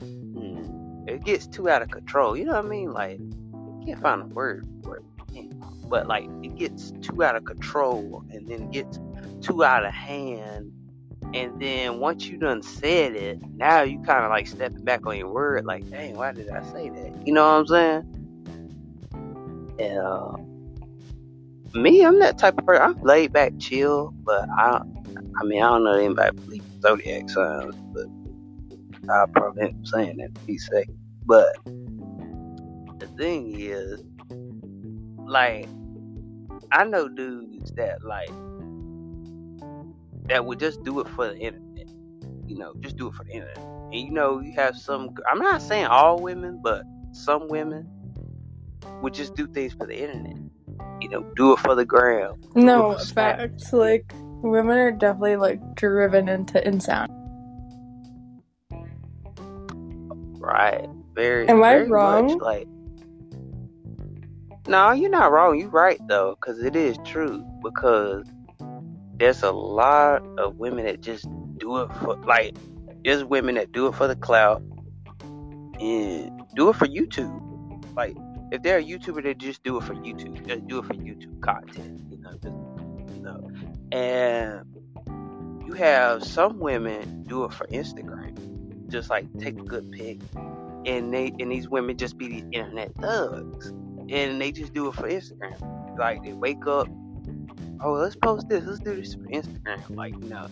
hmm, 0.01 1.05
it 1.07 1.25
gets 1.25 1.47
too 1.47 1.69
out 1.69 1.83
of 1.83 1.91
control. 1.91 2.37
You 2.37 2.45
know 2.45 2.53
what 2.53 2.65
I 2.65 2.69
mean? 2.69 2.93
Like, 2.93 3.21
I 3.55 3.85
can't 3.85 4.01
find 4.01 4.23
a 4.23 4.27
word 4.27 4.67
for 4.83 4.97
it. 4.97 5.05
But 5.89 6.07
like, 6.07 6.29
it 6.43 6.57
gets 6.57 6.93
too 7.03 7.23
out 7.23 7.37
of 7.37 7.45
control, 7.45 8.25
and 8.31 8.49
then 8.49 8.71
gets 8.71 8.99
too 9.41 9.65
out 9.65 9.85
of 9.85 9.93
hand. 9.93 10.73
And 11.35 11.61
then 11.61 12.01
once 12.01 12.27
you 12.27 12.39
done 12.39 12.63
said 12.63 13.15
it, 13.15 13.39
now 13.57 13.83
you 13.83 14.01
kind 14.03 14.25
of 14.25 14.31
like 14.31 14.47
stepping 14.47 14.85
back 14.85 15.07
on 15.07 15.17
your 15.19 15.29
word. 15.33 15.65
Like, 15.67 15.89
dang, 15.91 16.17
why 16.17 16.33
did 16.33 16.49
I 16.49 16.63
say 16.63 16.89
that? 16.89 17.27
You 17.27 17.35
know 17.35 17.43
what 17.43 17.61
I'm 17.61 17.67
saying? 17.67 18.15
Uh, 19.79 20.37
me, 21.75 22.05
I'm 22.05 22.19
that 22.21 22.39
type 22.39 22.59
of 22.59 22.65
person. 22.67 22.83
I'm 22.83 23.03
laid 23.03 23.33
back, 23.33 23.53
chill, 23.59 24.15
but 24.25 24.49
I, 24.49 24.81
I 25.41 25.45
mean, 25.45 25.63
I 25.63 25.69
don't 25.69 25.85
know 25.85 25.93
anybody 25.93 26.37
believes 26.37 26.65
in 26.75 26.81
zodiac 26.81 27.29
signs, 27.29 27.75
but 27.93 28.07
I 29.11 29.27
probably 29.33 29.65
end 29.65 29.87
saying 29.87 30.17
that 30.19 30.35
to 30.35 30.41
be 30.43 30.57
safe. 30.59 30.89
But 31.27 31.49
the 32.99 33.07
thing 33.19 33.55
is, 33.55 34.03
like, 35.27 35.69
I 36.73 36.85
know 36.85 37.09
dudes 37.09 37.73
that 37.73 38.05
like 38.05 38.31
that 40.29 40.45
would 40.45 40.61
just 40.61 40.83
do 40.85 41.01
it 41.01 41.09
for 41.09 41.29
the 41.29 41.39
internet. 41.39 41.89
You 42.47 42.57
know, 42.57 42.75
just 42.81 42.97
do 42.97 43.09
it 43.09 43.15
for 43.15 43.25
the 43.25 43.33
internet. 43.33 43.59
And 43.59 43.95
you 43.95 44.11
know, 44.11 44.41
you 44.41 44.53
have 44.53 44.77
some. 44.77 45.15
I'm 45.31 45.39
not 45.39 45.63
saying 45.63 45.87
all 45.87 46.21
women, 46.21 46.61
but 46.63 46.85
some 47.13 47.49
women 47.49 47.89
would 49.03 49.15
just 49.15 49.35
do 49.35 49.47
things 49.47 49.73
for 49.73 49.87
the 49.87 49.99
internet. 49.99 50.37
You 51.01 51.09
know, 51.09 51.23
do 51.37 51.53
it 51.53 51.59
for 51.61 51.75
the 51.75 51.85
gram. 51.85 52.35
No, 52.55 52.97
facts. 52.99 53.73
Like 53.73 54.13
women 54.43 54.77
are 54.79 54.91
definitely 54.91 55.37
like 55.37 55.61
driven 55.75 56.29
into 56.29 56.67
insound. 56.67 57.11
Right. 60.41 60.89
Very. 61.15 61.49
Am 61.49 61.63
I 61.63 61.75
very 61.75 61.91
wrong? 61.91 62.27
Much 62.27 62.41
like. 62.41 62.69
No, 64.69 64.93
you're 64.93 65.11
not 65.11 65.33
wrong. 65.33 65.59
You're 65.59 65.71
right 65.71 65.99
though, 66.09 66.37
because 66.37 66.63
it 66.63 66.77
is 66.77 66.99
true. 67.05 67.45
Because 67.63 68.27
there's 69.15 69.43
a 69.43 69.51
lot 69.51 70.23
of 70.39 70.57
women 70.57 70.85
that 70.85 71.01
just 71.01 71.27
do 71.59 71.79
it 71.79 71.89
for 71.95 72.17
like. 72.17 72.57
There's 73.05 73.25
women 73.25 73.55
that 73.55 73.73
do 73.73 73.87
it 73.87 73.95
for 73.95 74.07
the 74.09 74.17
clout 74.17 74.61
and 75.81 76.43
do 76.55 76.69
it 76.69 76.77
for 76.77 76.87
YouTube. 76.87 77.97
Like 77.97 78.17
if 78.53 78.63
they're 78.63 78.79
a 78.79 78.85
YouTuber, 78.85 79.23
they 79.23 79.35
just 79.35 79.63
do 79.63 79.79
it 79.79 79.85
for 79.85 79.95
YouTube. 79.95 80.47
Just 80.47 80.67
do 80.67 80.81
it 80.81 80.85
for 80.85 80.95
YouTube 80.95 81.41
content. 81.41 82.03
You 82.11 82.19
know, 82.19 82.33
just, 82.33 82.57
you 83.15 83.23
know. 83.23 83.51
And 83.93 84.65
you 85.67 85.73
have 85.75 86.25
some 86.25 86.59
women 86.59 87.25
do 87.27 87.45
it 87.45 87.53
for 87.53 87.67
Instagram. 87.69 88.89
Just 88.89 89.09
like 89.09 89.27
take 89.39 89.59
a 89.59 89.63
good 89.63 89.91
pic 89.93 90.19
and 90.87 91.13
they 91.13 91.33
and 91.39 91.51
these 91.51 91.69
women 91.69 91.97
just 91.97 92.17
be 92.19 92.29
these 92.29 92.45
internet 92.53 92.95
thugs, 92.97 93.73
and 94.11 94.41
they 94.41 94.53
just 94.53 94.73
do 94.73 94.89
it 94.89 94.95
for 94.95 95.09
Instagram. 95.09 95.99
Like 95.99 96.23
they 96.23 96.33
wake 96.33 96.67
up, 96.67 96.89
oh 97.83 97.93
let's 97.93 98.17
post 98.17 98.49
this, 98.49 98.65
let's 98.65 98.81
do 98.81 98.97
this 98.97 99.15
for 99.15 99.21
Instagram, 99.23 99.83
like 99.91 100.17
no. 100.19 100.49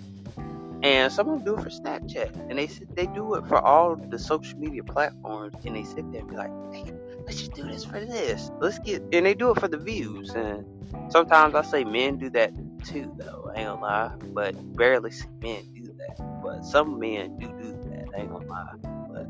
And 0.83 1.11
some 1.13 1.29
of 1.29 1.45
them 1.45 1.55
do 1.55 1.61
it 1.61 1.65
for 1.65 1.71
Snapchat, 1.71 2.51
and 2.51 2.59
they 2.59 2.67
sit, 2.67 2.95
they 2.95 3.07
do 3.07 3.35
it 3.35 3.47
for 3.47 3.59
all 3.59 3.97
the 3.97 4.19
social 4.19 4.59
media 4.59 4.85
platforms, 4.85 5.55
and 5.65 5.75
they 5.75 5.85
sit 5.85 6.11
there 6.13 6.21
and 6.21 6.31
be 6.31 6.37
like, 6.37 6.51
hey, 6.73 6.93
let's 7.25 7.39
just 7.39 7.55
do 7.55 7.63
this 7.63 7.85
for 7.85 7.99
this, 7.99 8.51
let's 8.61 8.79
get, 8.81 9.03
and 9.13 9.25
they 9.25 9.35
do 9.35 9.51
it 9.51 9.59
for 9.59 9.69
the 9.69 9.79
views. 9.79 10.31
And 10.31 10.65
sometimes 11.11 11.55
I 11.55 11.63
say 11.63 11.85
men 11.85 12.19
do 12.19 12.29
that 12.31 12.53
too, 12.85 13.11
though. 13.17 13.51
I 13.55 13.61
ain't 13.61 13.69
gonna 13.69 13.81
lie, 13.81 14.13
but 14.33 14.77
barely 14.77 15.11
see 15.11 15.27
men 15.43 15.67
do 15.75 15.93
that. 15.99 16.43
But 16.43 16.63
some 16.65 16.99
men 16.99 17.39
do 17.39 17.47
do 17.47 17.73
that. 17.91 18.09
I 18.15 18.21
ain't 18.21 18.31
gonna 18.31 18.47
lie, 18.47 18.75
but 19.11 19.27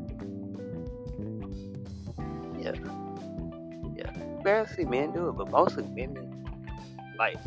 yeah, 2.59 2.73
yeah. 2.73 3.06
Barely 4.47 4.67
see 4.69 4.85
men 4.85 5.11
do 5.11 5.27
it, 5.27 5.33
but 5.33 5.51
mostly 5.51 5.83
women, 5.83 6.45
like 7.19 7.37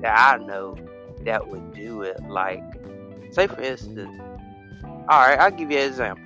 that 0.00 0.40
I 0.40 0.42
know, 0.42 0.74
that 1.26 1.46
would 1.46 1.74
do 1.74 2.00
it. 2.00 2.18
Like, 2.30 2.62
say 3.30 3.46
for 3.46 3.60
instance, 3.60 4.18
all 4.82 5.20
right, 5.20 5.38
I'll 5.38 5.50
give 5.50 5.70
you 5.70 5.76
an 5.76 5.86
example. 5.86 6.24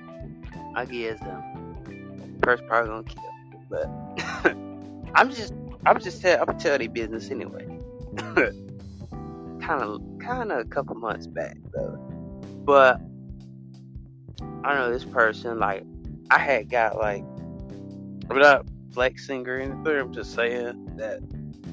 I'll 0.73 0.85
give 0.85 0.95
you 0.95 1.09
an 1.09 1.15
example. 1.15 2.39
First 2.45 2.65
probably 2.65 2.91
gonna 2.91 3.03
kill, 3.03 3.61
but 3.69 4.55
I'm 5.15 5.31
just, 5.31 5.53
I'm 5.85 5.99
just 5.99 6.21
tell, 6.21 6.45
I'm 6.47 6.57
tell 6.57 6.77
their 6.77 6.87
business 6.87 7.29
anyway. 7.29 7.67
kind 8.15 9.81
of 9.81 10.01
kind 10.21 10.53
of 10.53 10.59
a 10.59 10.63
couple 10.63 10.95
months 10.95 11.27
back 11.27 11.57
though. 11.73 11.97
But 12.63 13.01
I 14.63 14.75
know 14.75 14.93
this 14.93 15.03
person 15.03 15.59
like 15.59 15.83
I 16.29 16.39
had 16.39 16.69
got 16.69 16.95
like 16.95 17.25
without 18.29 18.65
flexing 18.93 19.47
or 19.47 19.57
anything. 19.57 19.87
I'm 19.87 20.13
just 20.13 20.33
saying 20.33 20.95
that 20.97 21.19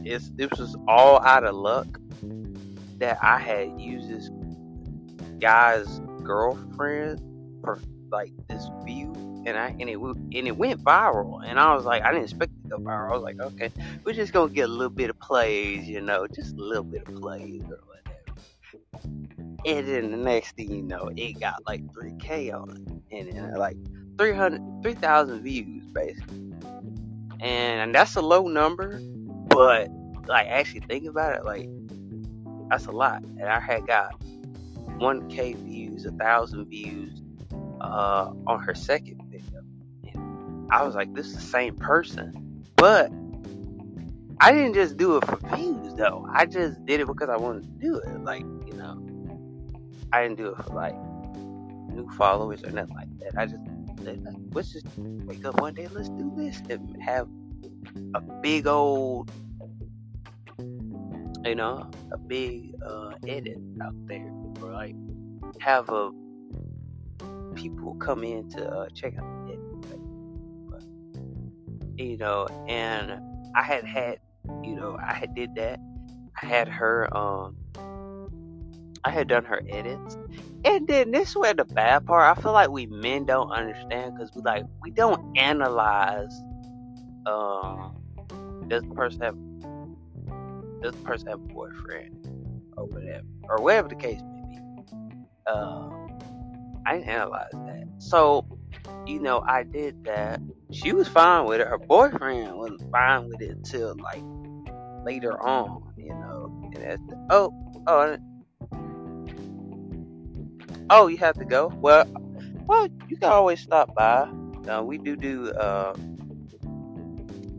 it's 0.05 0.31
this 0.31 0.51
was 0.59 0.77
all 0.87 1.21
out 1.21 1.45
of 1.45 1.55
luck 1.55 1.99
that 2.99 3.19
I 3.23 3.39
had 3.39 3.81
used 3.81 4.09
this 4.09 4.31
guy's 5.39 6.01
girlfriend 6.23 7.21
for 7.63 7.81
like 8.11 8.33
this 8.49 8.69
view 8.85 9.13
and 9.47 9.57
I 9.57 9.69
and 9.81 9.89
it 9.89 9.97
and 9.97 10.33
it 10.33 10.57
went 10.57 10.83
viral 10.83 11.41
and 11.45 11.59
I 11.59 11.75
was 11.75 11.85
like 11.85 12.03
I 12.03 12.11
didn't 12.13 12.25
expect 12.25 12.53
it 12.53 12.63
to 12.65 12.77
go 12.77 12.79
viral. 12.79 13.11
I 13.11 13.15
was 13.15 13.23
like, 13.23 13.41
okay, 13.41 13.71
we're 14.05 14.15
just 14.15 14.33
gonna 14.33 14.53
get 14.53 14.69
a 14.69 14.73
little 14.73 14.91
bit 14.91 15.11
of 15.11 15.19
plays, 15.21 15.89
you 15.89 16.01
know, 16.01 16.27
just 16.27 16.55
a 16.57 16.61
little 16.61 16.85
bit 16.85 17.07
of 17.09 17.15
plays 17.17 17.63
or 17.63 17.81
whatever. 17.87 17.99
And 19.65 19.89
then 19.89 20.11
the 20.11 20.17
next 20.17 20.57
thing 20.57 20.71
you 20.71 20.83
know, 20.83 21.11
it 21.17 21.41
got 21.41 21.65
like 21.67 21.83
3K 21.93 22.53
on 22.53 22.71
it, 22.71 23.17
and 23.17 23.33
then 23.33 23.55
like 23.55 23.77
300, 24.19 24.83
3,000 24.83 25.43
views 25.43 25.87
basically. 25.93 26.48
And 27.41 27.95
that's 27.95 28.17
a 28.17 28.21
low 28.21 28.49
number, 28.49 29.01
but 29.49 29.89
like 30.27 30.47
actually 30.49 30.81
think 30.81 31.07
about 31.07 31.37
it, 31.37 31.45
like 31.45 31.69
that's 32.69 32.87
a 32.87 32.93
lot. 32.93 33.23
And 33.23 33.45
I 33.45 33.61
had 33.61 33.87
got 33.87 34.21
1K 34.99 35.57
views, 35.57 36.05
a 36.05 36.11
thousand 36.13 36.67
views 36.67 37.23
uh, 37.81 38.33
on 38.47 38.61
her 38.61 38.75
second 38.75 39.23
video. 39.31 39.63
And 40.15 40.69
I 40.71 40.85
was 40.85 40.95
like, 40.95 41.15
this 41.15 41.27
is 41.27 41.35
the 41.35 41.41
same 41.41 41.77
person. 41.77 42.65
But 42.77 43.11
I 44.41 44.53
didn't 44.53 44.75
just 44.75 44.97
do 44.97 45.17
it 45.17 45.25
for 45.25 45.37
views 45.57 45.95
though. 45.95 46.27
I 46.33 46.47
just 46.47 46.85
did 46.87 47.01
it 47.01 47.07
because 47.07 47.29
I 47.29 47.37
wanted 47.37 47.63
to 47.63 47.87
do 47.87 47.97
it. 47.97 48.23
Like, 48.23 48.43
you 48.43 48.75
know, 48.75 49.03
I 50.13 50.23
didn't 50.23 50.39
do 50.39 50.49
it 50.49 50.57
for 50.65 50.75
like 50.75 50.97
new 51.91 52.09
followers 52.17 52.63
or 52.65 52.71
nothing 52.71 52.95
like 52.95 53.19
that. 53.21 53.33
I 53.37 53.47
just 53.47 53.63
let's 54.53 54.73
just 54.73 54.87
wake 54.97 55.45
up 55.45 55.61
one 55.61 55.75
day, 55.75 55.89
let's 55.89 56.09
do 56.11 56.33
this 56.37 56.61
and 56.71 57.01
have 57.03 57.29
a 58.15 58.21
big 58.21 58.67
old, 58.67 59.31
you 61.45 61.55
know, 61.55 61.91
a 62.13 62.19
big 62.19 62.75
uh, 62.85 63.13
edit 63.27 63.59
out 63.83 63.95
there, 64.07 64.31
like 64.61 64.95
have 65.61 65.89
a 65.91 66.11
people 67.55 67.95
come 67.97 68.23
in 68.23 68.49
to 68.51 68.69
uh, 68.69 68.89
check 68.95 69.15
out 69.19 69.47
the 69.47 69.53
edit. 69.53 69.91
But, 70.71 70.83
you 71.99 72.17
know, 72.17 72.47
and 72.69 73.21
I 73.55 73.63
had 73.63 73.85
had, 73.85 74.21
you 74.63 74.77
know, 74.77 74.97
I 75.05 75.15
had 75.15 75.35
did 75.35 75.55
that. 75.57 75.81
I 76.41 76.47
had 76.47 76.69
her, 76.69 77.09
um, 77.17 77.57
I 79.05 79.11
had 79.11 79.29
done 79.29 79.45
her 79.45 79.61
edits, 79.69 80.17
and 80.65 80.87
then 80.87 81.11
this 81.11 81.31
is 81.31 81.37
where 81.37 81.55
the 81.55 81.65
bad 81.65 82.07
part. 82.07 82.37
I 82.37 82.41
feel 82.41 82.53
like 82.53 82.71
we 82.71 82.87
men 82.87 83.25
don't 83.25 83.51
understand 83.51 84.15
because 84.15 84.31
we 84.35 84.43
like 84.43 84.65
we 84.83 84.91
don't 84.91 85.37
analyze. 85.39 86.33
Um, 87.27 87.97
does 88.69 88.83
the 88.83 88.95
person 88.95 89.21
have 89.21 89.37
does 90.83 90.95
the 90.95 91.03
person 91.05 91.29
have 91.29 91.41
a 91.41 91.53
boyfriend 91.53 92.27
or 92.77 92.87
whatever 92.87 93.25
or 93.49 93.63
whatever 93.63 93.89
the 93.89 93.97
case 93.97 94.21
may 94.21 94.57
be? 94.57 94.61
Um, 95.47 96.19
I 96.87 96.95
didn't 96.99 97.09
analyze 97.09 97.53
that. 97.53 97.87
So, 97.99 98.47
you 99.07 99.21
know, 99.21 99.43
I 99.47 99.63
did 99.63 100.05
that. 100.05 100.41
She 100.73 100.93
was 100.93 101.09
fine 101.09 101.47
with 101.47 101.61
it. 101.61 101.67
Her 101.67 101.79
boyfriend 101.79 102.57
wasn't 102.57 102.91
fine 102.91 103.29
with 103.29 103.41
it 103.41 103.51
until 103.51 103.97
like 104.03 104.23
later 105.05 105.41
on, 105.43 105.93
you 105.97 106.11
know. 106.11 106.71
And 106.75 106.85
that's 106.85 107.03
oh, 107.31 107.53
oh, 107.87 108.17
oh, 110.91 111.07
you 111.07 111.17
have 111.19 111.37
to 111.39 111.45
go. 111.45 111.73
Well, 111.77 112.07
well, 112.67 112.89
you 113.09 113.17
can 113.17 113.31
always 113.31 113.61
stop 113.61 113.95
by. 113.95 114.29
Uh, 114.69 114.83
we 114.83 114.99
do 114.99 115.17
do 115.17 115.51
uh, 115.53 115.95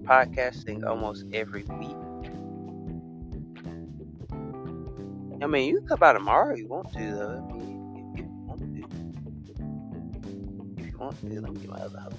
podcasting 0.03 0.85
almost 0.87 1.25
every 1.33 1.63
week. 1.63 1.95
I 5.41 5.47
mean, 5.47 5.69
you 5.69 5.79
can 5.79 5.87
come 5.87 5.99
by 5.99 6.13
tomorrow 6.13 6.53
if 6.53 6.59
you 6.59 6.67
want 6.67 6.91
to, 6.93 6.99
though. 6.99 7.47
I 7.49 7.53
mean, 7.53 8.13
if 8.13 8.19
you 8.19 8.27
want 8.45 8.59
to. 8.59 8.65
If 10.83 10.91
you 10.91 10.97
want 10.97 11.19
to, 11.19 11.41
let 11.41 11.53
me 11.53 11.59
get 11.61 11.69
my 11.69 11.77
other 11.77 11.99
house. 11.99 12.13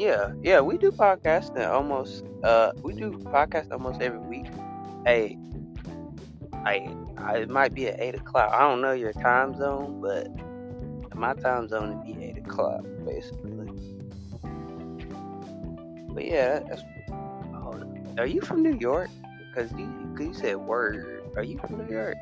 Yeah, 0.00 0.32
yeah, 0.42 0.60
we 0.62 0.78
do 0.78 0.90
podcasting 0.90 1.68
almost. 1.68 2.24
Uh, 2.42 2.72
we 2.82 2.94
do 2.94 3.10
podcast 3.18 3.70
almost 3.70 4.00
every 4.00 4.18
week. 4.18 4.46
Hey, 5.04 5.36
I, 6.64 6.88
I 7.18 7.36
it 7.40 7.50
might 7.50 7.74
be 7.74 7.88
at 7.88 8.00
eight 8.00 8.14
o'clock. 8.14 8.50
I 8.50 8.60
don't 8.60 8.80
know 8.80 8.92
your 8.92 9.12
time 9.12 9.54
zone, 9.54 10.00
but 10.00 10.28
my 11.14 11.34
time 11.34 11.68
zone 11.68 11.98
would 11.98 12.06
be 12.06 12.24
eight 12.24 12.38
o'clock, 12.38 12.80
basically. 13.04 13.52
But 16.14 16.24
yeah, 16.24 16.60
that's. 16.60 16.82
on. 17.10 18.14
Are 18.16 18.26
you 18.26 18.40
from 18.40 18.62
New 18.62 18.78
York? 18.78 19.10
Cause 19.54 19.70
you, 19.76 20.14
cause 20.16 20.26
you 20.28 20.32
said 20.32 20.56
word. 20.56 21.24
Are 21.36 21.44
you 21.44 21.58
from 21.58 21.76
New 21.76 21.92
York? 21.92 22.16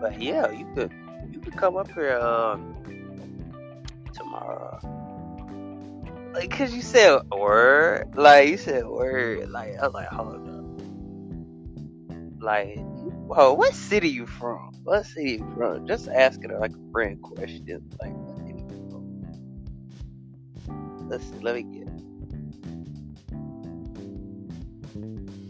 But 0.00 0.20
yeah, 0.20 0.50
you 0.50 0.68
could, 0.74 0.92
you 1.30 1.38
could 1.38 1.56
come 1.56 1.76
up 1.76 1.92
here 1.92 2.18
um 2.18 2.77
Like, 6.32 6.50
cause 6.50 6.72
you 6.72 6.82
said 6.82 7.20
word, 7.30 8.14
like 8.14 8.48
you 8.48 8.56
said 8.58 8.86
word, 8.86 9.50
like 9.50 9.76
I 9.78 9.86
was 9.86 9.94
like, 9.94 10.08
hold 10.08 10.34
up, 10.34 10.42
like, 12.40 12.76
whoa, 12.78 13.54
what 13.54 13.74
city 13.74 14.10
you 14.10 14.26
from? 14.26 14.72
What 14.84 15.06
city 15.06 15.32
you 15.32 15.52
from? 15.56 15.86
Just 15.86 16.08
asking 16.08 16.50
her 16.50 16.58
like 16.58 16.72
a 16.72 16.92
friend 16.92 17.20
question, 17.22 17.90
like, 18.00 18.12
what 18.12 18.36
city 18.36 18.60
you 18.60 18.68
from? 20.66 21.08
Let's 21.08 21.24
see, 21.24 21.38
let 21.40 21.56
me 21.56 21.62
get. 21.62 21.88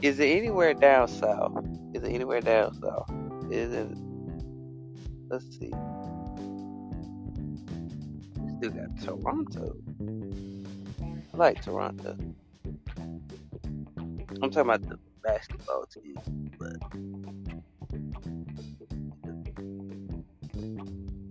Is 0.03 0.21
it 0.21 0.27
anywhere 0.27 0.75
down 0.75 1.09
south? 1.09 1.65
Is 1.95 2.03
it 2.05 2.13
anywhere 2.13 2.41
down 2.41 2.75
south? 2.81 3.11
Is 3.51 3.73
it? 3.73 3.89
Let's 5.29 5.45
see. 5.59 5.73
Still 8.59 8.71
got 8.71 9.01
Toronto. 9.01 9.77
I 11.33 11.37
like 11.37 11.63
Toronto. 11.63 12.17
I'm 14.43 14.51
talking 14.51 14.59
about 14.59 14.83
the 14.83 14.99
basketball 15.23 15.87
team, 15.87 16.17
but 16.59 16.77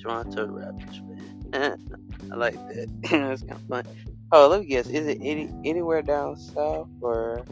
Toronto 0.02 0.48
Raptors, 0.48 1.06
man. 1.52 2.00
I 2.32 2.36
like 2.36 2.56
that. 2.70 2.88
That's 3.12 3.42
kind 3.42 3.52
of 3.52 3.62
fun. 3.68 3.86
Oh, 4.32 4.48
let 4.48 4.62
me 4.62 4.68
guess. 4.68 4.88
Is 4.88 5.06
it 5.08 5.18
any 5.22 5.52
anywhere 5.66 6.02
down 6.02 6.38
south 6.38 6.88
or? 7.02 7.44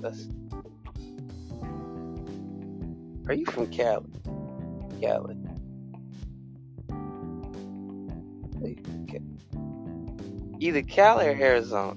Let's. 0.00 0.28
Are 3.28 3.34
you 3.34 3.46
from 3.46 3.68
Cali? 3.68 4.10
Cali. 5.00 5.36
Either 10.60 10.82
Cali 10.82 11.26
or 11.26 11.30
Arizona. 11.30 11.96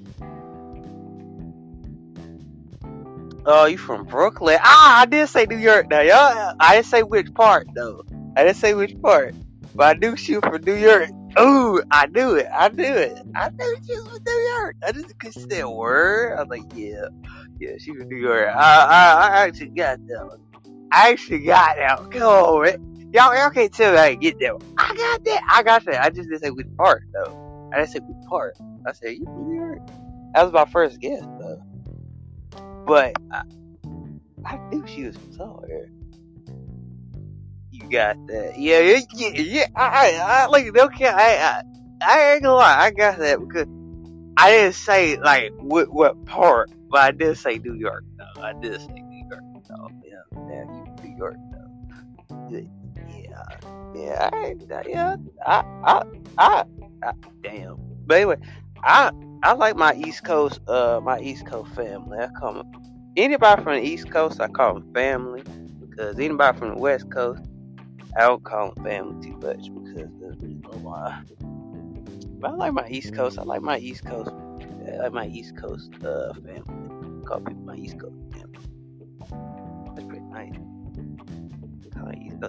Oh, 3.45 3.65
you 3.65 3.77
from 3.77 4.05
Brooklyn? 4.05 4.57
Ah, 4.63 5.01
I 5.01 5.05
did 5.05 5.27
say 5.27 5.45
New 5.45 5.57
York 5.57 5.89
now, 5.89 5.99
y'all. 5.99 6.55
I 6.59 6.75
didn't 6.75 6.85
say 6.85 7.03
which 7.03 7.33
part 7.33 7.67
though. 7.75 8.03
I 8.37 8.43
didn't 8.43 8.57
say 8.57 8.73
which 8.73 8.99
part, 9.01 9.35
but 9.75 9.95
I 9.95 9.99
knew 9.99 10.15
she 10.15 10.35
was 10.35 10.43
from 10.43 10.63
New 10.63 10.75
York. 10.75 11.09
Ooh, 11.39 11.81
I 11.91 12.07
knew 12.07 12.35
it. 12.35 12.47
I 12.55 12.69
knew 12.69 12.93
it. 12.93 13.17
I 13.35 13.49
knew 13.49 13.75
she 13.85 13.93
was 13.95 14.07
from 14.07 14.19
New 14.25 14.49
York. 14.59 14.75
I 14.85 14.91
just 14.93 15.19
couldn't 15.19 15.51
say 15.51 15.59
a 15.59 15.69
word. 15.69 16.37
I 16.37 16.41
was 16.41 16.49
like, 16.49 16.63
yeah, 16.73 17.05
yeah, 17.59 17.71
she 17.79 17.91
was 17.91 18.05
New 18.05 18.17
York. 18.17 18.47
I, 18.55 18.85
I, 18.85 19.27
I 19.27 19.45
actually 19.45 19.69
got 19.69 19.99
that 20.07 20.25
one. 20.25 20.39
I 20.91 21.11
actually 21.11 21.39
got 21.39 21.75
that 21.75 21.99
one. 21.99 22.11
Come 22.11 22.23
on, 22.23 22.63
man. 22.63 22.92
Y'all, 23.13 23.35
y'all 23.37 23.51
can't 23.51 23.71
tell 23.71 23.95
I 23.95 24.15
get 24.15 24.39
that 24.39 24.55
one. 24.55 24.75
I 24.79 24.87
got 24.95 25.23
that. 25.25 25.41
I 25.51 25.63
got 25.63 25.85
that. 25.85 26.03
I 26.03 26.09
just 26.09 26.29
didn't 26.29 26.41
say 26.41 26.49
which 26.49 26.67
part 26.77 27.03
though. 27.13 27.69
I 27.71 27.77
didn't 27.77 27.91
say 27.91 27.99
which 27.99 28.17
part. 28.27 28.55
I 28.87 28.91
said 28.91 29.11
you 29.11 29.27
York. 29.55 29.79
That 30.33 30.43
was 30.45 30.53
my 30.53 30.65
first 30.65 30.99
guess 30.99 31.21
though. 31.39 31.61
But 32.87 33.13
I, 33.31 33.43
I 34.45 34.59
knew 34.71 34.83
she 34.87 35.03
was 35.03 35.15
from 35.15 35.31
somewhere. 35.33 35.91
You 37.69 37.87
got 37.89 38.17
that? 38.27 38.57
Yeah, 38.57 38.79
yeah, 38.79 39.29
yeah. 39.35 39.67
I, 39.75 39.85
I, 39.85 40.43
I 40.43 40.45
like 40.47 40.75
okay. 40.75 41.07
I, 41.07 41.35
I, 41.35 41.61
I 42.01 42.33
ain't 42.33 42.43
gonna 42.43 42.55
lie. 42.55 42.77
I 42.79 42.91
got 42.91 43.19
that 43.19 43.39
because 43.39 43.67
I 44.37 44.49
didn't 44.51 44.73
say 44.75 45.17
like 45.19 45.51
what 45.59 45.93
what 45.93 46.25
part, 46.25 46.71
but 46.89 47.01
I 47.01 47.11
did 47.11 47.37
say 47.37 47.59
New 47.59 47.75
York 47.75 48.03
though. 48.17 48.41
I 48.41 48.53
did 48.59 48.81
say 48.81 48.93
New 49.07 49.27
York 49.29 49.43
though. 49.69 49.89
Yeah, 50.03 50.15
yeah, 50.49 50.63
New 51.03 51.15
York 51.15 51.37
though. 51.51 51.62
Yeah, 52.53 53.45
yeah. 53.95 54.29
I, 54.31 54.55
yeah. 54.87 55.15
I, 55.45 55.63
I, 55.83 56.03
I, 56.37 56.65
I 57.03 57.13
damn. 57.41 57.77
But 58.05 58.17
anyway, 58.17 58.37
I 58.83 59.11
I 59.43 59.53
like 59.53 59.75
my 59.75 59.93
East 59.95 60.23
Coast 60.23 60.59
uh 60.67 60.99
my 61.03 61.19
East 61.19 61.45
Coast 61.45 61.73
family. 61.73 62.17
I 62.19 62.27
call 62.39 62.53
them 62.53 62.71
anybody 63.17 63.63
from 63.63 63.75
the 63.75 63.81
East 63.81 64.11
Coast. 64.11 64.39
I 64.39 64.47
call 64.47 64.75
them 64.75 64.93
family 64.93 65.43
because 65.79 66.17
anybody 66.19 66.57
from 66.57 66.69
the 66.69 66.77
West 66.77 67.09
Coast, 67.11 67.43
I 68.17 68.21
don't 68.21 68.43
call 68.43 68.71
them 68.71 68.83
family 68.83 69.25
too 69.25 69.37
much 69.37 69.69
because 69.73 70.09
really 70.19 70.55
no 70.55 70.69
why. 70.79 71.21
But 72.39 72.51
I 72.51 72.55
like 72.55 72.73
my 72.73 72.87
East 72.89 73.13
Coast. 73.13 73.37
I 73.39 73.43
like 73.43 73.61
my 73.61 73.77
East 73.77 74.05
Coast. 74.05 74.31
I 74.31 74.97
like 74.97 75.13
my 75.13 75.27
East 75.27 75.57
Coast 75.57 75.91
uh 76.03 76.33
family. 76.33 77.23
call 77.25 77.39
people 77.39 77.63
my 77.63 77.75
East 77.75 77.99
Coast 77.99 78.15
family. 78.33 78.59
That's 79.95 80.07
pretty 80.07 80.25
nice. 80.25 80.72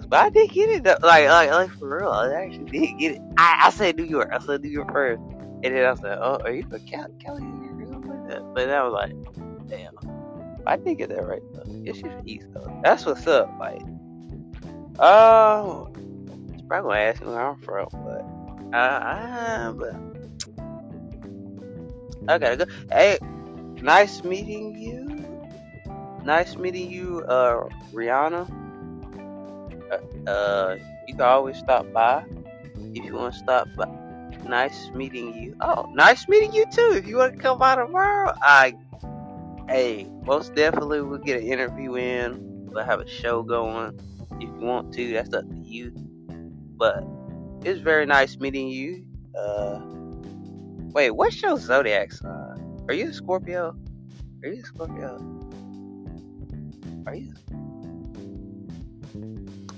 But 0.01 0.19
I 0.19 0.29
did 0.29 0.49
get 0.51 0.69
it 0.69 0.83
though. 0.83 0.97
Like 1.01 1.27
like 1.27 1.51
like 1.51 1.71
for 1.71 1.99
real. 1.99 2.09
I 2.09 2.33
actually 2.33 2.65
did 2.65 2.99
get 2.99 3.11
it. 3.13 3.21
I, 3.37 3.63
I 3.65 3.69
said 3.69 3.95
New 3.97 4.05
York. 4.05 4.29
I 4.33 4.39
said 4.39 4.61
New 4.61 4.69
York 4.69 4.91
first. 4.91 5.21
And 5.21 5.63
then 5.63 5.85
I 5.85 5.91
was 5.91 6.01
like, 6.01 6.19
oh, 6.21 6.37
are 6.43 6.51
you 6.51 6.63
from 6.63 6.85
Cali? 6.85 7.13
Cali? 7.19 7.41
But 8.27 8.55
then 8.55 8.69
I 8.69 8.83
was 8.83 8.93
like, 8.93 9.13
damn. 9.67 9.93
I 10.67 10.77
did 10.77 10.97
get 10.97 11.09
that 11.09 11.25
right 11.25 11.41
though. 11.53 11.63
It's 11.85 12.01
just 12.01 12.15
East 12.25 12.47
Coast. 12.53 12.69
That's 12.83 13.05
what's 13.05 13.27
up. 13.27 13.53
Like, 13.59 13.81
oh, 14.99 15.91
she's 16.51 16.61
probably 16.63 16.89
gonna 16.89 17.01
ask 17.01 17.21
me 17.21 17.27
where 17.27 17.39
I'm 17.39 17.59
from, 17.61 17.87
but, 17.91 18.75
uh, 18.75 18.77
uh 18.77 19.71
but 19.73 19.95
I 22.27 22.37
gotta 22.39 22.57
go. 22.57 22.65
Hey, 22.91 23.19
nice 23.81 24.23
meeting 24.23 24.75
you. 24.75 25.03
Nice 26.23 26.57
meeting 26.57 26.89
you, 26.89 27.23
uh, 27.27 27.69
Rihanna. 27.93 28.64
Uh, 29.91 30.29
uh 30.29 30.77
you 31.07 31.13
can 31.13 31.21
always 31.21 31.57
stop 31.57 31.91
by 31.93 32.25
if 32.93 33.03
you 33.03 33.13
want 33.13 33.33
to 33.33 33.39
stop 33.39 33.67
by. 33.75 33.87
Nice 34.47 34.89
meeting 34.93 35.33
you. 35.33 35.55
Oh, 35.61 35.89
nice 35.93 36.27
meeting 36.27 36.53
you 36.53 36.65
too. 36.71 36.93
If 36.95 37.07
you 37.07 37.17
want 37.17 37.33
to 37.33 37.39
come 37.39 37.57
by 37.57 37.75
tomorrow, 37.75 38.33
I, 38.41 38.75
hey, 39.67 40.07
most 40.23 40.53
definitely 40.53 41.01
we'll 41.01 41.19
get 41.19 41.41
an 41.41 41.47
interview 41.47 41.95
in. 41.95 42.67
We'll 42.67 42.85
have 42.85 42.99
a 42.99 43.07
show 43.07 43.41
going. 43.41 43.99
If 44.33 44.41
you 44.41 44.55
want 44.59 44.93
to, 44.93 45.13
that's 45.13 45.33
up 45.33 45.49
to 45.49 45.57
you. 45.57 45.91
But 46.77 47.03
it's 47.63 47.79
very 47.79 48.05
nice 48.05 48.37
meeting 48.37 48.67
you. 48.67 49.05
Uh, 49.35 49.81
wait, 50.91 51.11
what's 51.11 51.41
your 51.41 51.57
zodiac 51.57 52.11
sign? 52.11 52.83
Are 52.87 52.93
you 52.93 53.09
a 53.09 53.13
Scorpio? 53.13 53.75
Are 54.43 54.49
you 54.49 54.61
a 54.61 54.65
Scorpio? 54.65 55.17
Are 57.07 57.15
you 57.15 57.33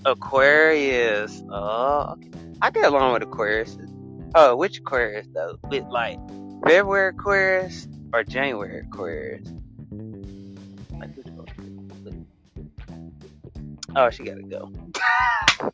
Aquarius? 0.06 1.44
Oh. 1.50 2.16
I 2.62 2.72
get 2.72 2.86
along 2.86 3.14
with 3.14 3.24
Aquarius. 3.24 3.78
Oh, 4.36 4.56
which 4.56 4.80
Aquarius 4.80 5.28
though? 5.34 5.58
With 5.70 5.86
like 5.86 6.20
February 6.66 7.10
Aquarius 7.10 7.88
or 8.14 8.24
January 8.24 8.80
Aquarius? 8.80 9.48
Oh, 13.96 14.10
she 14.10 14.24
gotta 14.24 14.44
go. 14.44 14.72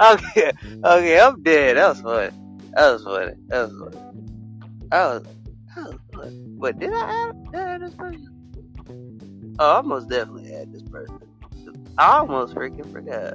okay, 0.00 0.52
okay, 0.84 1.20
I'm 1.20 1.42
dead. 1.42 1.76
That 1.76 1.88
was 1.88 2.00
fun. 2.00 2.60
That 2.74 2.92
was 2.92 3.04
funny. 3.04 3.32
That 3.48 3.68
was 3.68 3.78
funny. 3.78 3.96
That 4.90 5.06
was, 5.06 5.22
that 5.74 5.88
was 5.88 5.98
funny. 6.14 6.40
But 6.58 6.78
did 6.78 6.92
I 6.92 7.28
add, 7.28 7.52
did 7.52 8.00
I? 8.00 8.33
Oh, 9.58 9.78
I 9.78 9.82
most 9.82 10.08
definitely 10.08 10.50
had 10.50 10.72
this 10.72 10.82
person. 10.82 11.20
I 11.96 12.18
almost 12.18 12.54
freaking 12.54 12.90
forgot. 12.92 13.34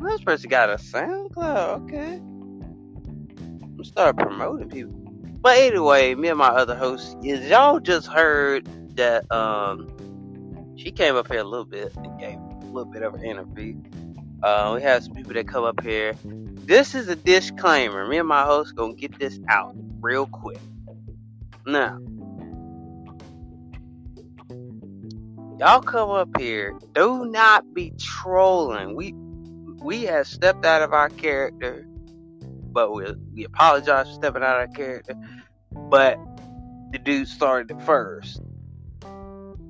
This 0.00 0.22
person 0.22 0.48
got 0.48 0.70
a 0.70 0.76
SoundCloud, 0.76 1.82
okay. 1.82 2.14
I'm 3.62 3.84
start 3.84 4.16
promoting 4.16 4.68
people. 4.68 4.94
But 5.40 5.58
anyway, 5.58 6.14
me 6.14 6.28
and 6.28 6.38
my 6.38 6.48
other 6.48 6.74
host, 6.74 7.16
y'all 7.22 7.80
just 7.80 8.06
heard 8.06 8.68
that 8.96 9.30
um 9.32 9.90
she 10.76 10.90
came 10.90 11.16
up 11.16 11.30
here 11.30 11.40
a 11.40 11.44
little 11.44 11.66
bit 11.66 11.94
and 11.96 12.18
gave 12.18 12.36
a 12.36 12.66
little 12.66 12.90
bit 12.90 13.02
of 13.02 13.14
an 13.14 13.24
interview. 13.24 13.76
Uh, 14.42 14.72
we 14.74 14.82
have 14.82 15.04
some 15.04 15.14
people 15.14 15.34
that 15.34 15.46
come 15.46 15.64
up 15.64 15.82
here. 15.82 16.14
This 16.24 16.94
is 16.94 17.08
a 17.08 17.16
disclaimer. 17.16 18.06
Me 18.06 18.18
and 18.18 18.28
my 18.28 18.44
host 18.44 18.74
gonna 18.74 18.94
get 18.94 19.18
this 19.18 19.38
out 19.48 19.74
real 20.00 20.26
quick. 20.26 20.60
Now, 21.66 21.98
y'all 25.60 25.82
come 25.82 26.08
up 26.08 26.30
here. 26.38 26.74
Do 26.94 27.26
not 27.26 27.74
be 27.74 27.92
trolling. 27.98 28.96
We 28.96 29.14
we 29.82 30.04
have 30.04 30.26
stepped 30.26 30.64
out 30.64 30.80
of 30.80 30.94
our 30.94 31.10
character, 31.10 31.86
but 32.72 32.92
we 32.92 33.04
we 33.34 33.44
apologize 33.44 34.08
for 34.08 34.14
stepping 34.14 34.42
out 34.42 34.62
of 34.62 34.68
our 34.70 34.74
character. 34.74 35.14
But 35.90 36.18
the 36.92 36.98
dude 36.98 37.28
started 37.28 37.70
it 37.70 37.82
first 37.82 38.40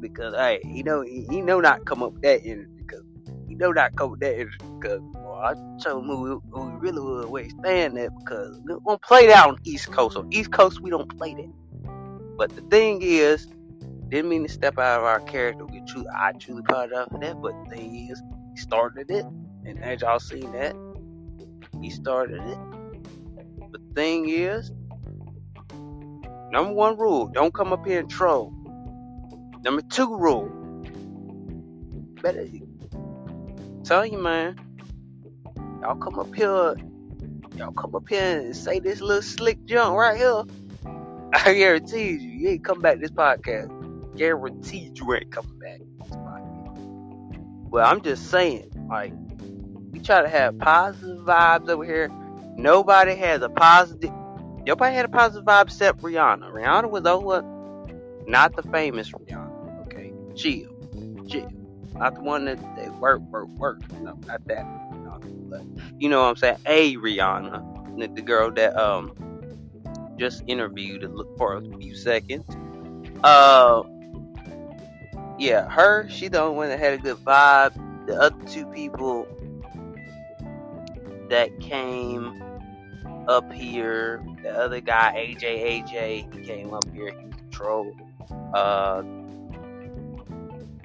because 0.00 0.34
hey, 0.36 0.60
he 0.62 0.84
know 0.84 1.02
he, 1.02 1.26
he 1.28 1.40
know 1.40 1.60
not 1.60 1.84
come 1.84 2.04
up 2.04 2.12
with 2.12 2.22
that 2.22 2.42
energy 2.44 2.70
because 2.78 3.02
he 3.48 3.56
know 3.56 3.72
not 3.72 3.96
come 3.96 4.12
with 4.12 4.20
that 4.20 4.34
energy 4.34 4.58
because 4.80 5.00
well, 5.14 5.40
I 5.42 5.54
told 5.82 6.04
him 6.04 6.10
who, 6.10 6.42
who 6.52 6.66
we 6.66 6.72
really 6.88 7.00
would 7.00 7.28
where 7.30 7.42
he 7.42 7.50
stand 7.50 7.98
at 7.98 8.10
because 8.24 8.60
we 8.64 8.74
don't 8.86 9.02
play 9.02 9.26
that 9.26 9.48
on 9.48 9.58
East 9.64 9.90
Coast. 9.90 10.16
On 10.16 10.28
East 10.30 10.52
Coast 10.52 10.80
we 10.80 10.90
don't 10.90 11.18
play 11.18 11.34
that. 11.34 11.52
But 12.38 12.54
the 12.54 12.62
thing 12.62 13.00
is, 13.02 13.48
didn't 14.10 14.28
mean 14.28 14.42
to 14.42 14.52
step 14.52 14.78
out 14.78 15.00
of 15.00 15.04
our 15.04 15.20
character. 15.20 15.64
We 15.64 15.82
truly, 15.86 16.08
I 16.08 16.32
truly 16.32 16.62
apologize 16.68 17.06
for 17.10 17.18
that. 17.20 17.40
But 17.40 17.52
the 17.64 17.76
thing 17.76 18.08
is, 18.10 18.20
he 18.52 18.60
started 18.60 19.10
it, 19.10 19.24
and 19.64 19.82
as 19.82 20.00
y'all 20.02 20.18
seen 20.18 20.50
that, 20.52 20.74
he 21.80 21.90
started 21.90 22.42
it. 22.42 22.58
But 23.70 23.80
the 23.80 23.94
thing 23.94 24.28
is, 24.28 24.72
number 26.50 26.72
one 26.72 26.98
rule: 26.98 27.28
don't 27.28 27.54
come 27.54 27.72
up 27.72 27.86
here 27.86 28.00
and 28.00 28.10
troll. 28.10 28.52
Number 29.62 29.82
two 29.82 30.16
rule: 30.16 30.50
better 32.20 32.46
tell 33.84 34.04
you, 34.04 34.18
man. 34.18 34.58
Y'all 35.82 35.96
come 35.96 36.18
up 36.18 36.34
here, 36.34 36.74
y'all 37.56 37.72
come 37.72 37.94
up 37.94 38.08
here 38.08 38.40
and 38.40 38.54
say 38.56 38.80
this 38.80 39.00
little 39.00 39.22
slick 39.22 39.64
junk 39.64 39.96
right 39.96 40.18
here. 40.18 40.42
I 41.32 41.54
guarantee 41.54 42.10
you, 42.10 42.18
you 42.18 42.48
ain't 42.50 42.64
come 42.64 42.80
back 42.80 43.00
this 43.00 43.12
podcast. 43.12 43.79
Guaranteed 44.20 44.98
you 44.98 45.14
ain't 45.14 45.30
coming 45.30 45.58
back. 45.58 45.80
Well, 47.70 47.90
I'm 47.90 48.02
just 48.02 48.26
saying, 48.26 48.70
like, 48.90 49.14
we 49.92 50.00
try 50.00 50.20
to 50.20 50.28
have 50.28 50.58
positive 50.58 51.24
vibes 51.24 51.70
over 51.70 51.86
here. 51.86 52.10
Nobody 52.54 53.14
has 53.14 53.40
a 53.40 53.48
positive. 53.48 54.10
Nobody 54.66 54.94
had 54.94 55.06
a 55.06 55.08
positive 55.08 55.46
vibe 55.46 55.68
except 55.68 56.02
Rihanna. 56.02 56.52
Rihanna 56.52 56.90
was 56.90 57.06
over, 57.06 57.40
not 58.26 58.54
the 58.56 58.62
famous 58.64 59.10
Rihanna. 59.10 59.86
Okay, 59.86 60.12
chill, 60.36 60.68
chill. 61.26 61.50
Not 61.94 62.16
the 62.16 62.20
one 62.20 62.44
that 62.44 62.58
they 62.76 62.90
work, 62.90 63.22
work, 63.30 63.48
work. 63.56 63.80
No, 64.02 64.18
not 64.26 64.46
that. 64.48 64.66
But 65.48 65.62
you 65.98 66.10
know 66.10 66.20
what 66.20 66.28
I'm 66.28 66.36
saying? 66.36 66.58
A 66.66 66.94
Rihanna, 66.96 67.98
the, 67.98 68.08
the 68.08 68.20
girl 68.20 68.50
that 68.50 68.76
um 68.76 69.14
just 70.18 70.42
interviewed 70.46 71.10
for 71.38 71.56
a 71.56 71.62
few 71.78 71.94
seconds. 71.94 72.44
Uh, 73.24 73.82
yeah, 75.40 75.68
her. 75.70 76.06
She 76.08 76.28
the 76.28 76.40
only 76.40 76.56
one 76.56 76.68
that 76.68 76.78
had 76.78 76.92
a 76.92 76.98
good 76.98 77.16
vibe. 77.16 78.06
The 78.06 78.20
other 78.20 78.44
two 78.44 78.66
people 78.66 79.26
that 81.30 81.58
came 81.60 82.42
up 83.26 83.50
here, 83.50 84.22
the 84.42 84.50
other 84.50 84.80
guy, 84.80 85.14
AJ, 85.16 85.88
AJ, 85.88 86.34
he 86.34 86.46
came 86.46 86.74
up 86.74 86.84
here. 86.92 87.08
He 87.18 87.50
troll. 87.50 87.90
Uh, 88.54 89.02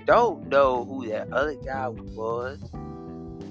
don't 0.06 0.48
know 0.48 0.86
who 0.86 1.10
that 1.10 1.34
other 1.34 1.56
guy 1.56 1.90
was, 1.90 2.60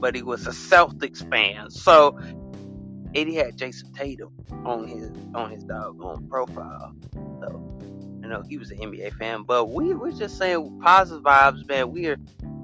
but 0.00 0.14
he 0.14 0.22
was 0.22 0.46
a 0.46 0.50
Celtics 0.50 1.28
fan. 1.28 1.70
So, 1.70 2.16
and 2.18 3.28
he 3.28 3.34
had 3.34 3.58
Jayson 3.58 3.92
Tatum 3.92 4.32
on 4.64 4.88
his 4.88 5.10
on 5.34 5.50
his 5.50 5.64
doggone 5.64 6.28
profile. 6.28 6.94
So, 7.12 7.78
know, 8.34 8.42
he 8.48 8.58
was 8.58 8.70
an 8.70 8.78
NBA 8.78 9.14
fan. 9.14 9.42
But 9.42 9.70
we 9.70 9.94
we're 9.94 10.12
just 10.12 10.36
saying 10.36 10.80
positive 10.82 11.22
vibes, 11.22 11.66
man. 11.68 11.90
We 11.90 12.06
are 12.08 12.16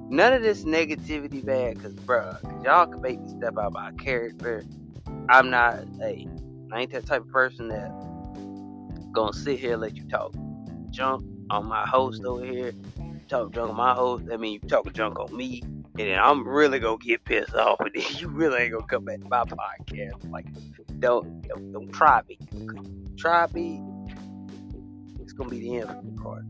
none 0.09 0.33
of 0.33 0.41
this 0.41 0.63
negativity, 0.63 1.43
man. 1.43 1.75
Cause, 1.77 1.93
bruh, 1.93 2.41
cause 2.41 2.63
y'all 2.63 2.87
can 2.87 3.01
make 3.01 3.19
me 3.19 3.29
step 3.29 3.57
out 3.57 3.73
my 3.73 3.91
character. 3.93 4.63
I'm 5.29 5.49
not 5.49 5.79
a, 6.01 6.27
I 6.71 6.79
ain't 6.79 6.91
that 6.91 7.05
type 7.05 7.21
of 7.21 7.29
person 7.29 7.69
that 7.69 7.91
gonna 9.11 9.33
sit 9.33 9.59
here 9.59 9.73
and 9.73 9.81
let 9.81 9.95
you 9.95 10.07
talk 10.07 10.33
junk 10.89 11.25
on 11.49 11.65
my 11.65 11.85
host 11.87 12.23
over 12.23 12.45
here. 12.45 12.73
Talk 13.27 13.53
junk 13.53 13.69
on 13.69 13.77
my 13.77 13.93
host. 13.93 14.25
I 14.31 14.37
mean 14.37 14.53
you 14.53 14.69
talk 14.69 14.91
junk 14.93 15.19
on 15.19 15.35
me. 15.35 15.61
And 15.99 16.07
then 16.07 16.19
I'm 16.19 16.47
really 16.47 16.79
gonna 16.79 16.97
get 16.97 17.25
pissed 17.25 17.53
off, 17.53 17.79
and 17.81 17.91
then 17.93 18.03
you 18.17 18.29
really 18.29 18.63
ain't 18.63 18.71
gonna 18.73 18.85
come 18.87 19.05
back 19.05 19.19
to 19.19 19.27
my 19.27 19.43
podcast. 19.43 20.31
Like, 20.31 20.45
don't 20.99 21.41
don't, 21.47 21.71
don't 21.73 21.91
try 21.91 22.21
me. 22.29 22.37
Try 23.17 23.47
me. 23.53 23.81
It's 25.31 25.37
gonna 25.37 25.49
be 25.49 25.61
the 25.61 25.77
end 25.77 25.87
for 25.87 26.01
the 26.03 26.21
part. 26.21 26.43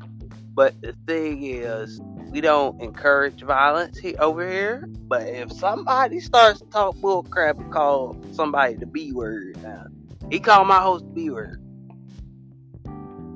But 0.55 0.81
the 0.81 0.95
thing 1.05 1.43
is, 1.43 2.01
we 2.31 2.41
don't 2.41 2.81
encourage 2.81 3.43
violence 3.43 3.99
he, 3.99 4.15
over 4.15 4.49
here. 4.49 4.87
But 5.07 5.27
if 5.27 5.51
somebody 5.51 6.19
starts 6.19 6.61
to 6.61 6.65
talk 6.65 6.95
bull 6.95 7.21
crap 7.21 7.59
and 7.59 7.71
call 7.71 8.19
somebody 8.31 8.73
the 8.73 8.87
B 8.87 9.11
word, 9.11 9.61
now 9.61 9.85
he 10.31 10.39
called 10.39 10.67
my 10.67 10.79
host 10.79 11.05
the 11.05 11.11
B 11.11 11.29
word 11.29 11.61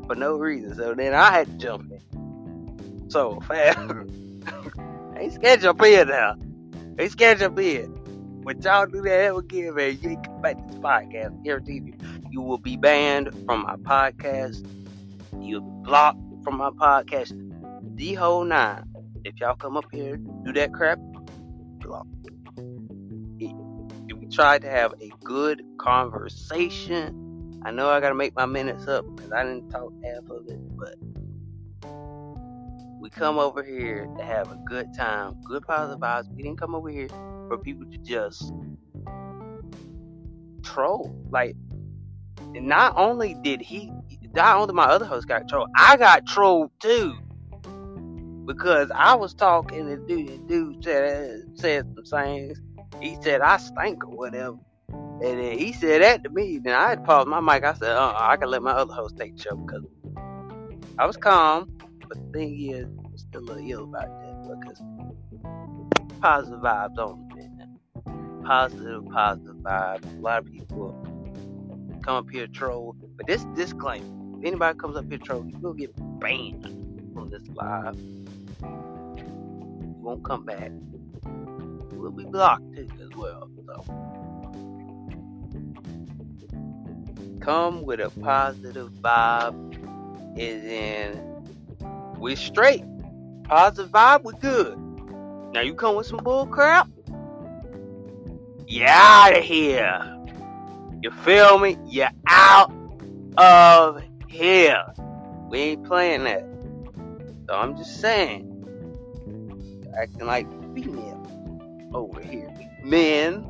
for 0.07 0.15
no 0.15 0.33
reason. 0.33 0.73
So 0.73 0.95
then 0.95 1.13
I 1.13 1.31
had 1.31 1.45
to 1.45 1.57
jump 1.57 1.91
in. 1.91 3.05
So 3.11 3.39
fam, 3.41 4.41
ain't 5.15 5.33
scared 5.33 5.59
to 5.59 5.65
jump 5.65 5.83
in 5.83 6.07
now. 6.07 6.37
Ain't 6.97 7.11
scared 7.11 7.37
to 7.37 7.43
jump 7.43 7.59
in. 7.59 7.91
When 8.41 8.59
y'all 8.63 8.87
do 8.87 9.03
that 9.03 9.11
ever 9.11 9.41
again, 9.41 9.75
man, 9.75 9.99
you 10.01 10.09
ain't 10.09 10.25
come 10.25 10.41
back 10.41 10.57
to 10.57 10.73
this 10.73 10.79
podcast. 10.79 11.43
Guarantee 11.43 11.81
you, 11.85 11.93
you 12.31 12.41
will 12.41 12.57
be 12.57 12.77
banned 12.77 13.29
from 13.45 13.61
my 13.61 13.75
podcast. 13.75 14.67
You'll 15.41 15.61
be 15.61 15.83
blocked 15.83 16.19
from 16.43 16.57
my 16.57 16.69
podcast. 16.69 17.33
The 17.95 18.13
whole 18.15 18.43
nine. 18.43 18.83
If 19.23 19.39
y'all 19.39 19.55
come 19.55 19.77
up 19.77 19.85
here 19.91 20.17
do 20.17 20.53
that 20.53 20.73
crap, 20.73 20.99
block. 21.79 22.07
We 23.37 24.31
tried 24.31 24.63
to 24.63 24.69
have 24.69 24.93
a 25.01 25.11
good 25.23 25.63
conversation, 25.77 27.25
I 27.65 27.71
know 27.71 27.89
I 27.89 27.99
gotta 27.99 28.13
make 28.13 28.35
my 28.35 28.45
minutes 28.45 28.87
up 28.87 29.05
because 29.15 29.31
I 29.31 29.43
didn't 29.43 29.71
talk 29.71 29.91
half 30.03 30.29
of 30.29 30.47
it, 30.47 30.59
but 30.77 30.95
we 32.99 33.09
come 33.09 33.39
over 33.39 33.63
here 33.63 34.07
to 34.17 34.23
have 34.23 34.51
a 34.51 34.55
good 34.65 34.93
time, 34.95 35.41
good 35.43 35.65
positive 35.65 35.99
vibes. 35.99 36.31
We 36.35 36.43
didn't 36.43 36.59
come 36.59 36.75
over 36.75 36.89
here 36.89 37.07
for 37.47 37.57
people 37.57 37.85
to 37.91 37.97
just 37.97 38.53
troll. 40.61 41.15
Like, 41.31 41.55
not 42.53 42.93
only 42.97 43.35
did 43.41 43.61
he, 43.61 43.91
not 44.35 44.57
only 44.57 44.73
my 44.73 44.85
other 44.85 45.05
host 45.05 45.27
got 45.27 45.47
trolled, 45.47 45.69
I 45.75 45.97
got 45.97 46.25
trolled 46.27 46.71
too. 46.79 47.15
Because 48.45 48.91
I 48.93 49.15
was 49.15 49.33
talking 49.33 49.89
and 49.91 50.07
dude, 50.07 50.27
the 50.27 50.37
dude 50.47 50.83
said, 50.83 51.43
said 51.55 51.85
some 51.95 52.05
things. 52.05 52.61
He 53.01 53.17
said 53.21 53.41
I 53.41 53.57
stink 53.57 54.05
or 54.05 54.15
whatever. 54.15 54.57
And 54.89 55.39
then 55.39 55.57
he 55.57 55.71
said 55.71 56.01
that 56.01 56.23
to 56.23 56.29
me. 56.29 56.59
Then 56.59 56.75
I 56.75 56.89
had 56.89 56.99
to 56.99 57.05
pause 57.05 57.25
my 57.25 57.39
mic. 57.39 57.63
I 57.63 57.73
said, 57.73 57.91
uh, 57.91 58.13
I 58.17 58.35
can 58.37 58.49
let 58.49 58.61
my 58.61 58.71
other 58.71 58.93
host 58.93 59.17
take 59.17 59.37
the 59.37 59.43
show 59.43 59.55
because 59.55 59.83
I 60.99 61.05
was 61.05 61.17
calm. 61.17 61.71
But 62.07 62.17
the 62.17 62.39
thing 62.39 62.69
is, 62.69 62.85
I'm 62.85 63.17
still 63.17 63.41
a 63.41 63.43
little 63.43 63.71
ill 63.71 63.83
about 63.85 64.07
that 64.07 64.59
because 64.59 64.81
positive 66.21 66.59
vibes 66.59 66.97
only, 66.97 67.47
man. 67.47 67.79
Positive, 68.45 69.05
positive 69.11 69.55
vibes. 69.55 70.17
A 70.17 70.21
lot 70.21 70.39
of 70.39 70.51
people 70.51 71.07
come 72.03 72.15
up 72.15 72.29
here 72.29 72.47
troll. 72.47 72.95
But 73.17 73.27
this 73.27 73.43
disclaimer: 73.55 74.05
if 74.39 74.45
anybody 74.45 74.77
comes 74.77 74.97
up 74.97 75.09
here 75.09 75.17
troll, 75.17 75.45
you 75.45 75.57
will 75.59 75.73
get 75.73 75.93
banned 76.19 76.63
from 77.13 77.29
this 77.29 77.47
live. 77.53 77.97
You 77.97 79.95
won't 80.01 80.23
come 80.23 80.45
back. 80.45 80.71
You 81.91 81.99
will 81.99 82.11
be 82.11 82.25
blocked 82.25 82.75
too 82.75 82.87
as 83.01 83.15
well. 83.15 83.49
So 83.65 83.83
come 87.39 87.83
with 87.83 87.99
a 87.99 88.09
positive 88.21 88.91
vibe. 89.01 89.73
Is 90.37 90.65
in 90.65 91.35
we 92.19 92.35
straight. 92.35 92.83
Positive 93.45 93.89
vibe, 93.91 94.23
we 94.23 94.33
good. 94.33 94.77
Now 95.53 95.61
you 95.61 95.73
come 95.73 95.95
with 95.95 96.07
some 96.07 96.17
bull 96.17 96.45
crap. 96.47 96.89
You're 98.67 98.87
out 98.87 99.37
of 99.37 99.43
here. 99.43 100.11
You 101.01 101.11
feel 101.11 101.59
me? 101.59 101.77
You're 101.85 102.09
out 102.27 102.73
of 103.37 104.01
here. 104.35 104.83
We 105.49 105.59
ain't 105.59 105.85
playing 105.85 106.25
that. 106.25 106.43
So 107.49 107.55
I'm 107.55 107.77
just 107.77 107.99
saying. 108.01 108.45
Acting 109.99 110.27
like 110.27 110.47
female 110.75 111.37
over 111.93 112.21
here. 112.21 112.53
Men. 112.83 113.47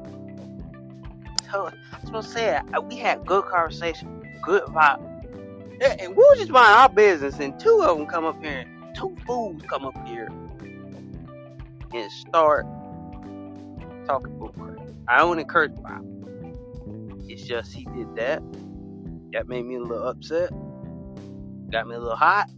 Tell- 1.44 1.68
I 1.68 2.00
was 2.02 2.12
gonna 2.12 2.24
say 2.24 2.60
we 2.90 2.98
had 2.98 3.26
good 3.26 3.46
conversation, 3.46 4.10
good 4.42 4.64
vibe. 4.66 4.98
Yeah, 5.82 5.96
And 6.00 6.12
we 6.12 6.18
were 6.24 6.36
just 6.38 6.52
mind 6.52 6.74
our 6.76 6.90
business, 6.90 7.40
and 7.40 7.60
two 7.60 7.82
of 7.84 7.98
them 7.98 8.08
come 8.08 8.26
up 8.26 8.42
here, 8.42 8.60
and 8.62 8.96
two 8.96 9.16
fools 9.28 9.62
come 9.70 9.86
up 9.86 9.96
here 10.08 10.30
and 11.94 12.12
start 12.12 12.68
talking 14.06 14.38
bull 14.40 14.54
crap. 14.60 14.80
I 15.08 15.20
don't 15.20 15.40
encourage 15.40 15.74
violence. 15.82 16.06
It's 17.28 17.44
just 17.44 17.74
he 17.74 17.86
did 17.86 18.16
that. 18.16 18.44
That 19.34 19.48
made 19.48 19.66
me 19.66 19.76
a 19.76 19.82
little 19.82 20.08
upset. 20.08 20.52
Got 21.72 21.88
me 21.88 21.96
a 21.96 22.00
little 22.00 22.16
hot. 22.16 22.50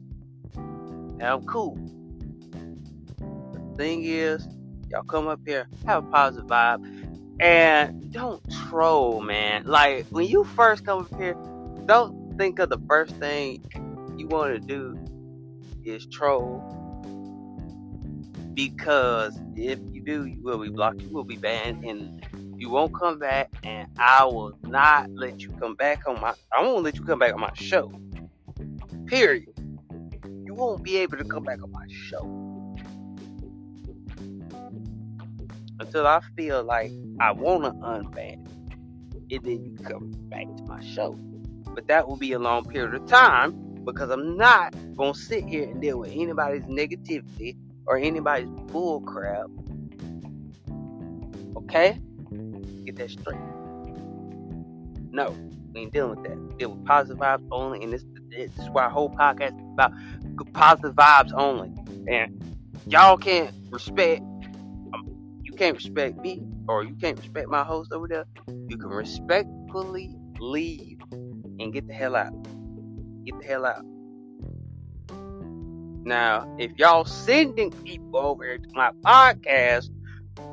And 0.55 1.23
I'm 1.23 1.45
cool. 1.45 1.77
The 3.17 3.75
thing 3.77 4.03
is, 4.03 4.47
y'all 4.89 5.03
come 5.03 5.27
up 5.27 5.39
here, 5.45 5.67
have 5.85 6.05
a 6.05 6.07
positive 6.07 6.47
vibe, 6.47 6.85
and 7.39 8.11
don't 8.11 8.41
troll, 8.67 9.21
man. 9.21 9.65
Like 9.65 10.05
when 10.09 10.25
you 10.25 10.43
first 10.43 10.85
come 10.85 10.99
up 10.99 11.19
here, 11.19 11.35
don't 11.85 12.37
think 12.37 12.59
of 12.59 12.69
the 12.69 12.79
first 12.87 13.15
thing 13.15 13.63
you 14.17 14.27
want 14.27 14.53
to 14.53 14.59
do 14.59 14.97
is 15.83 16.05
troll. 16.07 16.63
Because 18.53 19.39
if 19.55 19.79
you 19.91 20.01
do, 20.03 20.25
you 20.25 20.41
will 20.41 20.57
be 20.57 20.69
blocked, 20.69 21.01
you 21.01 21.09
will 21.09 21.23
be 21.23 21.37
banned, 21.37 21.83
and 21.83 22.25
you 22.57 22.69
won't 22.71 22.93
come 22.93 23.19
back, 23.19 23.51
and 23.63 23.87
I 23.99 24.25
will 24.25 24.57
not 24.63 25.09
let 25.13 25.41
you 25.41 25.51
come 25.51 25.75
back 25.75 26.07
on 26.07 26.19
my. 26.19 26.33
I 26.51 26.63
won't 26.63 26.83
let 26.83 26.95
you 26.95 27.03
come 27.03 27.19
back 27.19 27.33
on 27.33 27.39
my 27.39 27.53
show. 27.53 27.91
Period. 29.07 29.49
You 30.45 30.53
won't 30.53 30.83
be 30.83 30.97
able 30.97 31.17
to 31.17 31.23
come 31.23 31.43
back 31.43 31.63
on 31.63 31.71
my 31.71 31.85
show 31.89 32.23
until 35.79 36.05
I 36.05 36.19
feel 36.35 36.63
like 36.63 36.91
I 37.19 37.31
want 37.31 37.63
to 37.63 37.71
unban, 37.71 38.45
and 39.31 39.43
then 39.43 39.63
you 39.63 39.77
come 39.83 40.11
back 40.29 40.45
to 40.57 40.63
my 40.63 40.83
show. 40.83 41.13
But 41.73 41.87
that 41.87 42.07
will 42.07 42.17
be 42.17 42.33
a 42.33 42.39
long 42.39 42.65
period 42.65 42.95
of 42.95 43.05
time 43.07 43.51
because 43.85 44.09
I'm 44.09 44.35
not 44.35 44.75
gonna 44.97 45.13
sit 45.13 45.45
here 45.45 45.63
and 45.63 45.81
deal 45.81 45.99
with 45.99 46.11
anybody's 46.11 46.63
negativity 46.63 47.55
or 47.85 47.97
anybody's 47.97 48.49
bull 48.49 48.99
crap. 49.01 49.45
Okay? 51.55 51.99
Get 52.85 52.97
that 52.97 53.09
straight. 53.09 53.39
No, 55.11 55.35
we 55.73 55.81
ain't 55.81 55.93
dealing 55.93 56.19
with 56.19 56.29
that. 56.29 56.57
Deal 56.57 56.71
with 56.71 56.85
positive 56.85 57.17
vibes 57.17 57.47
only, 57.51 57.83
and 57.83 57.93
this, 57.93 58.03
this 58.29 58.51
is 58.57 58.69
why 58.69 58.83
our 58.83 58.89
whole 58.89 59.09
podcast 59.09 59.57
is 59.57 59.73
about 59.73 59.93
positive 60.53 60.95
vibes 60.95 61.31
only. 61.33 61.71
And 62.07 62.57
y'all 62.85 63.17
can't 63.17 63.53
respect, 63.69 64.21
um, 64.93 65.41
you 65.43 65.53
can't 65.53 65.75
respect 65.75 66.17
me, 66.17 66.43
or 66.67 66.83
you 66.83 66.95
can't 66.95 67.17
respect 67.17 67.49
my 67.49 67.63
host 67.63 67.91
over 67.91 68.07
there. 68.07 68.25
You 68.67 68.77
can 68.77 68.89
respectfully 68.89 70.15
leave 70.39 70.99
and 71.11 71.73
get 71.73 71.87
the 71.87 71.93
hell 71.93 72.15
out. 72.15 72.33
Get 73.25 73.39
the 73.39 73.45
hell 73.45 73.65
out. 73.65 73.83
Now, 76.05 76.55
if 76.57 76.71
y'all 76.77 77.03
sending 77.03 77.71
people 77.71 78.17
over 78.17 78.57
to 78.57 78.69
my 78.73 78.91
podcast 79.01 79.89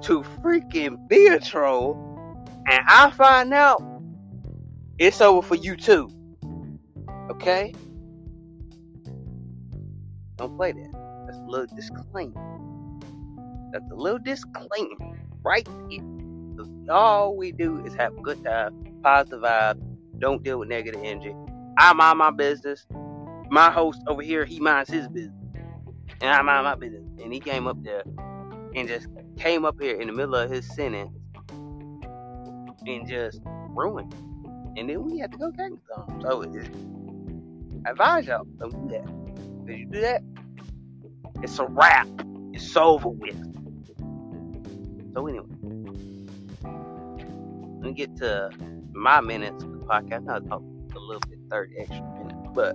to 0.03 0.23
freaking 0.43 1.09
be 1.09 1.29
a 1.29 1.39
troll, 1.39 1.97
and 2.67 2.85
I 2.89 3.11
find 3.11 3.55
out, 3.55 3.83
it's 4.99 5.21
over 5.21 5.47
for 5.47 5.55
you 5.55 5.77
too. 5.77 6.11
Okay? 7.31 7.75
Don't 10.37 10.57
play 10.57 10.73
that. 10.73 11.25
That's 11.27 11.39
a 11.39 11.43
little 11.43 11.75
disclaimer. 11.75 12.61
That's 13.73 13.91
a 13.91 13.95
little 13.95 14.19
disclaimer 14.19 15.19
right 15.43 15.67
here. 15.89 16.03
All 16.91 17.37
we 17.37 17.53
do 17.53 17.85
is 17.85 17.95
have 17.95 18.17
a 18.17 18.21
good 18.21 18.45
time, 18.45 19.01
positive 19.03 19.41
vibes, 19.41 19.83
don't 20.19 20.43
deal 20.43 20.59
with 20.59 20.69
negative 20.69 21.01
energy. 21.03 21.35
I 21.79 21.93
mind 21.93 22.19
my 22.19 22.31
business. 22.31 22.87
My 23.51 23.71
host 23.71 24.01
over 24.07 24.23
here, 24.23 24.45
he 24.45 24.61
minds 24.61 24.91
his 24.91 25.09
business. 25.09 25.35
And 26.21 26.31
I 26.31 26.43
mind 26.43 26.65
my 26.65 26.75
business. 26.75 27.03
And 27.23 27.33
he 27.33 27.41
came 27.41 27.67
up 27.67 27.83
there 27.83 28.03
and 28.75 28.89
just 28.89 29.09
came 29.37 29.65
up 29.65 29.81
here 29.81 30.01
in 30.01 30.07
the 30.07 30.13
middle 30.13 30.35
of 30.35 30.51
his 30.51 30.67
sentence 30.75 31.11
and 32.87 33.09
just 33.09 33.41
ruined. 33.71 34.15
And 34.77 34.89
then 34.89 35.05
we 35.05 35.19
had 35.19 35.33
to 35.33 35.39
go 35.39 35.51
get 35.51 35.73
some. 35.95 36.21
So 36.21 36.43
it, 36.43 36.67
advise 37.87 38.27
y'all, 38.27 38.45
don't 38.59 38.89
do 38.89 38.95
that. 38.95 39.73
If 39.73 39.79
you 39.79 39.87
do 39.87 40.01
that, 40.01 40.23
it's 41.43 41.59
a 41.59 41.67
wrap. 41.67 42.09
It's 42.53 42.77
over 42.77 43.09
with. 43.09 43.37
So 45.15 45.27
anyway, 45.27 45.47
let 46.63 47.83
me 47.83 47.93
get 47.93 48.17
to 48.17 48.51
my 48.93 49.21
minutes 49.21 49.63
of 49.63 49.73
the 49.73 49.79
podcast. 49.79 50.29
I'll 50.29 50.41
talk 50.41 50.63
a 50.95 50.99
little 50.99 51.23
bit, 51.29 51.39
30 51.51 51.75
extra 51.79 52.03
minutes. 52.19 52.49
But, 52.55 52.75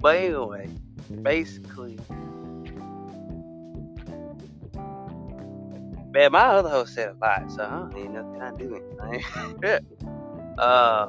but 0.00 0.16
anyway, 0.16 0.68
basically, 1.22 1.98
man, 6.10 6.32
my 6.32 6.40
other 6.40 6.68
host 6.68 6.94
said 6.94 7.10
a 7.10 7.14
lot, 7.14 7.50
so 7.50 7.62
I 7.62 7.70
don't 7.70 7.94
need 7.94 8.10
nothing 8.10 8.42
I 8.42 8.50
do 8.56 8.74
uh, 10.58 11.08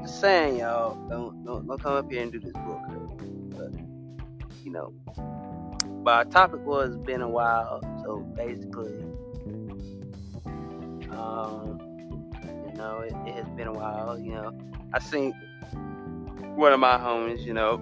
just 0.00 0.20
saying, 0.20 0.58
y'all, 0.58 0.94
don't, 1.08 1.44
don't 1.44 1.66
don't 1.66 1.82
come 1.82 1.94
up 1.94 2.10
here 2.10 2.22
and 2.22 2.32
do 2.32 2.40
this 2.40 2.52
book. 2.52 2.80
But 3.50 3.72
you 4.64 4.70
know, 4.72 4.92
but 6.02 6.14
our 6.14 6.24
topic 6.24 6.60
was 6.64 6.96
been 6.96 7.22
a 7.22 7.28
while, 7.28 7.80
so 8.04 8.18
basically, 8.36 8.94
um, 11.10 11.78
you 12.66 12.74
know, 12.76 13.00
it, 13.00 13.12
it 13.28 13.34
has 13.34 13.48
been 13.56 13.68
a 13.68 13.72
while. 13.72 14.18
You 14.18 14.34
know, 14.34 14.52
I 14.92 14.98
seen 14.98 15.32
one 16.56 16.72
of 16.72 16.80
my 16.80 16.96
homies, 16.96 17.44
you 17.44 17.52
know, 17.52 17.74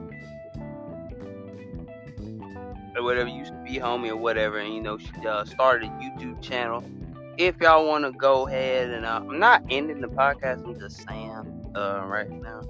or 2.96 3.02
whatever 3.02 3.28
used 3.28 3.52
to 3.52 3.58
be 3.58 3.78
homie 3.78 4.10
or 4.10 4.16
whatever, 4.16 4.58
and 4.58 4.74
you 4.74 4.82
know, 4.82 4.98
she 4.98 5.26
uh, 5.26 5.44
started 5.44 5.88
a 5.88 5.92
YouTube 5.92 6.42
channel. 6.42 6.84
If 7.38 7.56
y'all 7.60 7.86
want 7.86 8.04
to 8.04 8.12
go 8.12 8.46
ahead 8.48 8.90
and 8.90 9.06
uh, 9.06 9.22
I'm 9.26 9.38
not 9.38 9.62
ending 9.70 10.00
the 10.00 10.08
podcast, 10.08 10.64
I'm 10.64 10.78
just 10.78 11.06
saying 11.08 11.59
uh, 11.74 12.02
right 12.06 12.30
now, 12.30 12.60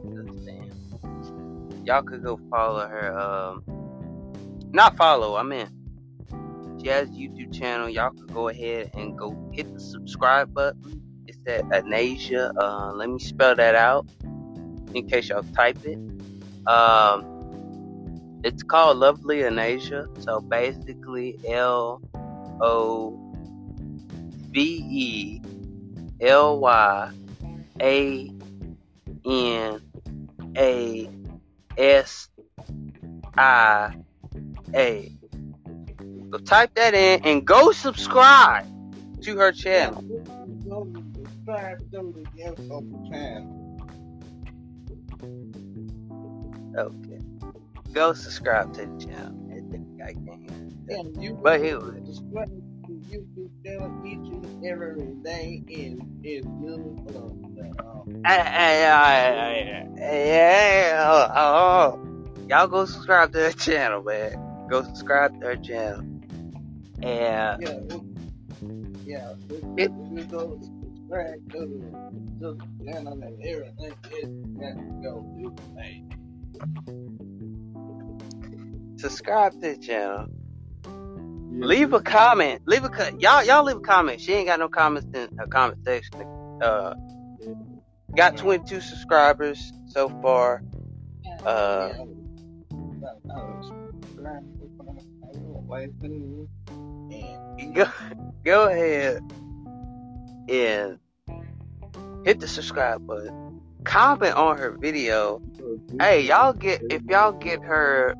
y'all 1.85 2.03
could 2.03 2.23
go 2.23 2.39
follow 2.51 2.87
her. 2.87 3.19
Um, 3.19 3.65
not 4.73 4.97
follow, 4.97 5.37
I 5.37 5.43
mean, 5.43 5.69
she 6.81 6.89
has 6.89 7.09
YouTube 7.11 7.53
channel. 7.53 7.89
Y'all 7.89 8.11
could 8.11 8.33
go 8.33 8.49
ahead 8.49 8.91
and 8.95 9.19
go 9.19 9.37
hit 9.53 9.73
the 9.75 9.81
subscribe 9.81 10.55
button. 10.55 11.03
It's 11.27 11.39
at 11.47 11.65
Anasia. 11.69 12.53
Uh, 12.57 12.93
let 12.93 13.11
me 13.11 13.19
spell 13.19 13.55
that 13.57 13.75
out 13.75 14.07
in 14.95 15.07
case 15.09 15.29
y'all 15.29 15.43
type 15.55 15.79
it. 15.85 15.99
Um, 16.67 18.41
it's 18.45 18.63
called 18.63 18.99
Lovely 18.99 19.39
Anasia. 19.41 20.07
So 20.23 20.41
basically, 20.41 21.39
L 21.47 22.01
O 22.61 23.19
V 24.51 24.85
E 24.91 25.43
L 26.21 26.59
Y 26.61 27.11
A 27.83 28.31
N 29.25 29.81
A 30.57 31.11
S 31.77 32.29
I 33.37 33.95
A. 34.75 35.13
So 36.33 36.39
type 36.39 36.75
that 36.75 36.95
in 36.95 37.25
and 37.25 37.47
go 37.47 37.73
subscribe 37.73 38.67
to 39.23 39.37
her 39.37 39.53
channel. 39.53 40.05
subscribe 41.25 41.79
to 41.91 42.15
the 42.17 42.25
channel. 43.11 43.67
Okay. 46.77 47.21
Go 47.93 48.13
subscribe 48.13 48.73
to 48.75 48.87
the 48.87 49.05
channel. 49.05 49.49
I 49.51 49.61
think 49.71 49.87
I 50.03 50.13
can. 50.13 50.87
And 50.89 51.23
you 51.23 51.39
But 51.43 51.61
anyway, 51.61 52.01
YouTube 53.11 53.51
channel 53.65 54.07
each 54.07 54.31
and 54.33 54.65
every 54.65 55.15
day 55.23 55.63
is 55.69 55.99
is 56.23 56.45
good 56.63 57.01
for 58.13 58.19
the 58.19 58.23
um, 58.23 58.25
I, 58.25 58.39
I, 58.39 58.85
I, 58.85 59.83
I, 59.83 59.89
yeah, 59.99 61.31
oh, 61.37 62.01
y'all 62.49 62.69
go 62.69 62.87
subscribe 62.87 63.33
to 63.33 63.41
her 63.41 63.53
channel, 63.53 64.03
man. 64.03 64.37
Go 64.69 64.83
subscribe 64.85 65.41
to 65.41 65.47
her 65.49 65.57
channel. 65.57 66.05
And 67.03 67.59
yeah 67.61 67.81
yeah 69.05 69.35
if 69.77 69.91
it, 69.91 69.93
you 69.93 70.19
you 70.19 70.25
go 70.27 70.59
subscribe 70.61 71.41
to 71.53 71.83
the 72.41 72.59
channel 72.85 73.15
and 73.23 73.43
everything 73.45 73.97
is 74.23 74.31
that 74.61 74.77
go 75.03 75.27
do 75.39 75.57
thing. 75.77 76.07
subscribe 78.99 79.53
to 79.55 79.61
the 79.61 79.79
channel. 79.79 80.29
Yeah, 81.51 81.67
Leave 81.67 81.93
a 81.95 82.01
comment. 82.03 82.63
Leave 82.67 82.85
a 82.85 82.91
y'all 83.19 83.45
y'all 83.45 83.65
leave 83.65 83.79
a 83.79 83.81
comment. 83.81 84.21
She 84.21 84.33
ain't 84.35 84.49
got 84.49 84.61
no 84.61 84.69
comments 84.69 85.09
in 85.15 85.31
her 85.39 85.47
comment 85.49 85.79
section. 85.85 86.27
Uh, 86.63 86.95
got 88.17 88.37
22 88.37 88.81
subscribers 88.81 89.73
so 89.87 90.09
far. 90.23 90.63
Uh, 91.45 91.93
yeah. 91.95 92.05
I 93.31 93.35
was 93.35 93.73
subscribe 94.03 94.45
to 94.59 94.71
my 94.77 95.61
wife 95.61 95.91
and 96.03 96.49
and 97.59 97.75
go 97.75 97.87
go 98.45 98.69
ahead 98.69 99.23
and 100.49 100.99
hit 102.25 102.41
the 102.41 102.49
subscribe 102.49 103.07
button. 103.07 103.61
Comment 103.85 104.35
on 104.35 104.59
her 104.59 104.73
video. 104.73 105.41
Hey, 105.99 106.23
y'all 106.23 106.53
get 106.53 106.83
if 106.91 107.03
y'all 107.05 107.33
get 107.33 107.63
her. 107.63 108.15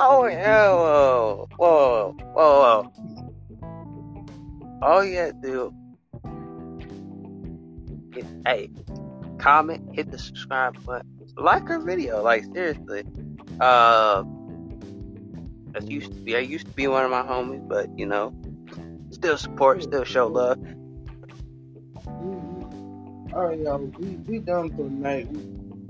Oh 0.00 0.28
yeah, 0.28 0.70
whoa, 0.70 1.48
whoa, 1.56 2.16
whoa, 2.32 2.92
whoa. 2.92 4.78
All 4.80 5.04
you 5.04 5.16
gotta 5.16 5.32
do, 5.42 5.74
hit, 8.14 8.24
hey, 8.46 8.70
comment, 9.38 9.96
hit 9.96 10.12
the 10.12 10.18
subscribe 10.18 10.80
button, 10.84 11.08
like 11.36 11.66
her 11.66 11.80
video. 11.80 12.22
Like 12.22 12.44
seriously, 12.54 13.02
uh, 13.60 14.22
that 15.72 15.90
used 15.90 16.12
to 16.12 16.20
be. 16.20 16.36
I 16.36 16.40
used 16.40 16.66
to 16.66 16.72
be 16.74 16.86
one 16.86 17.04
of 17.04 17.10
my 17.10 17.22
homies, 17.22 17.66
but 17.66 17.88
you 17.98 18.06
know, 18.06 18.32
still 19.10 19.36
support, 19.36 19.82
still 19.82 20.04
show 20.04 20.28
love. 20.28 20.58
All 23.34 23.48
right, 23.48 23.58
y'all. 23.58 23.78
We 23.78 24.10
we 24.28 24.38
done 24.38 24.70
for 24.70 24.76
tonight. 24.76 25.26
We, 25.28 25.40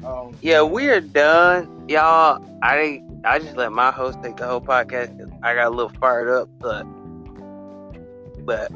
um, 0.07 0.35
Yeah, 0.41 0.63
we're 0.63 1.03
done, 1.03 1.91
y'all. 1.91 2.43
I 2.63 3.03
I 3.25 3.39
just 3.39 3.57
let 3.57 3.73
my 3.73 3.91
host 3.91 4.23
take 4.23 4.37
the 4.37 4.47
whole 4.47 4.61
podcast 4.61 5.19
I 5.43 5.55
got 5.55 5.67
a 5.67 5.71
little 5.71 5.93
fired 6.01 6.29
up, 6.29 6.49
but 6.59 6.85
but 8.45 8.71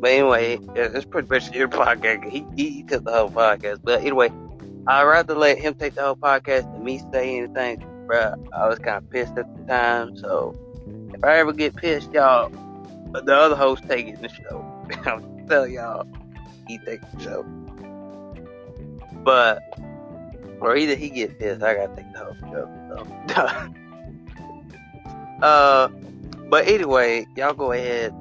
but 0.00 0.10
anyway, 0.10 0.58
it's 0.74 1.04
pretty 1.04 1.28
much 1.28 1.52
your 1.52 1.68
podcast. 1.68 2.28
He, 2.30 2.46
he 2.56 2.82
took 2.82 3.04
the 3.04 3.12
whole 3.12 3.30
podcast, 3.30 3.80
but 3.84 4.00
anyway, 4.00 4.30
I'd 4.86 5.04
rather 5.04 5.34
let 5.34 5.58
him 5.58 5.74
take 5.74 5.94
the 5.94 6.02
whole 6.02 6.16
podcast 6.16 6.72
than 6.72 6.82
me 6.82 7.02
say 7.12 7.36
anything, 7.36 7.84
bruh. 8.06 8.34
I 8.54 8.66
was 8.66 8.78
kind 8.78 8.96
of 8.96 9.10
pissed 9.10 9.36
at 9.36 9.54
the 9.56 9.64
time, 9.64 10.16
so 10.16 10.54
if 11.12 11.22
I 11.22 11.38
ever 11.38 11.52
get 11.52 11.76
pissed, 11.76 12.12
y'all, 12.12 12.48
the 13.12 13.34
other 13.34 13.56
host 13.56 13.84
taking 13.88 14.14
the 14.16 14.28
show. 14.28 14.64
I'm 15.04 15.46
telling 15.46 15.74
y'all, 15.74 16.06
he 16.66 16.78
takes 16.78 17.04
the 17.12 17.22
show. 17.22 17.42
But 19.22 19.62
or 20.60 20.76
either 20.76 20.94
he 20.94 21.10
get 21.10 21.38
pissed, 21.38 21.62
I 21.62 21.74
gotta 21.74 21.96
take 21.96 22.12
the 22.12 22.18
whole 22.18 22.34
show. 22.52 22.76
So. 25.40 25.46
uh, 25.46 25.88
but 26.48 26.66
anyway, 26.66 27.26
y'all 27.36 27.54
go 27.54 27.72
ahead, 27.72 28.12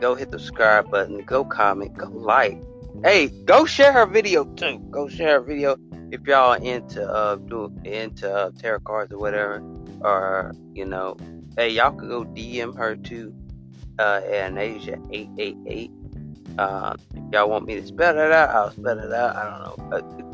go 0.00 0.14
hit 0.14 0.30
the 0.30 0.38
subscribe 0.38 0.90
button, 0.90 1.22
go 1.22 1.44
comment, 1.44 1.96
go 1.96 2.08
like. 2.08 2.62
Hey, 3.02 3.28
go 3.28 3.64
share 3.64 3.92
her 3.92 4.06
video 4.06 4.44
too. 4.44 4.78
Go 4.90 5.08
share 5.08 5.40
her 5.40 5.40
video 5.40 5.76
if 6.10 6.26
y'all 6.26 6.54
into 6.54 7.08
uh 7.08 7.36
do 7.36 7.72
into 7.84 8.32
uh, 8.32 8.50
tarot 8.58 8.80
cards 8.80 9.12
or 9.12 9.18
whatever, 9.18 9.62
or 10.00 10.54
you 10.74 10.84
know, 10.84 11.16
hey, 11.56 11.70
y'all 11.70 11.92
could 11.92 12.08
go 12.08 12.24
DM 12.24 12.76
her 12.76 12.96
too. 12.96 13.34
Uh, 13.98 14.20
at 14.30 14.56
Asia 14.56 14.96
eight 15.10 15.28
eight 15.38 15.56
eight. 15.66 15.90
Uh, 16.56 16.96
if 17.14 17.22
y'all 17.32 17.48
want 17.48 17.66
me 17.66 17.74
to 17.80 17.86
spell 17.86 18.14
that 18.14 18.30
out, 18.30 18.50
I'll 18.50 18.70
spell 18.72 18.98
it 18.98 19.12
out. 19.12 19.36
I 19.36 19.74
don't 19.74 19.90
know. 19.90 20.27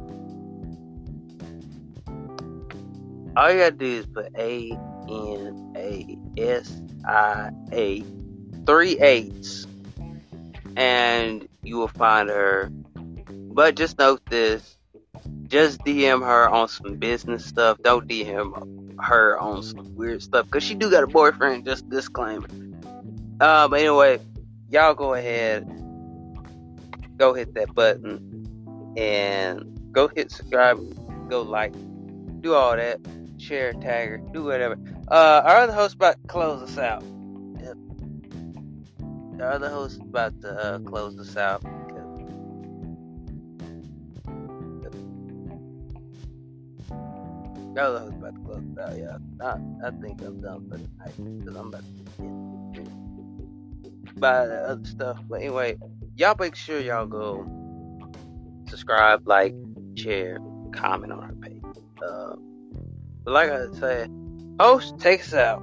All 3.36 3.50
you 3.50 3.58
gotta 3.58 3.72
do 3.72 3.86
is 3.86 4.06
put 4.06 4.26
A 4.36 4.70
N 5.08 5.72
A 5.76 6.18
S 6.38 6.80
I 7.06 7.50
A 7.72 8.04
three 8.66 8.98
eights, 9.00 9.66
and 10.76 11.48
you 11.62 11.76
will 11.76 11.88
find 11.88 12.28
her. 12.28 12.70
But 13.26 13.76
just 13.76 13.98
note 13.98 14.24
this: 14.26 14.76
just 15.48 15.80
DM 15.80 16.20
her 16.24 16.48
on 16.48 16.68
some 16.68 16.96
business 16.96 17.44
stuff. 17.44 17.78
Don't 17.82 18.08
DM 18.08 19.00
her 19.00 19.38
on 19.38 19.62
some 19.62 19.94
weird 19.94 20.22
stuff 20.22 20.46
because 20.46 20.64
she 20.64 20.74
do 20.74 20.90
got 20.90 21.02
a 21.02 21.06
boyfriend. 21.06 21.64
Just 21.64 21.88
disclaimer. 21.88 22.48
Uh, 23.40 23.68
but 23.68 23.80
anyway, 23.80 24.20
y'all 24.70 24.94
go 24.94 25.14
ahead, 25.14 25.66
go 27.16 27.34
hit 27.34 27.52
that 27.54 27.74
button, 27.74 28.94
and 28.96 29.92
go 29.92 30.08
hit 30.08 30.30
subscribe, 30.30 30.78
go 31.28 31.42
like, 31.42 31.72
do 32.40 32.54
all 32.54 32.76
that, 32.76 33.00
share, 33.44 33.72
tag 33.74 34.32
do 34.32 34.44
whatever. 34.44 34.76
Uh, 35.08 35.42
our 35.44 35.56
other 35.58 35.72
host 35.72 35.94
about 35.96 36.16
to 36.20 36.28
close 36.28 36.62
us 36.62 36.78
out. 36.78 37.02
Yep. 37.60 37.76
Our 39.40 39.52
other 39.52 39.68
host 39.68 40.00
about 40.00 40.40
to 40.40 40.48
uh, 40.48 40.78
close 40.78 41.18
us 41.18 41.36
out. 41.36 41.62
The 47.74 47.82
other 47.82 47.98
host 47.98 48.14
about 48.14 48.34
to 48.34 48.40
close 48.40 48.62
us 48.78 48.78
out, 48.88 48.96
yeah. 48.98 49.18
I, 49.40 49.58
I 49.86 49.90
think 50.00 50.22
I'm 50.22 50.40
done 50.40 50.70
for 50.70 50.78
because 50.78 51.56
I'm 51.56 51.68
about 51.68 51.82
to 51.82 51.90
get 52.22 54.20
by 54.20 54.46
the 54.46 54.62
other 54.68 54.84
stuff. 54.84 55.18
But 55.28 55.40
anyway, 55.40 55.76
y'all 56.16 56.36
make 56.38 56.54
sure 56.54 56.78
y'all 56.80 57.06
go 57.06 57.44
subscribe, 58.68 59.26
like, 59.26 59.54
share, 59.96 60.38
comment 60.72 61.12
on 61.12 61.22
her 61.22 61.34
page. 61.34 61.62
Uh, 62.06 62.36
but 63.24 63.32
like 63.32 63.50
I 63.50 63.72
said, 63.72 64.10
host 64.60 64.98
takes 64.98 65.32
out. 65.32 65.62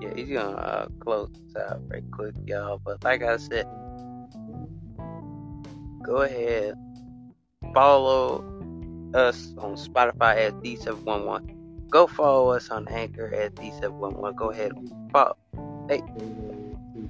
Yeah, 0.00 0.12
he's 0.14 0.30
gonna 0.30 0.56
uh, 0.56 0.86
close 1.00 1.30
this 1.32 1.56
out 1.56 1.80
right 1.88 2.04
quick, 2.12 2.34
y'all. 2.46 2.78
But 2.78 3.02
like 3.02 3.22
I 3.22 3.36
said, 3.36 3.66
go 6.02 6.22
ahead, 6.22 6.74
follow 7.74 8.44
us 9.12 9.54
on 9.58 9.74
Spotify 9.74 10.46
at 10.46 10.54
D711. 10.62 11.90
Go 11.90 12.06
follow 12.06 12.50
us 12.50 12.70
on 12.70 12.86
Anchor 12.88 13.34
at 13.34 13.56
D711. 13.56 14.36
Go 14.36 14.50
ahead, 14.50 14.72
follow. 15.12 15.36
Hey. 15.88 16.00
We 16.94 17.08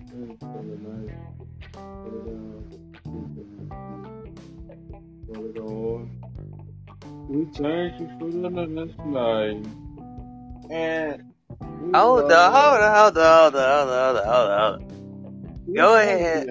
thank 7.57 8.01
you 8.01 8.09
for 8.19 8.31
the 8.31 8.67
night. 8.67 9.67
And 10.71 11.33
Hold 11.95 12.21
hold 12.21 12.33
on, 12.33 12.53
hold 12.53 12.81
on, 12.81 12.95
hold 12.97 13.17
on, 13.17 13.43
hold 13.43 13.57
on, 13.57 13.89
hold 13.99 14.17
on, 14.19 14.27
hold 14.27 14.51
on. 14.51 15.75
Go 15.75 15.97
ahead. 15.97 16.49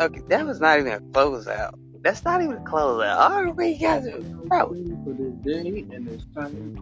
Okay, 0.00 0.22
that 0.28 0.46
was 0.46 0.60
not 0.60 0.78
even 0.80 0.92
a 0.92 1.00
closeout. 1.00 1.74
That's 2.04 2.22
not 2.22 2.42
even 2.42 2.56
a 2.58 2.60
closeout. 2.60 3.16
I 3.16 3.46
already 3.46 3.78
got 3.78 4.04
it. 4.04 4.22
Bro, 4.46 4.74
Thank 4.74 4.88
you 4.88 4.98
for 5.04 5.14
this 5.14 5.32
day 5.42 5.86
and 5.90 6.06
this 6.06 6.22
time. 6.34 6.76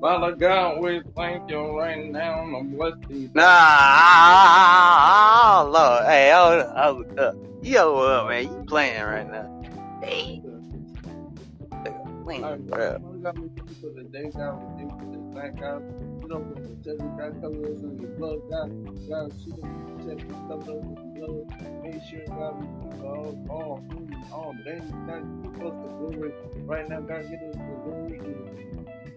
Father 0.00 0.34
God, 0.34 0.80
we 0.80 1.02
thank 1.14 1.50
you 1.50 1.78
right 1.78 2.10
now 2.10 2.44
and 2.44 2.74
bless 2.74 2.94
these. 3.06 3.28
Nah, 3.34 3.44
oh, 5.60 5.70
Lord. 5.70 6.04
Hey, 6.06 6.30
up, 6.30 6.74
hold 6.76 7.18
up. 7.18 7.36
Yo, 7.62 8.26
man. 8.26 8.44
You 8.44 8.64
playing 8.66 9.02
right 9.02 9.30
now. 9.30 9.50
Hey, 10.02 10.42
playing, 12.24 12.66
bro. 12.68 12.98
God, 13.22 13.38
we 13.38 13.48
thank 13.48 13.68
you 13.68 13.76
for 13.82 13.90
the 13.94 14.04
day, 14.04 14.30
God. 14.34 14.62
We 14.62 14.66
thank 14.78 14.92
you 14.92 14.98
for 14.98 15.06
this 15.12 15.26
night, 15.34 15.60
God. 15.60 15.82
You 16.24 16.30
know, 16.30 16.54
the 16.54 16.72
church, 16.82 17.00
God, 17.18 17.38
blood, 17.42 18.40
protect 19.98 20.26
blood. 20.26 21.44
Make 21.82 22.00
sure, 22.08 22.24
God, 22.28 22.54
we 22.56 22.66
keep 22.80 23.04
all, 23.04 23.36
all, 23.50 23.84
all 24.32 24.54
things, 24.64 24.90
God, 25.06 25.22
keep 25.42 25.62
us 25.62 25.74
the 25.82 25.88
glory. 25.98 26.32
Right 26.64 26.88
now, 26.88 27.00
God, 27.00 27.28
get 27.28 27.42
us 27.42 27.56
the 27.56 27.76
glory. 27.84 28.20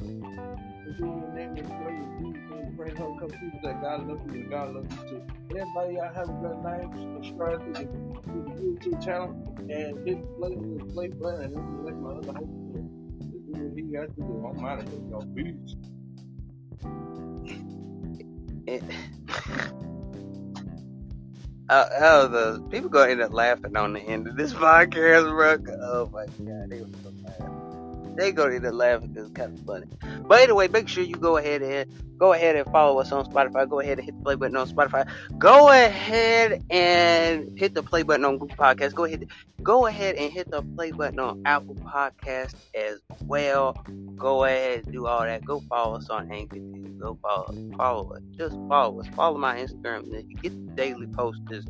In 0.03 0.95
your 0.99 1.31
name, 1.34 1.55
pray. 1.55 2.75
Pray. 2.75 2.97
Help 2.97 3.19
come 3.19 3.29
people 3.29 3.59
that 3.63 3.81
God 3.81 4.09
you 4.09 4.41
and 4.41 4.49
God 4.49 4.89
too. 5.07 5.21
Everybody, 5.51 5.93
y'all 5.93 6.13
have 6.13 6.27
a 6.27 6.34
good 6.34 6.57
night. 6.61 6.89
Subscribe 7.23 7.73
to 7.73 7.79
the, 7.79 7.85
to 7.85 8.31
the 8.34 8.51
YouTube 8.61 9.05
channel 9.05 9.55
and 9.59 10.05
hit 10.05 10.17
play 10.38 10.57
play 10.93 11.07
button 11.07 11.53
and 11.55 11.85
let 11.85 11.95
my 11.95 12.11
other 12.11 12.34
host 12.34 12.51
do 12.73 13.53
what 13.53 13.77
he 13.77 13.84
got 13.84 14.13
to 14.13 14.21
do. 14.21 14.53
I'm 14.53 14.65
out 14.65 14.79
of 14.79 14.89
here, 14.89 14.99
y'all. 15.09 15.25
Peace. 15.34 15.97
It, 18.68 18.84
uh, 21.70 21.86
oh, 21.99 22.28
the 22.28 22.62
people 22.70 22.90
gonna 22.90 23.12
end 23.12 23.22
up 23.22 23.34
laughing 23.34 23.76
on 23.78 23.94
the 23.94 24.02
end 24.02 24.28
of 24.28 24.36
this 24.36 24.54
podcast, 24.54 25.30
bro. 25.30 25.58
Oh 25.82 26.10
my 26.12 26.26
god, 26.26 26.72
they. 28.18 28.27
They 28.27 28.31
gonna 28.34 28.60
the 28.60 28.72
left 28.72 29.07
because 29.07 29.30
it's 29.30 29.38
kind 29.38 29.57
of 29.57 29.65
funny. 29.65 29.85
But 30.27 30.41
anyway, 30.41 30.68
make 30.68 30.89
sure 30.89 31.03
you 31.03 31.15
go 31.15 31.38
ahead 31.38 31.61
and 31.61 31.89
go 32.18 32.34
ahead 32.34 32.56
and 32.57 32.65
follow 32.72 32.99
us 32.99 33.11
on 33.11 33.26
Spotify. 33.26 33.69
Go 33.69 33.80
ahead 33.80 33.99
and 33.99 34.06
hit 34.06 34.18
the 34.18 34.23
play 34.23 34.35
button 34.35 34.57
on 34.57 34.69
Spotify. 34.69 35.10
Go 35.38 35.69
ahead 35.69 36.61
and 36.69 37.57
hit 37.57 37.73
the 37.73 37.84
play 37.84 38.03
button 38.03 38.26
on 38.26 38.38
Google 38.38 38.57
Podcasts. 38.57 38.94
Go 38.94 39.06
ahead, 39.06 39.27
go 39.64 39.85
ahead 39.85 40.15
and 40.15 40.31
hit 40.31 40.52
the 40.52 40.61
play 40.61 40.91
button 40.91 41.19
on 41.19 41.41
Apple 41.45 41.76
Podcasts 41.76 42.56
as 42.76 42.99
well. 43.26 43.73
Go 44.18 44.44
ahead 44.44 44.84
and 44.84 44.91
do 44.91 45.07
all 45.07 45.22
that. 45.22 45.45
Go 45.45 45.61
follow 45.69 45.98
us 45.98 46.10
on 46.10 46.31
Anchor. 46.31 46.60
Go 46.99 47.18
follow 47.22 47.56
follow 47.77 48.14
us. 48.14 48.22
Just 48.38 48.57
follow 48.68 48.99
us. 48.99 49.07
Follow 49.15 49.38
my 49.38 49.57
Instagram. 49.57 50.06
You 50.07 50.35
get 50.35 50.68
the 50.68 50.73
daily 50.73 51.07
posters, 51.07 51.65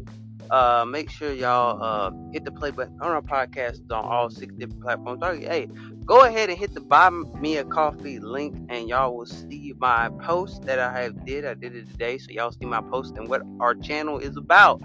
uh, 0.49 0.85
make 0.87 1.09
sure 1.09 1.33
y'all 1.33 1.83
uh 1.83 2.11
hit 2.31 2.45
the 2.45 2.51
play 2.51 2.71
button 2.71 2.97
on 3.01 3.11
our 3.11 3.21
podcast 3.21 3.81
on 3.91 4.05
all 4.05 4.29
six 4.29 4.53
different 4.55 4.81
platforms. 4.81 5.21
Hey, 5.45 5.67
go 6.07 6.23
ahead 6.23 6.49
and 6.49 6.57
hit 6.57 6.73
the 6.73 6.79
buy 6.79 7.09
me 7.09 7.57
a 7.57 7.65
coffee 7.65 8.17
link, 8.17 8.55
and 8.69 8.87
y'all 8.87 9.15
will 9.15 9.25
see 9.25 9.73
my 9.77 10.09
post 10.21 10.63
that 10.63 10.79
I 10.79 11.01
have 11.01 11.25
did. 11.25 11.45
I 11.45 11.53
did 11.53 11.75
it 11.75 11.85
today, 11.91 12.17
so 12.17 12.31
y'all 12.31 12.51
see 12.51 12.65
my 12.65 12.81
post 12.81 13.17
and 13.17 13.27
what 13.27 13.41
our 13.59 13.75
channel 13.75 14.17
is 14.17 14.37
about. 14.37 14.81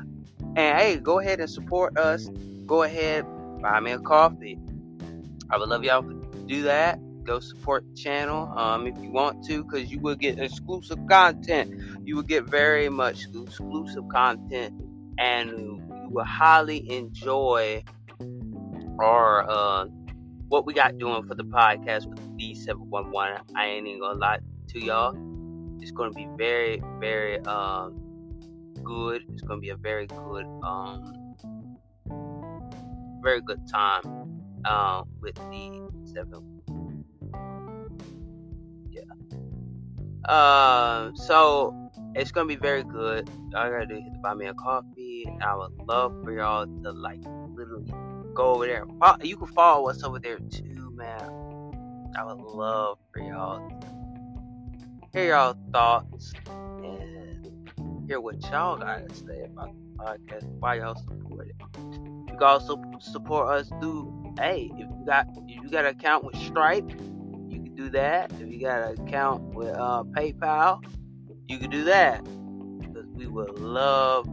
And 0.56 0.78
hey, 0.78 0.96
go 0.96 1.20
ahead 1.20 1.38
and 1.38 1.48
support 1.48 1.96
us. 1.96 2.28
Go 2.66 2.82
ahead, 2.82 3.24
buy 3.62 3.78
me 3.78 3.92
a 3.92 4.00
coffee. 4.00 4.58
I 5.48 5.58
would 5.58 5.68
love 5.68 5.84
y'all 5.84 6.02
to 6.02 6.44
do 6.46 6.62
that. 6.64 6.98
Go 7.22 7.38
support 7.38 7.84
the 7.88 7.94
channel 7.94 8.52
um, 8.58 8.88
if 8.88 9.00
you 9.00 9.12
want 9.12 9.44
to, 9.46 9.62
because 9.62 9.92
you 9.92 10.00
will 10.00 10.16
get 10.16 10.40
exclusive 10.40 10.98
content. 11.08 11.72
You 12.04 12.16
will 12.16 12.24
get 12.24 12.46
very 12.46 12.88
much 12.88 13.26
exclusive 13.32 14.08
content, 14.08 14.74
and 15.18 15.50
you 15.50 16.08
will 16.10 16.24
highly 16.24 16.90
enjoy 16.90 17.84
our 18.98 19.48
uh, 19.48 19.86
what 20.52 20.66
we 20.66 20.74
got 20.74 20.98
doing 20.98 21.26
for 21.26 21.34
the 21.34 21.44
podcast 21.44 22.04
with 22.04 22.20
D711. 22.38 23.40
I 23.56 23.64
ain't 23.68 23.86
even 23.86 24.00
gonna 24.00 24.18
lie 24.18 24.38
to 24.68 24.84
y'all. 24.84 25.16
It's 25.80 25.92
gonna 25.92 26.10
be 26.10 26.28
very, 26.36 26.82
very 27.00 27.40
um, 27.46 27.98
good. 28.84 29.22
It's 29.32 29.40
gonna 29.40 29.62
be 29.62 29.70
a 29.70 29.76
very 29.76 30.06
good 30.06 30.44
um, 30.62 31.34
very 33.22 33.40
good 33.40 33.66
time 33.66 34.02
um, 34.66 35.08
with 35.22 35.36
the 35.36 35.88
seven. 36.04 36.62
Yeah. 38.90 39.08
Um. 40.28 41.16
So 41.16 41.90
it's 42.14 42.30
gonna 42.30 42.46
be 42.46 42.56
very 42.56 42.84
good. 42.84 43.30
All 43.56 43.62
I 43.62 43.70
gotta 43.70 43.86
do 43.86 43.94
is 43.94 44.18
buy 44.22 44.34
me 44.34 44.48
a 44.48 44.54
coffee. 44.54 45.26
I 45.40 45.56
would 45.56 45.72
love 45.88 46.12
for 46.22 46.30
y'all 46.30 46.66
to 46.66 46.92
like 46.92 47.22
literally 47.54 47.90
go 48.34 48.54
over 48.54 48.66
there. 48.66 48.84
You 49.22 49.36
can 49.36 49.46
follow 49.48 49.88
us 49.88 50.02
over 50.02 50.18
there 50.18 50.38
too, 50.38 50.92
man. 50.94 52.12
I 52.16 52.24
would 52.24 52.40
love 52.40 52.98
for 53.12 53.20
y'all 53.20 53.68
to 53.68 53.86
hear 55.12 55.30
y'all 55.30 55.56
thoughts 55.72 56.32
and 56.48 57.70
hear 58.06 58.20
what 58.20 58.42
y'all 58.50 58.76
gotta 58.76 59.14
say 59.14 59.44
about 59.44 59.74
the 59.74 60.04
podcast. 60.04 60.44
Why 60.58 60.76
y'all 60.76 60.94
support 60.94 61.48
it? 61.48 61.54
You 61.78 62.26
can 62.28 62.42
also 62.42 62.82
support 63.00 63.48
us 63.48 63.68
through. 63.80 64.34
Hey, 64.38 64.70
if 64.74 64.78
you 64.78 65.02
got 65.06 65.26
if 65.48 65.62
you 65.62 65.70
got 65.70 65.84
an 65.84 65.96
account 65.96 66.24
with 66.24 66.36
Stripe, 66.36 66.90
you 66.90 67.62
can 67.62 67.74
do 67.74 67.90
that. 67.90 68.32
If 68.40 68.50
you 68.50 68.60
got 68.60 68.90
an 68.90 69.06
account 69.06 69.54
with 69.54 69.74
uh, 69.74 70.04
PayPal, 70.04 70.82
you 71.48 71.58
can 71.58 71.70
do 71.70 71.84
that. 71.84 72.22
Because 72.80 73.06
we 73.08 73.26
would 73.26 73.58
love 73.58 74.26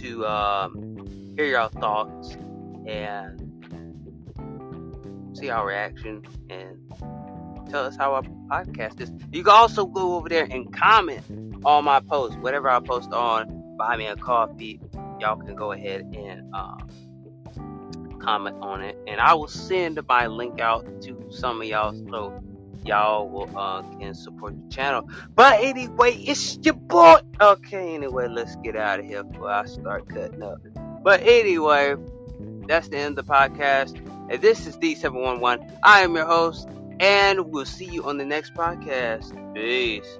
to 0.00 0.26
um, 0.26 1.34
hear 1.36 1.46
your 1.46 1.68
thoughts 1.68 2.36
and 2.88 3.44
see 5.34 5.50
our 5.50 5.66
reaction 5.66 6.22
and 6.50 6.78
tell 7.70 7.84
us 7.84 7.96
how 7.96 8.14
our 8.14 8.22
podcast 8.22 9.00
is. 9.00 9.12
You 9.30 9.44
can 9.44 9.52
also 9.52 9.86
go 9.86 10.16
over 10.16 10.28
there 10.28 10.48
and 10.50 10.72
comment 10.72 11.22
on 11.64 11.84
my 11.84 12.00
post, 12.00 12.38
whatever 12.38 12.68
I 12.68 12.80
post 12.80 13.12
on 13.12 13.76
Buy 13.76 13.96
Me 13.96 14.06
a 14.06 14.16
Coffee. 14.16 14.80
Y'all 15.20 15.36
can 15.36 15.54
go 15.54 15.72
ahead 15.72 16.00
and 16.16 16.54
um, 16.54 16.88
comment 18.20 18.56
on 18.60 18.82
it, 18.82 18.96
and 19.06 19.20
I 19.20 19.34
will 19.34 19.48
send 19.48 20.00
my 20.08 20.26
link 20.26 20.60
out 20.60 21.02
to 21.02 21.28
some 21.30 21.60
of 21.60 21.66
y'all 21.66 21.94
so 22.08 22.42
y'all 22.84 23.28
will 23.28 23.50
uh, 23.56 23.82
can 23.98 24.14
support 24.14 24.54
the 24.56 24.74
channel. 24.74 25.08
But 25.34 25.60
anyway, 25.60 26.14
it's 26.14 26.58
your 26.62 26.74
boy. 26.74 27.16
Okay, 27.40 27.94
anyway, 27.94 28.28
let's 28.28 28.56
get 28.56 28.76
out 28.76 29.00
of 29.00 29.06
here 29.06 29.24
before 29.24 29.50
I 29.50 29.66
start 29.66 30.08
cutting 30.08 30.42
up. 30.42 30.58
But 31.02 31.22
anyway, 31.22 31.96
that's 32.68 32.88
the 32.88 32.98
end 32.98 33.18
of 33.18 33.26
the 33.26 33.32
podcast. 33.32 33.96
And 34.30 34.40
this 34.40 34.66
is 34.66 34.76
D711. 34.76 35.78
I 35.82 36.02
am 36.02 36.14
your 36.14 36.26
host, 36.26 36.68
and 37.00 37.50
we'll 37.50 37.64
see 37.64 37.86
you 37.86 38.04
on 38.04 38.18
the 38.18 38.24
next 38.24 38.54
podcast. 38.54 39.54
Peace. 39.54 40.18